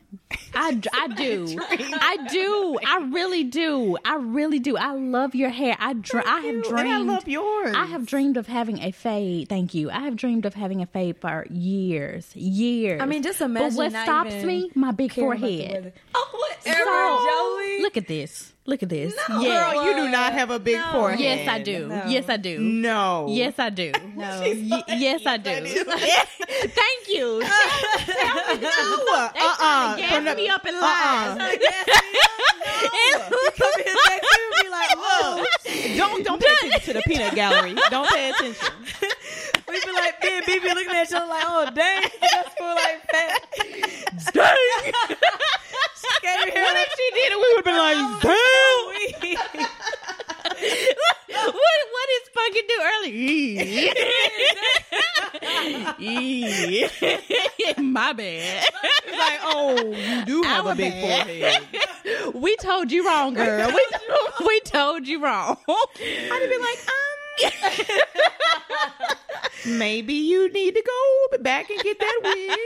[0.53, 1.57] I, I do.
[1.59, 2.77] I do.
[2.85, 3.97] I really do.
[4.05, 4.77] I really do.
[4.77, 5.75] I love your hair.
[5.79, 6.79] I dr- I have dreamed.
[6.79, 7.75] And I love yours.
[7.75, 9.49] I have dreamed of having a fade.
[9.49, 9.89] Thank you.
[9.91, 13.01] I have dreamed of having a fade for years, years.
[13.01, 13.75] I mean, just But imagine.
[13.77, 14.71] what stops me?
[14.75, 15.93] My big caring about the forehead.
[16.15, 17.81] Oh, whatever, So, Joey.
[17.81, 18.51] Look at this.
[18.67, 19.13] Look at this.
[19.29, 19.41] No.
[19.41, 19.73] yes.
[19.73, 20.91] Girl, you do not have a big No.
[20.91, 21.19] forehead.
[21.19, 21.87] Yes, I do.
[21.87, 22.05] No.
[22.07, 22.57] Yes, I do.
[22.59, 23.27] No.
[23.29, 23.91] Yes, I do.
[24.15, 24.39] No.
[24.41, 25.51] Y- yes, I do.
[25.59, 27.41] Thank you.
[27.41, 29.29] No.
[29.33, 29.94] They Uh-uh.
[29.95, 30.81] To gas From the- me up in uh-uh.
[30.81, 31.37] lies.
[33.57, 35.43] Come in next and be like, whoa.
[35.97, 37.73] Don't don't pay attention to the peanut gallery.
[37.89, 38.73] Don't pay attention.
[39.67, 42.03] We be like, me and BB looking at each other like, oh, dang.
[42.21, 43.41] That's cool, like, fat.
[44.31, 44.91] Dang.
[46.53, 47.35] What if she did it?
[47.35, 48.85] We would have been like, damn.
[51.51, 53.63] what what did Spunky do earlier?
[57.95, 58.65] My bad.
[59.07, 61.25] It's like, oh, you do have Our a big bad.
[61.25, 62.33] forehead.
[62.35, 63.69] We told you wrong, girl.
[63.69, 63.85] We,
[64.47, 65.55] we told you wrong.
[65.69, 66.79] I'd been like,
[69.65, 72.59] um, maybe you need to go back and get that wig.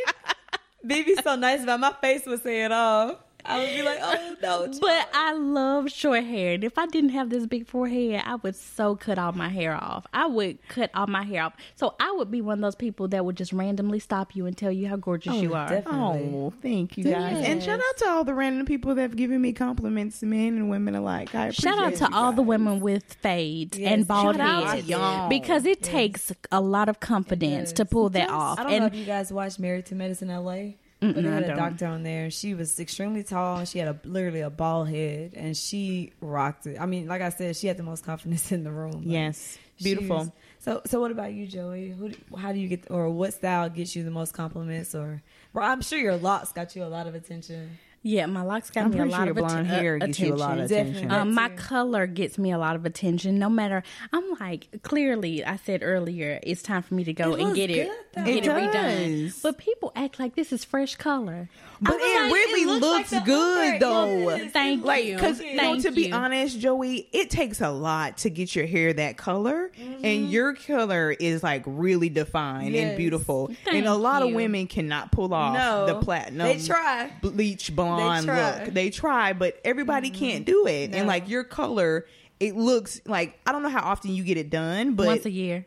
[1.06, 3.20] BB's so nice about my face was saying it all.
[3.50, 4.72] I would be like, oh, no.
[4.80, 6.54] But I love short hair.
[6.54, 9.74] And if I didn't have this big forehead, I would so cut all my hair
[9.76, 10.06] off.
[10.14, 11.54] I would cut all my hair off.
[11.76, 14.56] So I would be one of those people that would just randomly stop you and
[14.56, 15.68] tell you how gorgeous Oh, you are.
[15.68, 16.32] definitely.
[16.34, 17.44] Oh, thank you guys.
[17.44, 20.70] And shout out to all the random people that have given me compliments, men and
[20.70, 21.34] women alike.
[21.34, 24.42] I appreciate Shout out to you all the women with fades Yes, and bald shout
[24.42, 28.60] out to heads because it takes a lot of confidence to pull that off.
[28.60, 30.74] I don't know if you guys watch Married to Medicine LA.
[31.02, 33.64] But they I had a doctor on there, she was extremely tall.
[33.66, 36.78] She had a literally a bald head, and she rocked it.
[36.80, 38.92] I mean, like I said, she had the most confidence in the room.
[38.92, 40.18] Like, Yes, beautiful.
[40.18, 41.92] was- so, so what about you, Joey?
[41.92, 44.94] Who, how do you get, or what style gets you the most compliments?
[44.94, 45.22] Or,
[45.54, 47.78] well, I'm sure your locks got you a lot of attention.
[48.02, 50.20] Yeah, my locks got I'm me a lot sure of blonde atten- hair uh, gets
[50.20, 50.96] you a lot of attention.
[50.96, 51.12] attention.
[51.12, 53.38] Um, my color gets me a lot of attention.
[53.40, 53.84] No matter,
[54.14, 55.44] I'm like clearly.
[55.44, 58.24] I said earlier, it's time for me to go It and get it, good, though.
[58.26, 59.42] get It it, redone.
[59.44, 61.50] But people act like this is fresh color.
[61.82, 64.36] But it like, really looks looks, like good though.
[64.36, 65.16] yes, Thank like you.
[65.16, 66.14] because you know to be you.
[66.14, 70.26] honest joey it takes a lot to get your hair that color and mm-hmm.
[70.32, 75.12] your color is like really defined and beautiful Thank and a lot of women cannot
[75.12, 75.86] pull off No.
[75.88, 77.12] the platinum They try.
[77.22, 78.64] bleach blonde They try.
[78.66, 80.20] look they try but everybody mm-hmm.
[80.20, 80.98] can't do it No.
[80.98, 82.06] and like your color
[82.40, 85.32] it looks like i don't know how often you get it done but Once a
[85.32, 85.66] year.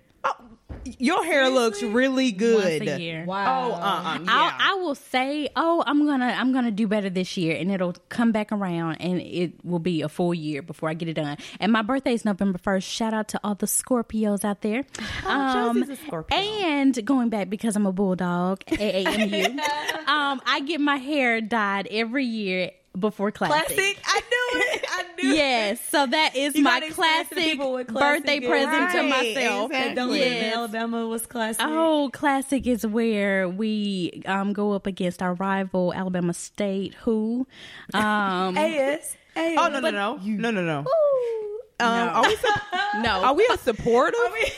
[0.99, 2.81] Your hair looks really good.
[2.83, 3.25] Once a year.
[3.25, 3.71] Wow.
[3.71, 4.27] Oh, uh, uh yeah.
[4.29, 7.95] I'll, I will say, oh, I'm gonna, I'm gonna do better this year, and it'll
[8.09, 11.37] come back around, and it will be a full year before I get it done.
[11.61, 12.89] And my birthday is November first.
[12.89, 14.85] Shout out to all the Scorpios out there.
[15.25, 16.37] Oh, Josie's a Scorpio.
[16.37, 19.59] And going back because I'm a bulldog, AAMU.
[20.07, 23.75] um, I get my hair dyed every year before classic.
[23.77, 23.99] Classic.
[24.05, 24.85] I knew it.
[24.89, 25.37] I knew it.
[25.37, 27.89] Yes, so that is You my gotta explain to the classic classic
[28.25, 28.49] birthday is.
[28.49, 29.71] present to myself.
[29.71, 29.95] exactly.
[29.95, 30.55] Don't live Yes.
[30.57, 31.65] Alabama was classic.
[31.67, 37.47] Oh, classic is where we um, go up against our rival Alabama State, who
[37.95, 38.03] um,
[38.59, 39.17] AS.
[39.37, 39.57] AS.
[39.59, 40.81] Oh no no no no no no.
[40.81, 41.59] Ooh.
[41.81, 42.13] Um, No.
[42.13, 42.63] Are we sup-
[43.03, 44.17] no are we a supporter?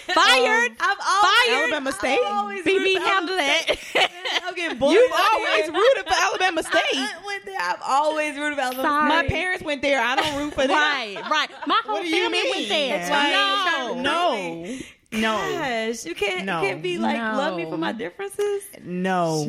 [0.09, 0.73] fired.
[0.81, 2.19] I've always, Alabama State?
[2.23, 4.11] I've BB handle Alabama that.
[4.43, 4.97] I'm getting bullied.
[4.97, 6.83] You've always rooted for Alabama uh, State.
[6.95, 7.59] I went there.
[7.61, 9.09] I've always rooted for Alabama Sorry.
[9.09, 10.01] My parents went there.
[10.01, 10.71] I don't root for them.
[10.71, 11.51] right, right.
[11.67, 12.51] My whole What do you family mean?
[12.55, 12.99] went there.
[12.99, 14.79] That's why- no, no,
[15.13, 15.37] no,
[15.93, 16.61] Gosh, you can't No.
[16.63, 17.37] you can't be like No.
[17.37, 18.63] love me for my differences.
[18.83, 19.47] no.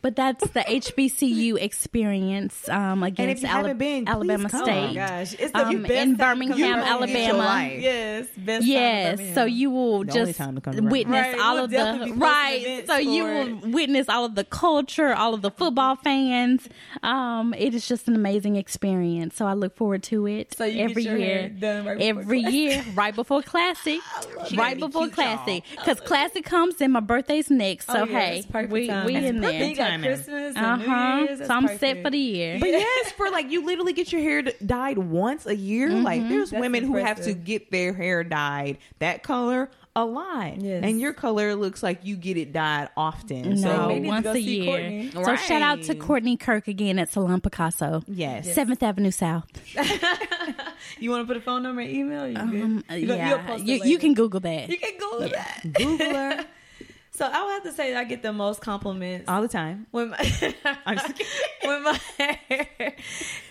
[0.00, 4.64] But that's the HBCU experience um, And if against you Ala- haven't been, Alabama come.
[4.64, 4.78] State.
[4.84, 7.00] Oh my gosh, it's the Um, best in time come Birmingham, Birmingham.
[7.06, 7.38] Get your Alabama.
[7.38, 7.80] life.
[7.82, 9.34] Yes, best Yes, Birmingham.
[9.34, 12.12] so you will The just time to come to witness Right, all we'll of the
[12.16, 12.84] right.
[12.86, 16.68] So you for will witness all of the culture, all of the football fans.
[17.02, 19.34] Um, it is just an amazing experience.
[19.36, 21.38] So I look forward to it So you every get your year.
[21.40, 22.54] hair done right every Classic.
[22.54, 24.00] year, right before classic,
[24.56, 27.86] right before classic, because classic comes and my birthday's next.
[27.86, 29.06] So Oh, yeah, hey, we time.
[29.06, 29.74] we in there.
[29.98, 30.16] You Timing.
[30.16, 31.16] Christmas and Uh New huh.
[31.26, 31.38] Year's.
[31.46, 31.80] So I'm perfect.
[31.80, 32.56] set for the year.
[32.60, 35.90] But yes, for like you literally get your hair dyed once a year.
[35.90, 40.60] Like there's That's women who have to get their hair dyed that color a lot,
[40.60, 40.84] Yes.
[40.84, 43.60] and your color looks like you get it dyed often.
[43.60, 44.64] No, so may once a year.
[45.10, 45.10] Courtney.
[45.10, 48.04] So shout out to Courtney Kirk again at Salon Picasso.
[48.06, 49.46] yes, Seventh Avenue South.
[51.00, 52.26] You want to put a phone number and email?
[52.28, 52.36] You?
[52.36, 54.68] Um, You you'll yeah, you, you can Google that.
[54.68, 55.60] You can Google that.
[55.74, 56.44] Google her
[57.18, 59.86] So I would have to say that I get the most compliments all the time.
[59.90, 60.54] when my
[60.86, 60.98] I'm
[61.64, 62.94] when my hair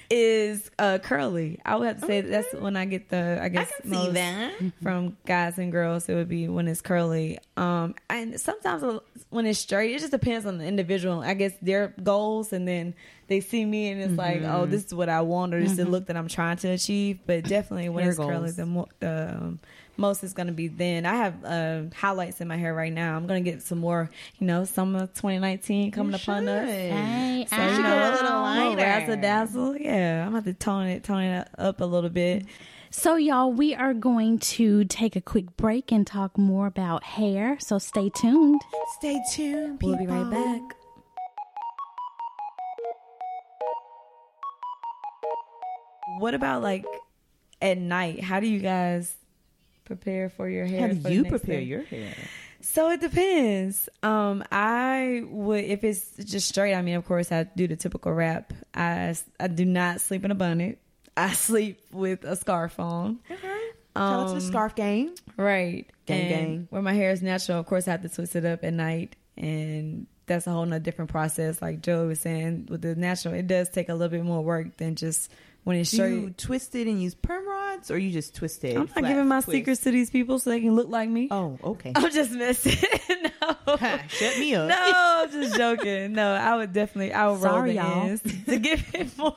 [0.10, 1.60] is uh, curly.
[1.66, 4.14] I would have to say that that's when I get the I guess see most
[4.14, 4.54] that.
[4.82, 6.08] from guys and girls.
[6.08, 7.40] It would be when it's curly.
[7.58, 9.02] Um, and sometimes
[9.32, 11.20] when it's straight, it just depends on the individual.
[11.20, 12.94] I guess their goals, and then
[13.28, 14.72] they see me, and it's like, oh, Mm-hmm.
[14.72, 17.20] this is what I want, or this is the look that I'm trying to achieve.
[17.26, 18.56] But definitely when Hair it's curly, goals.
[18.56, 19.60] the more the um,
[19.98, 21.06] most is going to be then.
[21.06, 23.16] I have uh, highlights in my hair right now.
[23.16, 26.68] I'm going to get some more, you know, summer 2019 coming You upon us.
[26.68, 26.76] should.
[26.92, 27.76] Hey, So, ah.
[27.78, 28.78] you go a little more lighter.
[28.78, 29.78] razzle dazzle.
[29.78, 32.46] Yeah, I'm about to tone it, tone it up a little bit.
[32.90, 37.58] So, y'all, we are going to take a quick break and talk more about hair.
[37.60, 38.62] So, stay tuned.
[38.98, 39.80] Stay tuned.
[39.82, 40.62] We'll be right back.
[46.20, 46.86] What about like
[47.62, 48.24] at night?
[48.24, 49.14] How do you guys
[49.88, 50.90] prepare for your hair?
[50.90, 51.64] How do you prepare day?
[51.64, 52.14] your hair?
[52.62, 53.88] So it depends.
[54.04, 56.74] Um, I would if it's just straight.
[56.76, 58.54] I mean, of course, I do the typical wrap.
[58.74, 60.80] I I do not sleep in a bonnet.
[61.16, 63.20] I sleep with a scarf on.
[63.96, 65.16] Tell us the Um, scarf game.
[65.38, 65.88] Right.
[66.06, 66.68] Gang, and gang.
[66.70, 69.16] Where my hair is natural, of course, I have to twist it up at night.
[69.38, 71.62] And that's a whole nother different process.
[71.62, 74.78] Like Joe was saying, with the natural, it does take a little bit more work
[74.78, 75.32] than just
[75.68, 78.78] when it's Do you twisted and use perm rods, or you just twisted?
[78.78, 79.52] I'm not giving my twist?
[79.52, 81.28] secrets to these people so they can look like me.
[81.30, 81.92] Oh, okay.
[81.94, 82.78] I'm just messing.
[83.10, 83.76] no.
[84.08, 84.70] Shut me up.
[84.70, 86.14] No, I'm just joking.
[86.14, 88.06] No, I would definitely I would roll the y'all.
[88.08, 89.36] ends to give it more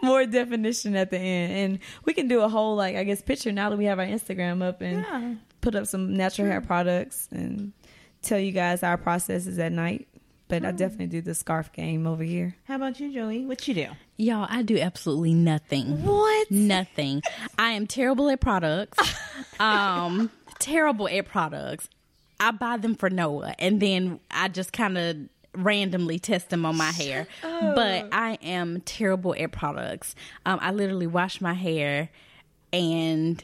[0.00, 1.52] more definition at the end.
[1.52, 4.06] And we can do a whole like I guess picture now that we have our
[4.06, 5.34] Instagram up and Yeah.
[5.62, 7.72] put up some natural hair products and
[8.22, 10.06] tell you guys our processes at night.
[10.48, 12.54] But I definitely do the scarf game over here.
[12.64, 13.44] How about you, Joey?
[13.44, 13.88] What you do?
[14.16, 16.04] Y'all, I do absolutely nothing.
[16.04, 16.50] What?
[16.50, 17.22] Nothing.
[17.58, 18.98] I am terrible at products.
[19.58, 21.88] Um, terrible at products.
[22.38, 25.16] I buy them for Noah, and then I just kind of
[25.54, 27.26] randomly test them on my hair.
[27.42, 30.14] But I am terrible at products.
[30.44, 32.10] Um, I literally wash my hair
[32.70, 33.42] and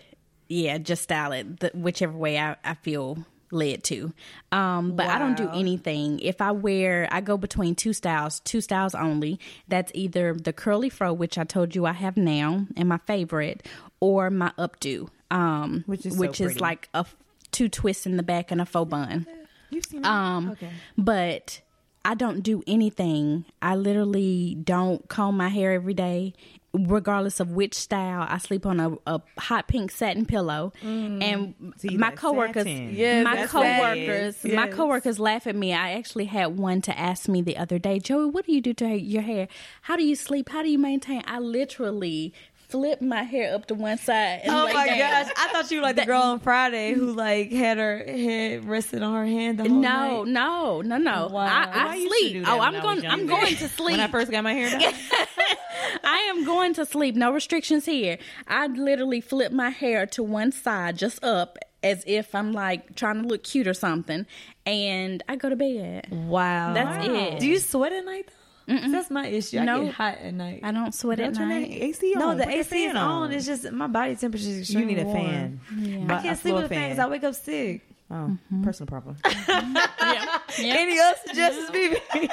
[0.48, 4.12] yeah, just style it the, whichever way I, I feel led to.
[4.50, 6.20] Um, but I don't do anything.
[6.20, 9.38] If I wear, I go between two styles, two styles only.
[9.68, 13.66] That's either the curly fro, which I told you I have now, and my favorite,
[14.00, 17.05] or my updo, um, Which is so which is like a
[17.50, 19.26] two twists in the back and a faux bun.
[19.70, 20.70] You've seen Um, Okay.
[20.98, 21.61] but
[22.05, 23.44] I don't do anything.
[23.62, 26.34] I literally don't comb my hair every day,
[26.74, 28.26] regardless of which style.
[28.28, 32.66] I sleep on a, a hot pink satin pillow, and See, my coworkers.
[32.66, 34.56] Yes, my coworkers, satin.
[34.56, 35.74] my coworkers laugh at me.
[35.74, 38.72] I actually had one to ask me the other day, Joey, what do you do
[38.74, 39.48] to your hair?
[39.82, 40.48] How do you sleep?
[40.48, 41.22] How do you maintain?
[41.26, 42.32] I literally
[42.72, 44.40] flip my hair up to one side.
[44.42, 44.98] And Oh my down.
[44.98, 45.32] gosh!
[45.36, 49.02] I thought you were like the girl on Friday who like had her head rested
[49.04, 50.32] on her hand the whole No, night.
[50.32, 51.28] no, no, no.
[51.30, 51.46] Wow.
[51.46, 52.44] I, I I used to do sleep.
[52.48, 53.06] Oh, I'm going.
[53.06, 53.92] I'm going to sleep.
[53.98, 54.92] When I first got my hair done.
[56.04, 57.14] I am going to sleep.
[57.14, 58.18] No restrictions here.
[58.48, 63.22] I literally flip my hair to one side, just up, as if I'm like trying
[63.22, 64.26] to look cute or something,
[64.66, 66.08] and I go to bed.
[66.10, 67.40] Wow, That's it.
[67.40, 68.32] Do you sweat at night though?
[68.66, 69.58] That's my issue.
[69.58, 69.84] I No.
[69.84, 70.60] get hot at night.
[70.62, 71.70] I don't sweat Don't at turn that night.
[71.70, 72.20] AC on.
[72.20, 73.32] no, the Put AC is fan on.
[73.32, 75.16] It's just my body temperature is You need a warm.
[75.16, 75.60] fan.
[75.78, 76.04] Yeah.
[76.04, 76.90] I can't a sleep floor with a fan fan.
[76.90, 77.82] because I wake up sick.
[78.10, 78.62] Oh, mm-hmm.
[78.62, 79.16] personal problem.
[79.24, 80.38] yeah.
[80.58, 80.74] yeah.
[80.76, 81.28] Any other mm-hmm.
[81.28, 82.30] suggestions, BB?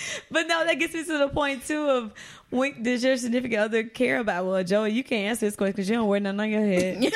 [0.30, 2.12] but no, that gets me to the point too of
[2.50, 4.44] when does your significant other care about?
[4.44, 7.00] Well, Joey, you can't answer this question because you don't wear nothing on your head.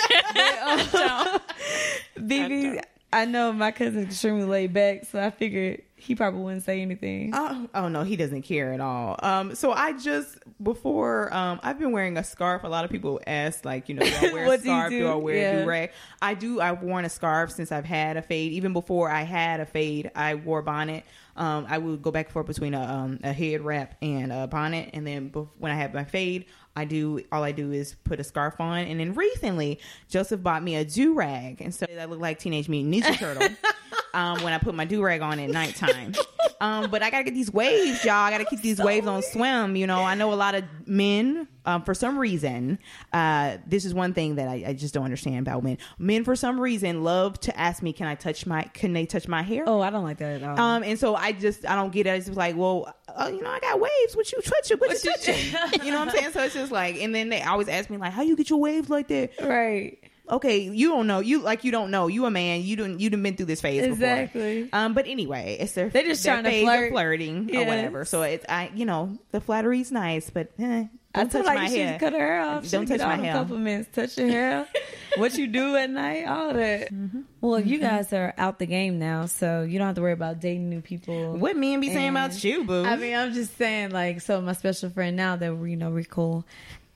[2.16, 2.82] BB,
[3.14, 7.30] I know my cousin's extremely laid back, so I figured he probably wouldn't say anything.
[7.32, 9.16] Oh, oh no, he doesn't care at all.
[9.22, 12.64] Um, so I just before um, I've been wearing a scarf.
[12.64, 14.90] A lot of people ask, like, you know, do I wear a What do scarf?
[14.90, 15.06] do?
[15.08, 15.50] I wear Yeah.
[15.58, 15.90] a do rag?
[16.20, 16.60] I do.
[16.60, 18.52] I've worn a scarf since I've had a fade.
[18.52, 21.04] Even before I had a fade, I wore a bonnet.
[21.36, 24.46] Um, I would go back and forth between a, um, a head wrap and a
[24.46, 26.44] bonnet, and then bef- when I have my fade,
[26.76, 28.80] I do all I do is put a scarf on.
[28.80, 32.68] And then recently, Joseph bought me a do rag, and so I look like Teenage
[32.68, 33.48] Mutant Ninja Turtle.
[34.14, 36.14] um, when I put my do rag on at nighttime.
[36.60, 38.14] Um, but I gotta get these waves, y'all.
[38.14, 39.76] I gotta keep these waves on swim.
[39.76, 42.78] You know, I know a lot of men, um, for some reason,
[43.12, 45.78] uh, this is one thing that I, I just don't understand about men.
[45.98, 48.62] Men, for some reason, love to ask me, "Can I touch my?
[48.72, 50.58] Can they touch my hair?" Oh, I don't like that at all.
[50.58, 52.10] Um, and so I just I don't get it.
[52.10, 54.16] It's just like, well, uh, you know, I got waves.
[54.16, 54.78] What you touch touching?
[54.78, 55.84] What, you touching?
[55.84, 56.32] you know what I'm saying?
[56.32, 58.60] So it's just like, and then they always ask me like, how you get your
[58.60, 59.30] waves like that?
[59.42, 59.98] right.
[60.30, 61.20] Okay, you don't know.
[61.20, 62.06] You like you don't know.
[62.06, 62.62] You a man.
[62.62, 62.98] You don't.
[62.98, 64.62] You done been through this phase Exactly.
[64.64, 64.78] before.
[64.80, 66.90] Um, but anyway, it's their They're just their trying to phase of flirt.
[66.92, 68.04] flirting or whatever.
[68.06, 71.62] So it's I, you know, the flattery's nice, but eh, I don't feel like my
[71.64, 71.98] you should hair.
[71.98, 72.70] cut her hair off.
[72.70, 73.34] Don't touch my hair.
[73.34, 73.88] Compliments.
[73.92, 74.66] Touch your hair.
[75.18, 76.24] what you do at night.
[76.26, 76.90] All that.
[76.90, 77.20] Mm-hmm.
[77.42, 80.40] Well, you guys are out the game now, so you don't have to worry about
[80.40, 81.34] dating new people.
[81.36, 82.82] What men be saying about And- you, boo?
[82.86, 85.90] I mean, I'm just saying, like, so my special friend now that we you know
[85.90, 86.46] we're cool,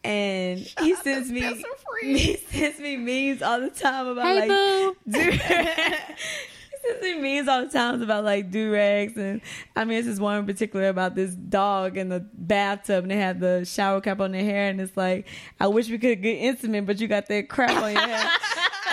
[0.09, 1.62] and he sends me
[2.02, 4.96] he sends me memes all the time about Hey, like boo.
[5.11, 9.40] do he sends me memes all the times about like do rags and
[9.76, 13.16] I mean, it's just one in particular about this dog in the bathtub and they
[13.16, 15.26] have the shower cap on their hair and it's like,
[15.61, 18.30] I wish we could get intimate, but you got that crap on your hair.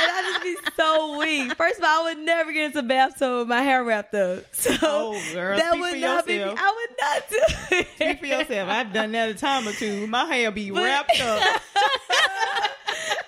[0.08, 1.56] I just be so weak.
[1.56, 4.44] First of all, I would never get into a bathtub with my hair wrapped up.
[4.54, 6.34] So Oh, girl, that would not be.
[6.36, 6.60] yourself.
[6.62, 7.88] I would not do it.
[7.96, 8.70] Speak for yourself.
[8.70, 10.08] I've done that a time or two.
[10.08, 11.42] My hair be wrapped up.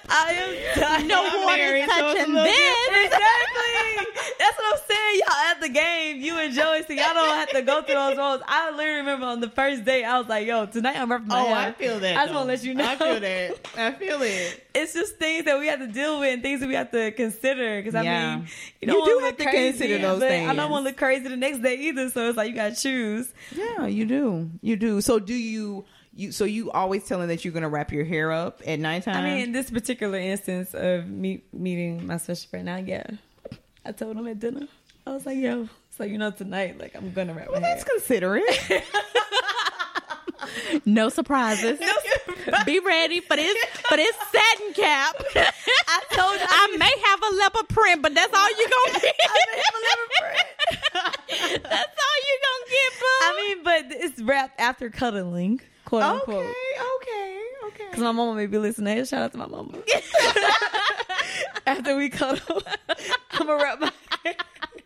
[0.09, 1.07] I am dying.
[1.07, 2.87] No I'm water married, so it's a touching this.
[3.05, 4.23] Exactly.
[4.39, 5.19] That's what I'm saying.
[5.19, 8.17] Y'all at the game, you and Joey, so y'all don't have to go through those
[8.17, 8.41] roles.
[8.47, 11.41] I literally remember on the first day, I was like, "Yo, tonight I'm repping my
[11.41, 12.17] Oh, hair." I feel that.
[12.17, 12.85] I just want to let you know.
[12.87, 13.59] I feel that.
[13.77, 14.63] I feel it.
[14.75, 17.11] It's just things that we have to deal with and things that we have to
[17.11, 17.77] consider.
[17.81, 18.35] Because I Yeah.
[18.37, 18.47] mean,
[18.81, 21.27] you, You do have to crazy, consider those but I don't want to look crazy
[21.27, 22.09] the next day either.
[22.11, 23.33] So it's like you got to choose.
[23.55, 24.49] Yeah, you do.
[24.61, 25.01] You do.
[25.01, 25.85] So do you?
[26.17, 29.15] You so you always telling that you're gonna wrap your hair up at nighttime?
[29.17, 33.05] I mean, in this particular instance of me meeting my special friend, now, yeah,
[33.85, 34.67] I told him at dinner.
[35.05, 37.75] I was like, "Yo, so you know, tonight, like, I'm gonna wrap my well, hair."
[37.75, 38.43] that's considerate.
[40.85, 41.79] No surprises.
[42.65, 43.57] Be ready for this
[43.89, 45.15] for this satin cap.
[45.35, 49.15] I told you- I may have a leopard print, but that's all you gonna get.
[51.63, 53.05] that's all you gonna get, boo.
[53.21, 56.45] I mean, but it's wrapped after cuddling, quote okay, unquote.
[56.45, 57.85] okay, okay.
[57.89, 59.03] Because my mama may be listening.
[59.05, 59.71] Shout out to my mama.
[61.65, 62.61] after we cuddle,
[63.31, 63.91] I'm gonna wrap my
[64.23, 64.35] hair.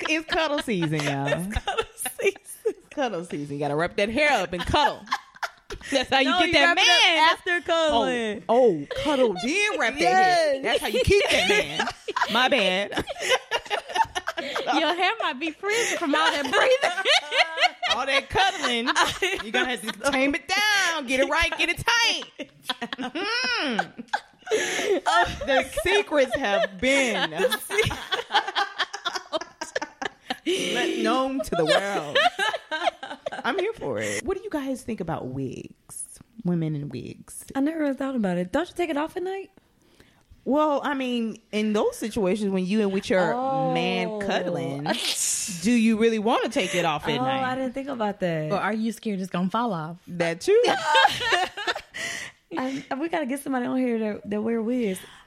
[0.09, 1.27] It's cuddle season, y'all.
[1.51, 1.85] Cuddle
[2.19, 2.73] season.
[2.91, 3.55] cuddle season.
[3.55, 5.01] You gotta wrap that hair up and cuddle.
[5.91, 7.29] That's how you No, get you that wrap it up man.
[7.31, 8.43] after cuddling.
[8.49, 10.35] Oh, oh, cuddle, then wrap that Yes.
[10.53, 10.61] hair.
[10.63, 11.87] That's how you keep that man.
[12.33, 13.05] My bad.
[14.79, 16.97] Your hair might be freezing from all that breathing.
[17.95, 18.87] All that cuddling,
[19.43, 22.49] you're gonna have to tame it down, get it right, get it tight.
[22.97, 24.05] Mhm.
[25.45, 27.31] the secrets have been
[30.45, 32.17] let known to the world.
[33.43, 34.23] I'm here for it.
[34.23, 36.19] What do you guys think about wigs?
[36.45, 37.43] Women in wigs.
[37.55, 38.51] I never really thought about it.
[38.53, 39.51] Don't you take it off at night?
[40.43, 44.19] Well, I mean, in those situations when you and with your man Oh.
[44.19, 44.83] cuddling,
[45.61, 48.51] do you really want to take it off at oh, I didn't think about that.
[48.51, 49.97] or are you scared it's gonna fall off?
[50.07, 50.59] That too.
[52.57, 54.61] I, we gotta get somebody on here that, that wear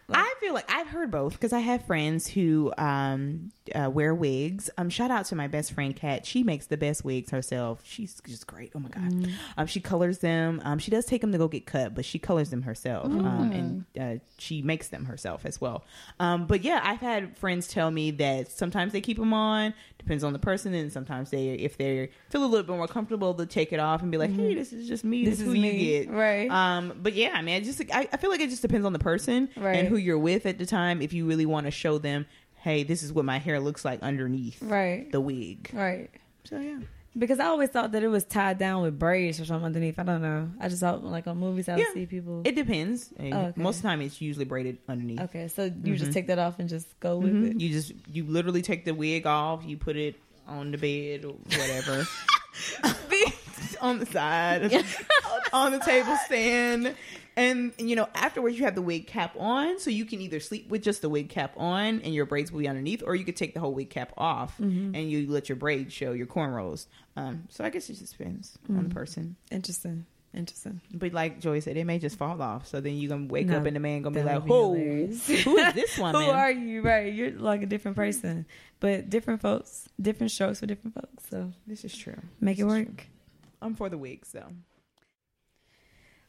[0.09, 0.19] wigs.
[0.21, 4.71] I feel like I've heard both because I have friends who um, uh, wear wigs.
[4.79, 6.27] Um, shout out to my best friend Kat.
[6.27, 7.81] She makes the best wigs herself.
[7.85, 8.73] She's just great.
[8.75, 9.13] Oh my god.
[9.13, 9.33] Mm.
[9.57, 10.61] Um, she colors them.
[10.65, 13.07] Um, she does take them to go get cut, but she colors them herself.
[13.07, 15.85] Um, and uh, she makes them herself as well.
[16.21, 19.75] Um, but yeah, I've had friends tell me that sometimes they keep them on.
[20.05, 23.33] Depends on the person, and sometimes they, if they feel a little bit more comfortable,
[23.33, 25.25] they'll take it off and be like, "Hey, this is just me.
[25.25, 25.41] This, Mm-hmm.
[25.41, 26.51] This is who is you me." get." Right.
[26.51, 28.99] Um, but yeah, I man, just I, I feel like it just depends on the
[28.99, 29.77] person Right.
[29.77, 31.01] and who you're with at the time.
[31.01, 32.27] If you really want to show them,
[32.57, 35.11] hey, this is what my hair looks like underneath Right.
[35.11, 35.71] the wig.
[35.73, 36.11] Right.
[36.45, 36.81] So yeah,
[37.17, 39.99] Because I always thought that it was tied down with braids or something underneath.
[39.99, 40.51] I don't know.
[40.61, 41.95] I just thought like on movies I would Yeah.
[41.95, 42.43] see people.
[42.45, 43.12] it depends.
[43.21, 43.53] Oh, okay.
[43.61, 45.21] Most of the time, it's usually braided underneath.
[45.21, 47.51] okay, so you just take that off and just go with Mhm.
[47.55, 47.61] it.
[47.61, 50.17] You just you literally take the wig off, you put it
[50.49, 52.05] on the bed or whatever,
[53.81, 54.73] on the side,
[55.53, 56.95] on the table stand.
[57.37, 60.69] And you know, afterwards you have the wig cap on, so you can either sleep
[60.69, 63.35] with just the wig cap on and your braids will be underneath, or you could
[63.37, 64.95] take the whole wig cap off Mm-hmm.
[64.95, 66.87] and you let your braids show your cornrows.
[67.17, 68.89] Um, so I guess it just depends on Mm-hmm.
[68.89, 69.37] the person.
[69.51, 70.07] Interesting.
[70.35, 70.81] Interesting.
[70.93, 72.67] But like Joy said, it may just fall off.
[72.67, 74.81] So then you're gonna wake No, up and the man gonna be like, "Whoa, who
[74.81, 76.83] is this one?" Who are you?
[76.83, 77.15] Right.
[77.15, 78.45] You're like a different person.
[78.81, 81.25] But different folks, different strokes for different folks.
[81.31, 82.17] So This is true.
[82.41, 82.97] make it This is work.
[82.97, 83.07] true.
[83.62, 84.43] I'm for the wigs, so.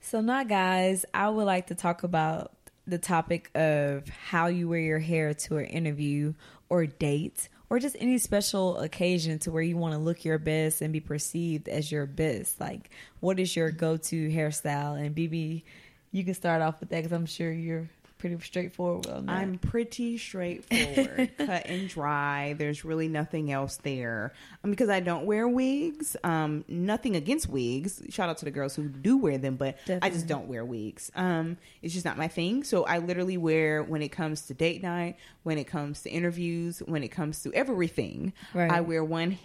[0.01, 2.51] So now, guys, I would like to talk about
[2.85, 6.33] the topic of how you wear your hair to an interview
[6.69, 10.81] or date or just any special occasion to where you want to look your best
[10.81, 12.59] and be perceived as your best.
[12.59, 12.89] Like,
[13.19, 14.99] what is your go-to hairstyle?
[14.99, 15.63] And BB,
[16.11, 17.89] you can start off with that because I'm sure you're
[18.29, 19.31] pretty straightforward on that.
[19.31, 22.53] I'm pretty straightforward, cut and dry.
[22.53, 26.17] There's really nothing else there um, because I don't wear wigs.
[26.23, 28.01] Um, nothing against wigs.
[28.09, 31.11] Shout out to the girls who do wear them, but I just don't wear wigs.
[31.15, 32.63] Um, it's just not my thing.
[32.63, 36.79] So I literally wear when it comes to date night, when it comes to interviews,
[36.85, 38.33] when it comes to everything.
[38.53, 38.71] Right.
[38.71, 39.37] I wear one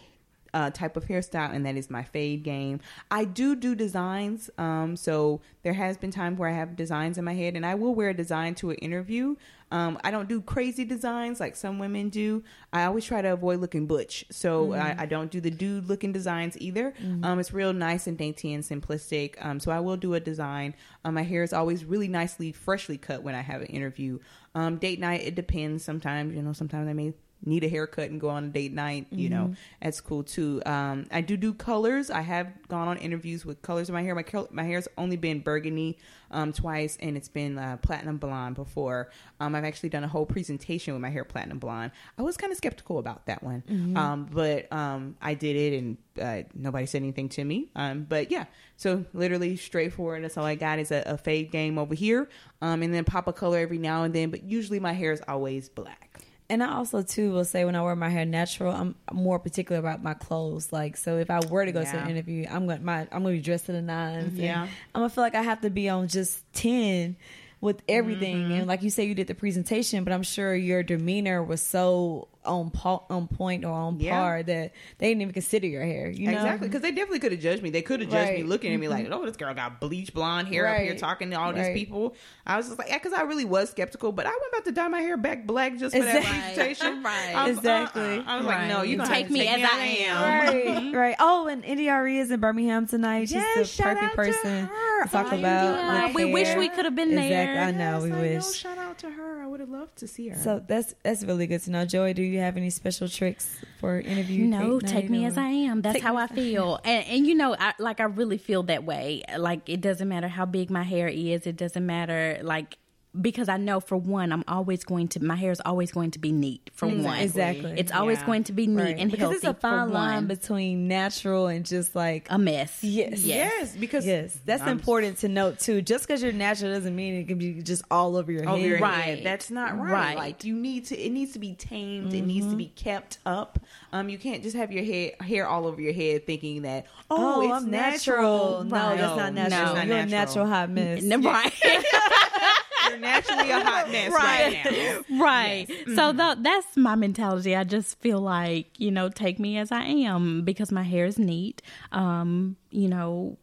[0.54, 2.80] uh, type of hairstyle, and that is my fade game.
[3.10, 7.24] I do do designs, um, so there has been times where I have designs in
[7.24, 9.36] my head, and I will wear a design to an interview.
[9.72, 12.42] Um, I don't do crazy designs like some women do.
[12.72, 16.12] I always try to avoid looking butch, so I, I don't do the dude looking
[16.12, 16.92] designs either.
[17.22, 19.34] Um, it's real nice and dainty and simplistic.
[19.44, 20.74] Um, so I will do a design.
[21.04, 24.18] Um, my hair is always really nicely, freshly cut when I have an interview.
[24.56, 25.84] Um, date night, it depends.
[25.84, 27.12] Sometimes, you know, sometimes I may
[27.44, 30.62] need a haircut and go on a date night, you know, that's cool too.
[30.66, 32.10] Um, I do do colors.
[32.10, 34.14] I have gone on interviews with colors in my hair.
[34.14, 35.98] My my hair's only been burgundy
[36.30, 39.10] um, twice, and it's been uh, platinum blonde before.
[39.40, 41.92] Um, I've actually done a whole presentation with my hair platinum blonde.
[42.18, 43.62] I was kind of skeptical about that one,
[43.96, 47.68] um, but um, I did it, and uh, nobody said anything to me.
[47.74, 48.44] Um, but yeah,
[48.76, 50.22] so literally straightforward.
[50.24, 52.28] That's all I got is a, a fade game over here,
[52.60, 54.30] um, and then pop a color every now and then.
[54.30, 56.09] But usually my hair is always black.
[56.50, 59.78] And I also too will say when I wear my hair natural, I'm more particular
[59.78, 60.72] about my clothes.
[60.72, 63.36] Like so, if I were to go to an interview, I'm going my I'm going
[63.36, 64.36] to be dressed to the nines.
[64.36, 64.62] Yeah.
[64.62, 67.16] I'm gonna feel like I have to be on just ten
[67.60, 68.36] with everything.
[68.36, 68.52] Mm-hmm.
[68.52, 72.28] And like you say, you did the presentation, but I'm sure your demeanor was so
[72.44, 74.18] on po- on point or on Yeah.
[74.18, 76.08] par that they didn't even consider your hair.
[76.10, 77.68] You know Exactly, because they definitely could have judged me.
[77.70, 78.40] They could have judged me Right.
[78.40, 78.48] Mm-hmm.
[78.48, 81.36] looking at me like, "Oh, this girl got bleach blonde hair up here talking to
[81.38, 82.14] all these people."
[82.46, 84.72] I was just like, "Yeah," because I really was skeptical, but I went about to
[84.72, 86.40] dye my hair back black just for that Exactly.
[86.54, 87.02] presentation.
[87.10, 87.34] Right.
[87.34, 88.02] Um, Exactly.
[88.18, 88.24] uh-uh.
[88.26, 90.94] I was like, "No, you gonna Take have to me as me I am." Right,
[90.94, 91.16] right.
[91.18, 93.24] Oh, and NDRE is in Birmingham tonight.
[93.28, 95.02] She's Yes, the shout perfect out to person her.
[95.04, 95.74] to talk Oh, about.
[95.74, 96.06] yeah.
[96.06, 97.28] with We wish we could have been Exactly.
[97.28, 97.62] there.
[97.64, 98.00] I know.
[98.02, 98.64] we I wish.
[98.64, 98.70] know.
[99.00, 99.42] Shout out to her.
[99.42, 100.36] I would have loved to see her.
[100.36, 101.84] So that's that's really good to know.
[101.84, 103.48] Joey, do you have any special tricks
[103.78, 104.44] for interview?
[104.44, 105.82] No, take me or- as I am.
[105.82, 106.80] That's Take how me I I feel.
[106.84, 109.22] And, and you know, I, like I really feel that way.
[109.36, 111.46] Like it doesn't matter how big my hair is.
[111.46, 112.76] It doesn't matter like
[113.18, 116.18] because I know for one, I'm always going to my hair is always going to
[116.18, 116.70] be neat.
[116.74, 117.74] For one, Exactly.
[117.76, 118.26] it's always Yeah.
[118.26, 118.98] going to be neat Right.
[118.98, 119.36] and because healthy.
[119.36, 122.78] it's a fine line between natural and just like a mess.
[122.82, 123.24] Yes.
[123.24, 125.82] yes, because yes, that's I'm important to note too.
[125.82, 128.66] Just because you're natural doesn't mean it can be just all over your over head.
[128.68, 129.00] your Right.
[129.02, 129.20] head.
[129.24, 129.92] That's not right.
[129.92, 130.16] Right.
[130.16, 130.96] Like you need to.
[130.98, 132.14] It needs to be tamed.
[132.14, 132.58] It needs to mm-hmm.
[132.58, 133.58] be kept up.
[133.92, 137.36] Um, you can't just have your hair hair all over your head thinking that oh,
[137.36, 138.62] Oh, it's I'm natural.
[138.62, 138.64] natural.
[138.64, 139.66] No, that's not natural.
[139.66, 139.74] No.
[139.74, 141.02] Not You're a natural hot mess.
[141.04, 141.52] N- Right.
[142.88, 145.18] You're naturally a hot mess right, now.
[145.22, 145.66] right.
[145.94, 147.54] So tho- that's my mentality.
[147.54, 151.18] I just feel like, you know, take me as I am because my hair is
[151.18, 151.60] neat.
[151.92, 153.36] Um, you know,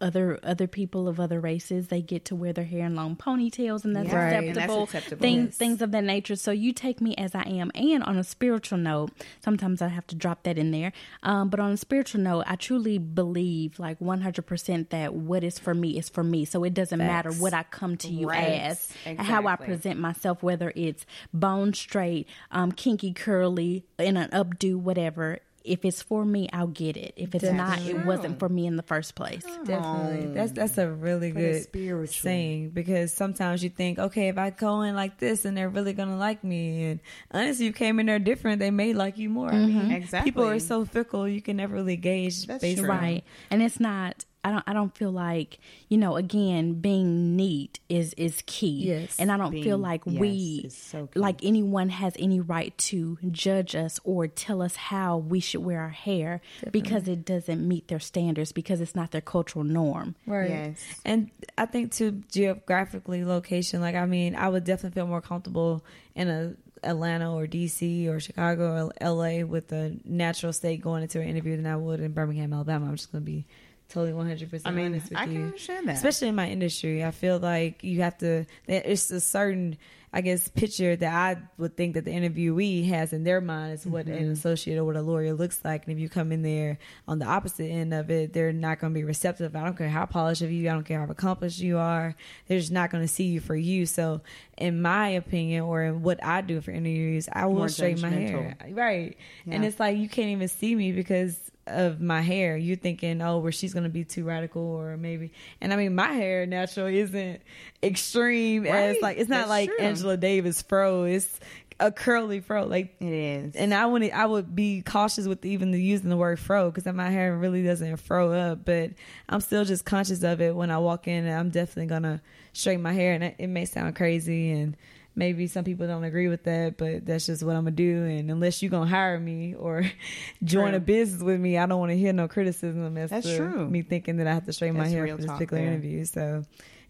[0.00, 3.84] other other people of other races they get to wear their hair in long ponytails
[3.84, 4.16] and that's Yeah.
[4.16, 4.32] Right.
[4.32, 5.20] acceptable, And that's acceptable.
[5.22, 5.56] Things, Yes.
[5.56, 8.78] things of that nature so you take me as i am and on a spiritual
[8.78, 9.10] note
[9.44, 10.92] sometimes i have to drop that in there
[11.22, 15.74] um, but on a spiritual note i truly believe like 100% that what is for
[15.74, 18.60] me is for me so it doesn't matter what i come to you Right.
[18.60, 18.88] as
[19.18, 25.40] how i present myself whether it's bone straight um, kinky curly in an updo whatever
[25.64, 27.14] if it's for me, I'll get it.
[27.16, 29.44] If it's not, it wasn't for me in the first place.
[29.64, 30.34] Definitely.
[30.34, 32.22] That's that's a really But good spiritual.
[32.22, 35.92] saying because sometimes you think, okay, if I go in like this and they're really
[35.92, 39.48] gonna like me and honestly you came in there different, they may like you more.
[39.50, 39.78] I mm-hmm.
[39.88, 40.30] mean Exactly.
[40.30, 42.88] people are so fickle you can never really gauge That's based true.
[42.88, 45.58] right and it's not i don't i don't feel like
[45.88, 49.16] you know again being neat is is key Yes.
[49.18, 53.18] and i don't feel like yes, we is so like anyone has any right to
[53.30, 56.40] judge us or tell us how we should wear our hair
[56.72, 60.50] because it doesn't meet their standards because it's not their cultural norm Right.
[60.50, 60.82] Yes.
[61.04, 65.84] And I think too geographically location, like I mean, I would definitely feel more comfortable
[66.14, 71.20] in a Atlanta or DC or Chicago or LA with a natural state going into
[71.20, 72.86] an interview than I would in Birmingham, Alabama.
[72.86, 73.44] I'm just gonna be
[73.90, 75.32] totally 100% I mean, honest with I you.
[75.32, 75.96] can understand that.
[75.96, 78.46] Especially in my industry, I feel like you have to.
[78.66, 79.76] It's a certain,
[80.12, 83.86] I guess, picture that I would think that the interviewee has in their mind is
[83.86, 84.24] what Mm-hmm.
[84.24, 85.84] an associate or what a lawyer looks like.
[85.86, 88.92] And if you come in there on the opposite end of it, they're not going
[88.92, 89.54] to be receptive.
[89.54, 92.16] I don't care how polished of you, I don't care how accomplished you are.
[92.48, 93.86] They're just not going to see you for you.
[93.86, 94.22] So,
[94.58, 98.10] in my opinion, or in what I do for interviews, I will More straighten my
[98.10, 98.56] hair.
[98.70, 99.16] Right.
[99.46, 101.38] And it's like you can't even see me because
[101.70, 102.56] of my hair.
[102.56, 105.32] You're thinking, oh, where she's gonna be too radical, or maybe.
[105.60, 107.42] And I mean, my hair natural isn't
[107.82, 109.78] extreme as like it's not That's like true.
[109.78, 111.04] Angela Davis fro.
[111.04, 111.40] It's
[111.78, 112.94] a curly fro, like.
[113.00, 113.56] It is.
[113.56, 116.92] And I would I would be cautious with even the using the word fro because
[116.92, 118.90] my hair really doesn't fro up, but
[119.28, 121.24] I'm still just conscious of it when I walk in.
[121.24, 122.20] And I'm definitely gonna
[122.52, 124.76] straighten my hair, and it, it may sound crazy, and
[125.14, 128.04] maybe some people don't agree with that, but that's just what I'm gonna do.
[128.04, 129.84] And unless you're gonna hire me or
[130.44, 133.36] join a business with me, I don't want to hear no criticism as That's to
[133.36, 133.68] true.
[133.68, 135.72] me thinking that I have to straighten my hair for this particular there.
[135.72, 136.04] interview.
[136.04, 136.44] So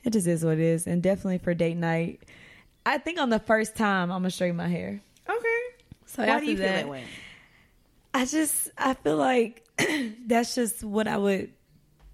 [0.05, 2.23] it just is what it is, and definitely for date night.
[2.87, 5.01] I think on the first time I'm gonna straighten my hair.
[5.29, 5.61] okay.
[6.07, 7.05] So Why do you feel that, that way?
[8.13, 9.65] I just I feel like
[10.27, 11.53] that's just what I would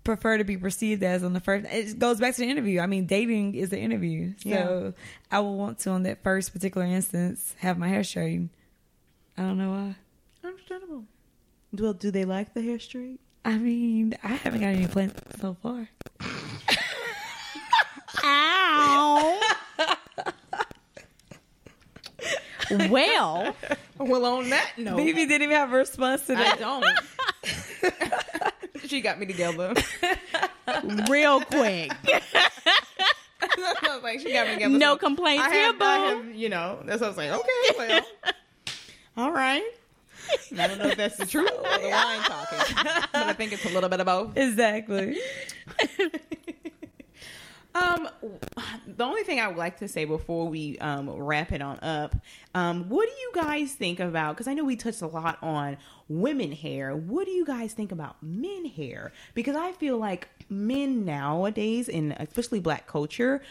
[0.06, 1.66] prefer to be perceived as on the first.
[1.70, 2.80] It goes back to the interview.
[2.80, 4.94] I mean, dating is the interview, so
[5.30, 8.48] I will want to on that first particular instance have my hair straightened.
[9.36, 9.96] I don't know why.
[10.48, 11.04] Understandable.
[11.72, 13.20] Well, do they like the hair straight?
[13.44, 15.88] I mean, I haven't got any plans so far.
[18.24, 19.40] Ow.
[22.88, 23.54] well,
[23.98, 26.60] Well, on that note, Maybe didn't even have a response to that.
[26.60, 27.02] I that.
[28.42, 28.52] don't.
[28.88, 29.74] she got me together.
[31.10, 31.92] real quick.
[34.02, 34.78] Like, she got me together.
[34.78, 37.30] No So complaints I here, have, I have, you know, that's what I was like.
[37.30, 38.02] Okay, well,
[39.16, 39.62] all right.
[40.58, 42.58] I don't know if that's the truth or the wine talking,
[43.12, 44.36] but I think it's a little bit of both.
[44.36, 45.18] Exactly.
[47.76, 48.08] Um,
[48.86, 52.16] the only thing I would like to say before we um, wrap it on up,
[52.54, 54.34] um, what do you guys think about?
[54.34, 55.76] Because I know we touched a lot on
[56.08, 56.94] women hair.
[56.96, 59.12] What do you guys think about men hair?
[59.34, 63.42] Because I feel like men nowadays, and especially black culture,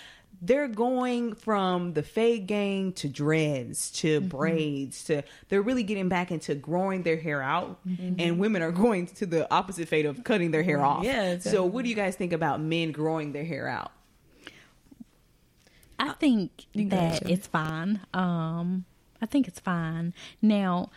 [0.42, 6.30] they're going from the fade gang to dreads to braids to they're really getting back
[6.30, 7.80] into growing their hair out
[8.20, 11.64] and women are going to the opposite fate of cutting their hair off Yeah, so
[11.66, 13.94] what do you guys think about men growing their hair out
[16.00, 17.34] I think can that Shelly.
[17.34, 18.02] it's fine.
[18.14, 18.86] Um,
[19.22, 20.14] I think it's fine.
[20.42, 20.90] Now,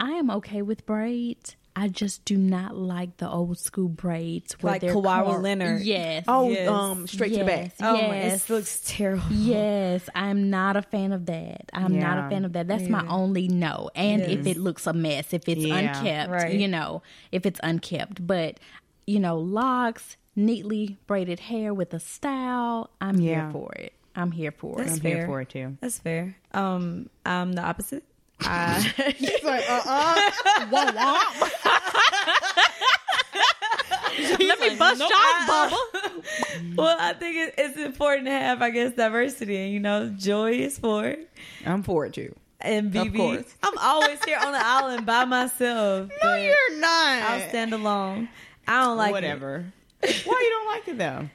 [0.00, 1.56] I am okay with braids.
[1.78, 5.82] I just do not like the old school braids where Like they're Kawhi cor- Leonard.
[5.82, 6.24] Yes.
[6.26, 6.70] Oh, Yes.
[6.70, 7.60] um, straight to the back.
[7.64, 7.74] Yes.
[7.82, 8.48] Oh my, yes.
[8.48, 9.24] it looks terrible.
[9.30, 11.70] Yes, I'm not a fan of that.
[11.74, 12.66] I'm not a fan of that.
[12.66, 13.90] That's my only no.
[13.94, 15.76] And if it looks a mess, if it's Yeah.
[15.98, 16.54] unkept, Right.
[16.54, 18.26] you know, if it's unkept.
[18.26, 18.58] But,
[19.06, 23.42] you know, locks, neatly braided hair with a style, I'm Yeah.
[23.44, 23.92] here for it.
[24.16, 24.94] I'm here for That's it.
[24.94, 25.16] I'm fair.
[25.18, 25.76] here for it too.
[25.80, 26.36] That's fair.
[26.52, 28.02] Um, I'm the opposite.
[28.40, 28.80] I,
[29.18, 30.30] She's like, uh uh
[34.38, 35.76] Let me bust y'all bubble.
[36.76, 39.56] well, I think it, it's important to have, I guess, diversity.
[39.56, 41.28] And you know, Joy is for it,
[41.64, 42.34] I'm for it too.
[42.60, 43.46] and BB.
[43.62, 46.10] I'm always here on the island by myself.
[46.22, 47.22] No, you're not.
[47.22, 48.28] I'll stand alone.
[48.66, 49.12] I don't like it.
[49.12, 49.66] Whatever.
[50.00, 50.08] Why
[50.42, 51.28] you don't like it though?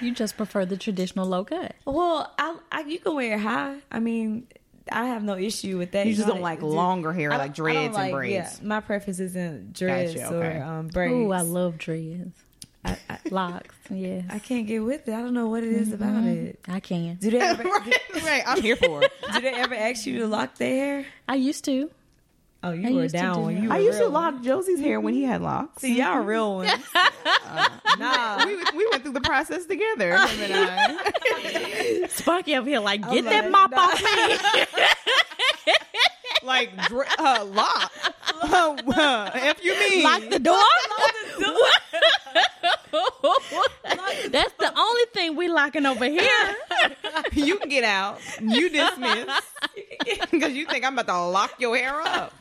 [0.00, 1.74] You just prefer the traditional low cut.
[1.84, 3.76] Well, I, I you can wear it high.
[3.90, 4.46] I mean,
[4.90, 6.06] I have no issue with that.
[6.06, 8.12] You just know, don't like do- longer hair, I- like I don't dreads and like-
[8.12, 8.58] braids.
[8.60, 10.58] Yeah, my preference isn't dreads Gotcha, okay.
[10.58, 11.12] or um, braids.
[11.14, 12.34] Ooh, I love dreads.
[12.84, 13.76] I, I, Locks.
[13.90, 14.22] Yeah.
[14.28, 15.14] I can't get with it.
[15.14, 16.58] I don't know what it is about it.
[16.66, 17.14] I can.
[17.14, 17.94] Do they ever right,
[18.24, 18.42] right.
[18.44, 19.12] I'm here for it.
[19.34, 21.06] do they ever ask you to lock their hair?
[21.28, 21.90] I used to.
[22.64, 24.12] Oh, you I were down do when you were I used to real.
[24.12, 25.82] lock Josie's hair when he had locks.
[25.82, 26.70] See, y'all real ones.
[27.98, 28.46] nah.
[28.46, 30.16] we, we went through the process together.
[30.28, 32.06] him and I.
[32.08, 33.78] Sparky over here, like, I'm get that mop nah.
[33.78, 35.74] off me.
[36.44, 37.92] like dr- uh, lock.
[38.42, 40.58] Uh, uh, if you mean Lock the door.
[44.30, 46.56] That's the only thing we locking over here.
[47.32, 48.18] you can get out.
[48.40, 49.28] You dismiss
[50.30, 52.32] because you think I'm about to lock your hair up,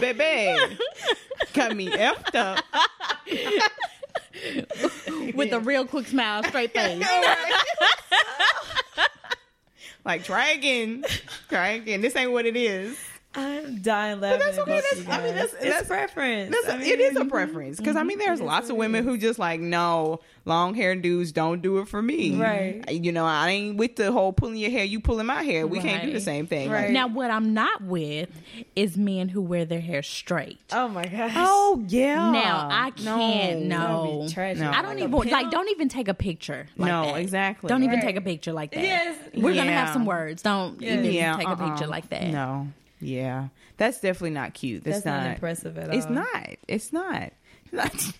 [0.00, 0.56] baby.
[1.52, 2.64] Got me effed up.
[5.34, 7.06] With a real quick smile, straight face.
[10.04, 11.04] like try again,
[11.48, 12.00] try again.
[12.00, 12.98] This ain't what it is.
[13.36, 14.38] I'm dying laughing.
[14.40, 14.80] that's okay.
[14.80, 15.34] That's- I mean, guys.
[15.34, 16.52] that's- it's that's- preference.
[16.54, 19.04] That's I a, mean, it is a preference because I mean, there's lots of women
[19.04, 22.36] who just like no long hair dudes don't do it for me.
[22.36, 22.88] Right.
[22.90, 24.84] You know, I ain't with the whole pulling your hair.
[24.84, 25.66] You pulling my hair.
[25.66, 26.70] We can't do the same thing.
[26.70, 26.90] Right.
[26.90, 28.28] Now, what I'm not with
[28.76, 30.58] is men who wear their hair straight.
[30.72, 31.32] Oh my gosh.
[31.34, 32.30] Oh yeah.
[32.30, 33.04] Now I can't.
[33.04, 34.60] That'd No, be.
[34.60, 34.70] No.
[34.70, 35.50] I don't Like even like.
[35.50, 36.66] Don't even take a picture.
[36.76, 37.16] Like No, that.
[37.20, 37.68] exactly.
[37.68, 38.82] Don't even take a picture like that.
[38.82, 39.16] Yes.
[39.34, 40.42] We're gonna have some words.
[40.42, 41.88] Don't even yeah, take a picture uh-uh.
[41.88, 42.28] like that.
[42.28, 42.68] No.
[43.00, 43.48] Yeah.
[43.76, 44.84] That's definitely not cute.
[44.84, 45.96] That's, That's not impressive at all.
[45.96, 46.56] It's not.
[46.68, 47.32] It's not.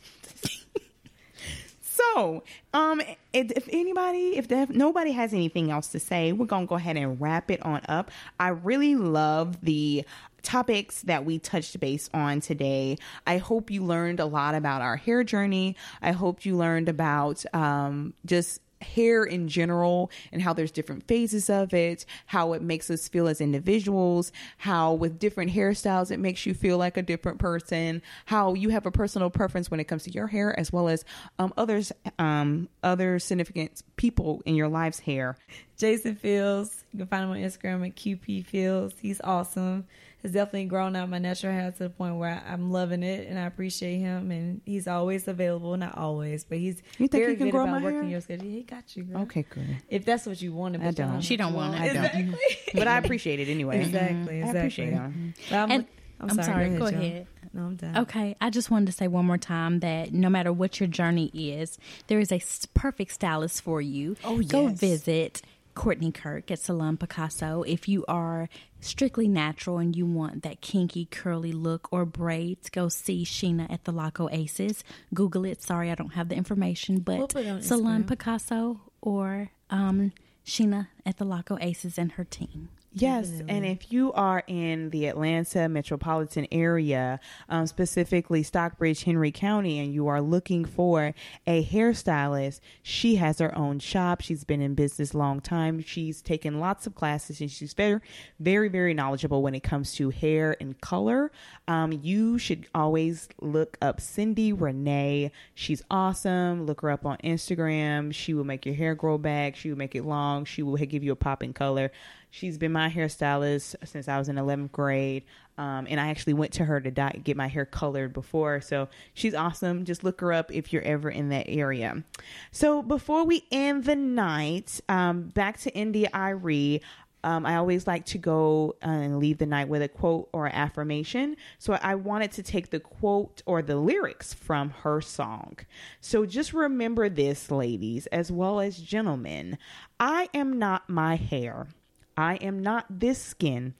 [1.82, 2.42] so,
[2.72, 3.00] um,
[3.32, 6.96] if, if anybody, if, if nobody has anything else to say, we're gonna go ahead
[6.96, 8.10] and wrap it on up.
[8.38, 10.04] I really love the
[10.42, 12.98] topics that we touched base on today.
[13.26, 15.76] I hope you learned a lot about our hair journey.
[16.02, 21.48] I hope you learned about um, just hair in general and how there's different phases
[21.50, 26.46] of it, how it makes us feel as individuals, how with different hairstyles it makes
[26.46, 30.04] you feel like a different person, how you have a personal preference when it comes
[30.04, 31.04] to your hair as well as
[31.38, 35.36] um, others um, other significant people in your life's hair.
[35.76, 36.84] Jason Fields.
[36.92, 38.94] You can find him on Instagram at QP Fields.
[39.00, 39.86] He's awesome.
[40.24, 43.28] Has definitely grown out my natural hair to the point where I, I'm loving it
[43.28, 44.30] and I appreciate him.
[44.32, 45.76] And he's always available.
[45.76, 48.10] Not always, but he's You think very he can good grow about my working hair?
[48.10, 48.48] your schedule.
[48.48, 49.20] He got you, girl.
[49.22, 49.76] Okay, good.
[49.88, 51.20] If that's what you wanted, I but don't.
[51.20, 51.80] She don't want it.
[51.82, 52.04] I don't.
[52.06, 52.36] Exactly.
[52.74, 53.80] But I appreciate it anyway.
[53.82, 54.14] exactly.
[54.16, 54.28] Mm-hmm.
[54.30, 54.58] I Exactly.
[54.60, 54.96] appreciate it.
[54.96, 55.54] Mm-hmm.
[55.54, 55.86] I'm, And-
[56.20, 56.46] I'm, I'm sorry.
[56.46, 56.92] sorry, Go go ahead.
[56.94, 56.98] Joe.
[57.06, 57.26] ahead.
[57.52, 57.96] No, I'm done.
[57.98, 61.26] Okay, I just wanted to say one more time that no matter what your journey
[61.34, 61.76] is,
[62.06, 62.40] there is a
[62.72, 64.16] perfect stylist for you.
[64.24, 64.50] Oh, yes.
[64.50, 65.42] Go visit
[65.74, 68.48] Courtney Kirk at Salon Picasso if you are
[68.80, 72.70] strictly natural and you want that kinky curly look or braids.
[72.70, 74.84] Go see Sheena at the Lock Aces.
[75.12, 75.62] Google it.
[75.62, 80.12] Sorry, I don't have the information, but We'll put it on Salon Picasso or um,
[80.46, 82.68] Sheena at the Lock Aces and her team.
[82.96, 87.18] Yes, and if you are in the Atlanta metropolitan area,
[87.48, 91.12] um, specifically Stockbridge, Henry County, and you are looking for
[91.44, 94.20] a hairstylist, she has her own shop.
[94.20, 95.82] She's been in business a long time.
[95.82, 98.00] She's taken lots of classes, and she's very,
[98.38, 101.32] very, very knowledgeable when it comes to hair and color.
[101.66, 105.32] Um, you should always look up Cindy Renee.
[105.56, 106.64] She's awesome.
[106.64, 108.14] Look her up on Instagram.
[108.14, 109.56] She will make your hair grow back.
[109.56, 110.44] She will make it long.
[110.44, 111.90] She will give you a pop in color.
[112.34, 115.22] She's been my hairstylist since I was in 11th grade.
[115.56, 118.60] Um, and I actually went to her to dye, get my hair colored before.
[118.60, 119.84] So she's awesome.
[119.84, 122.02] Just look her up if you're ever in that area.
[122.50, 126.80] So before we end the night, um, back to India.Arie.
[127.22, 130.48] Um, I always like to go uh, and leave the night with a quote or
[130.48, 131.36] affirmation.
[131.60, 135.58] So I wanted to take the quote or the lyrics from her song.
[136.00, 139.56] So just remember this, ladies, as well as gentlemen.
[140.00, 141.68] I am not my hair.
[142.16, 143.74] I am not this skin.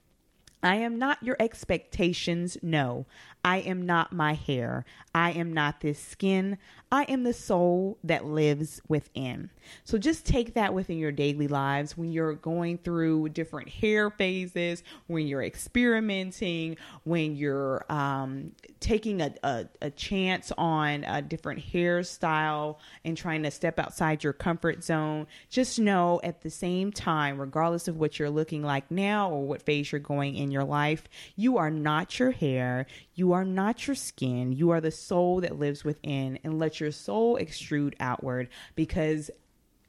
[0.63, 2.57] I am not your expectations.
[2.63, 3.07] No,
[3.45, 4.87] I am not my hair.
[5.15, 6.57] I am not this skin.
[6.91, 9.51] I am the soul that lives within.
[9.85, 14.83] So just take that within your daily lives when you're going through different hair phases,
[15.09, 22.77] when you're experimenting, when you're um, taking a, a, a chance on a different hairstyle
[23.05, 25.27] and trying to step outside your comfort zone.
[25.51, 29.63] Just know at the same time, regardless of what you're looking like now or what
[29.63, 31.05] phase you're going in your life,
[31.35, 32.87] you are not your hair.
[33.15, 34.53] You are not your skin.
[34.53, 39.31] You are the soul that lives within, and let your soul extrude outward because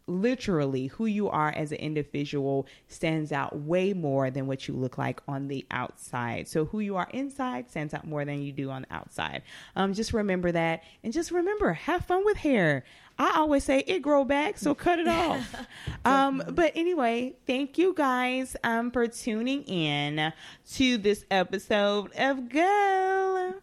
[0.08, 4.98] literally who you are as an individual stands out way more than what you look
[4.98, 6.48] like on the outside.
[6.48, 9.42] So who you are inside stands out more than you do on the outside.
[9.76, 12.84] Um, just remember that, and just remember, have fun with hair.
[13.18, 15.66] I always say it grow back, so cut it off.
[16.06, 20.34] um, but anyway, thank you guys um, for tuning in
[20.74, 23.56] to this episode of Girl.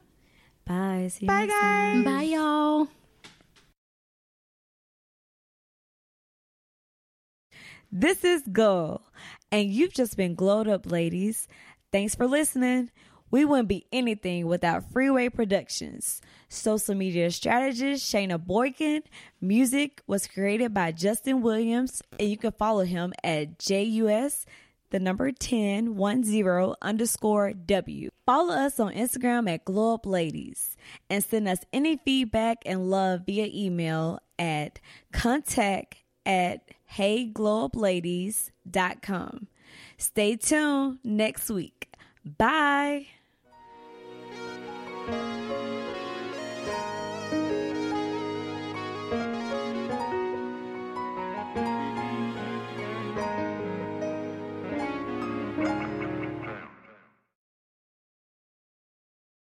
[0.66, 1.08] Bye.
[1.10, 2.04] See Bye, guys.
[2.04, 2.88] Bye, y'all.
[7.90, 9.02] This is Girl,
[9.50, 11.46] and you've just been glowed up, ladies.
[11.92, 12.90] Thanks for listening.
[13.32, 16.20] We wouldn't be anything without Freeway Productions.
[16.48, 19.02] Social media strategist Shayna Boykin.
[19.40, 24.46] Music was created by Justin Williams, and you can follow him at JUS
[24.90, 28.10] the number 10 10 underscore W.
[28.26, 30.76] Follow us on Instagram at Glow Up Ladies
[31.10, 34.78] and send us any feedback and love via email at
[35.12, 39.48] contact at heyglowupladies.com.
[39.96, 41.88] Stay tuned next week.
[42.24, 43.08] Bye.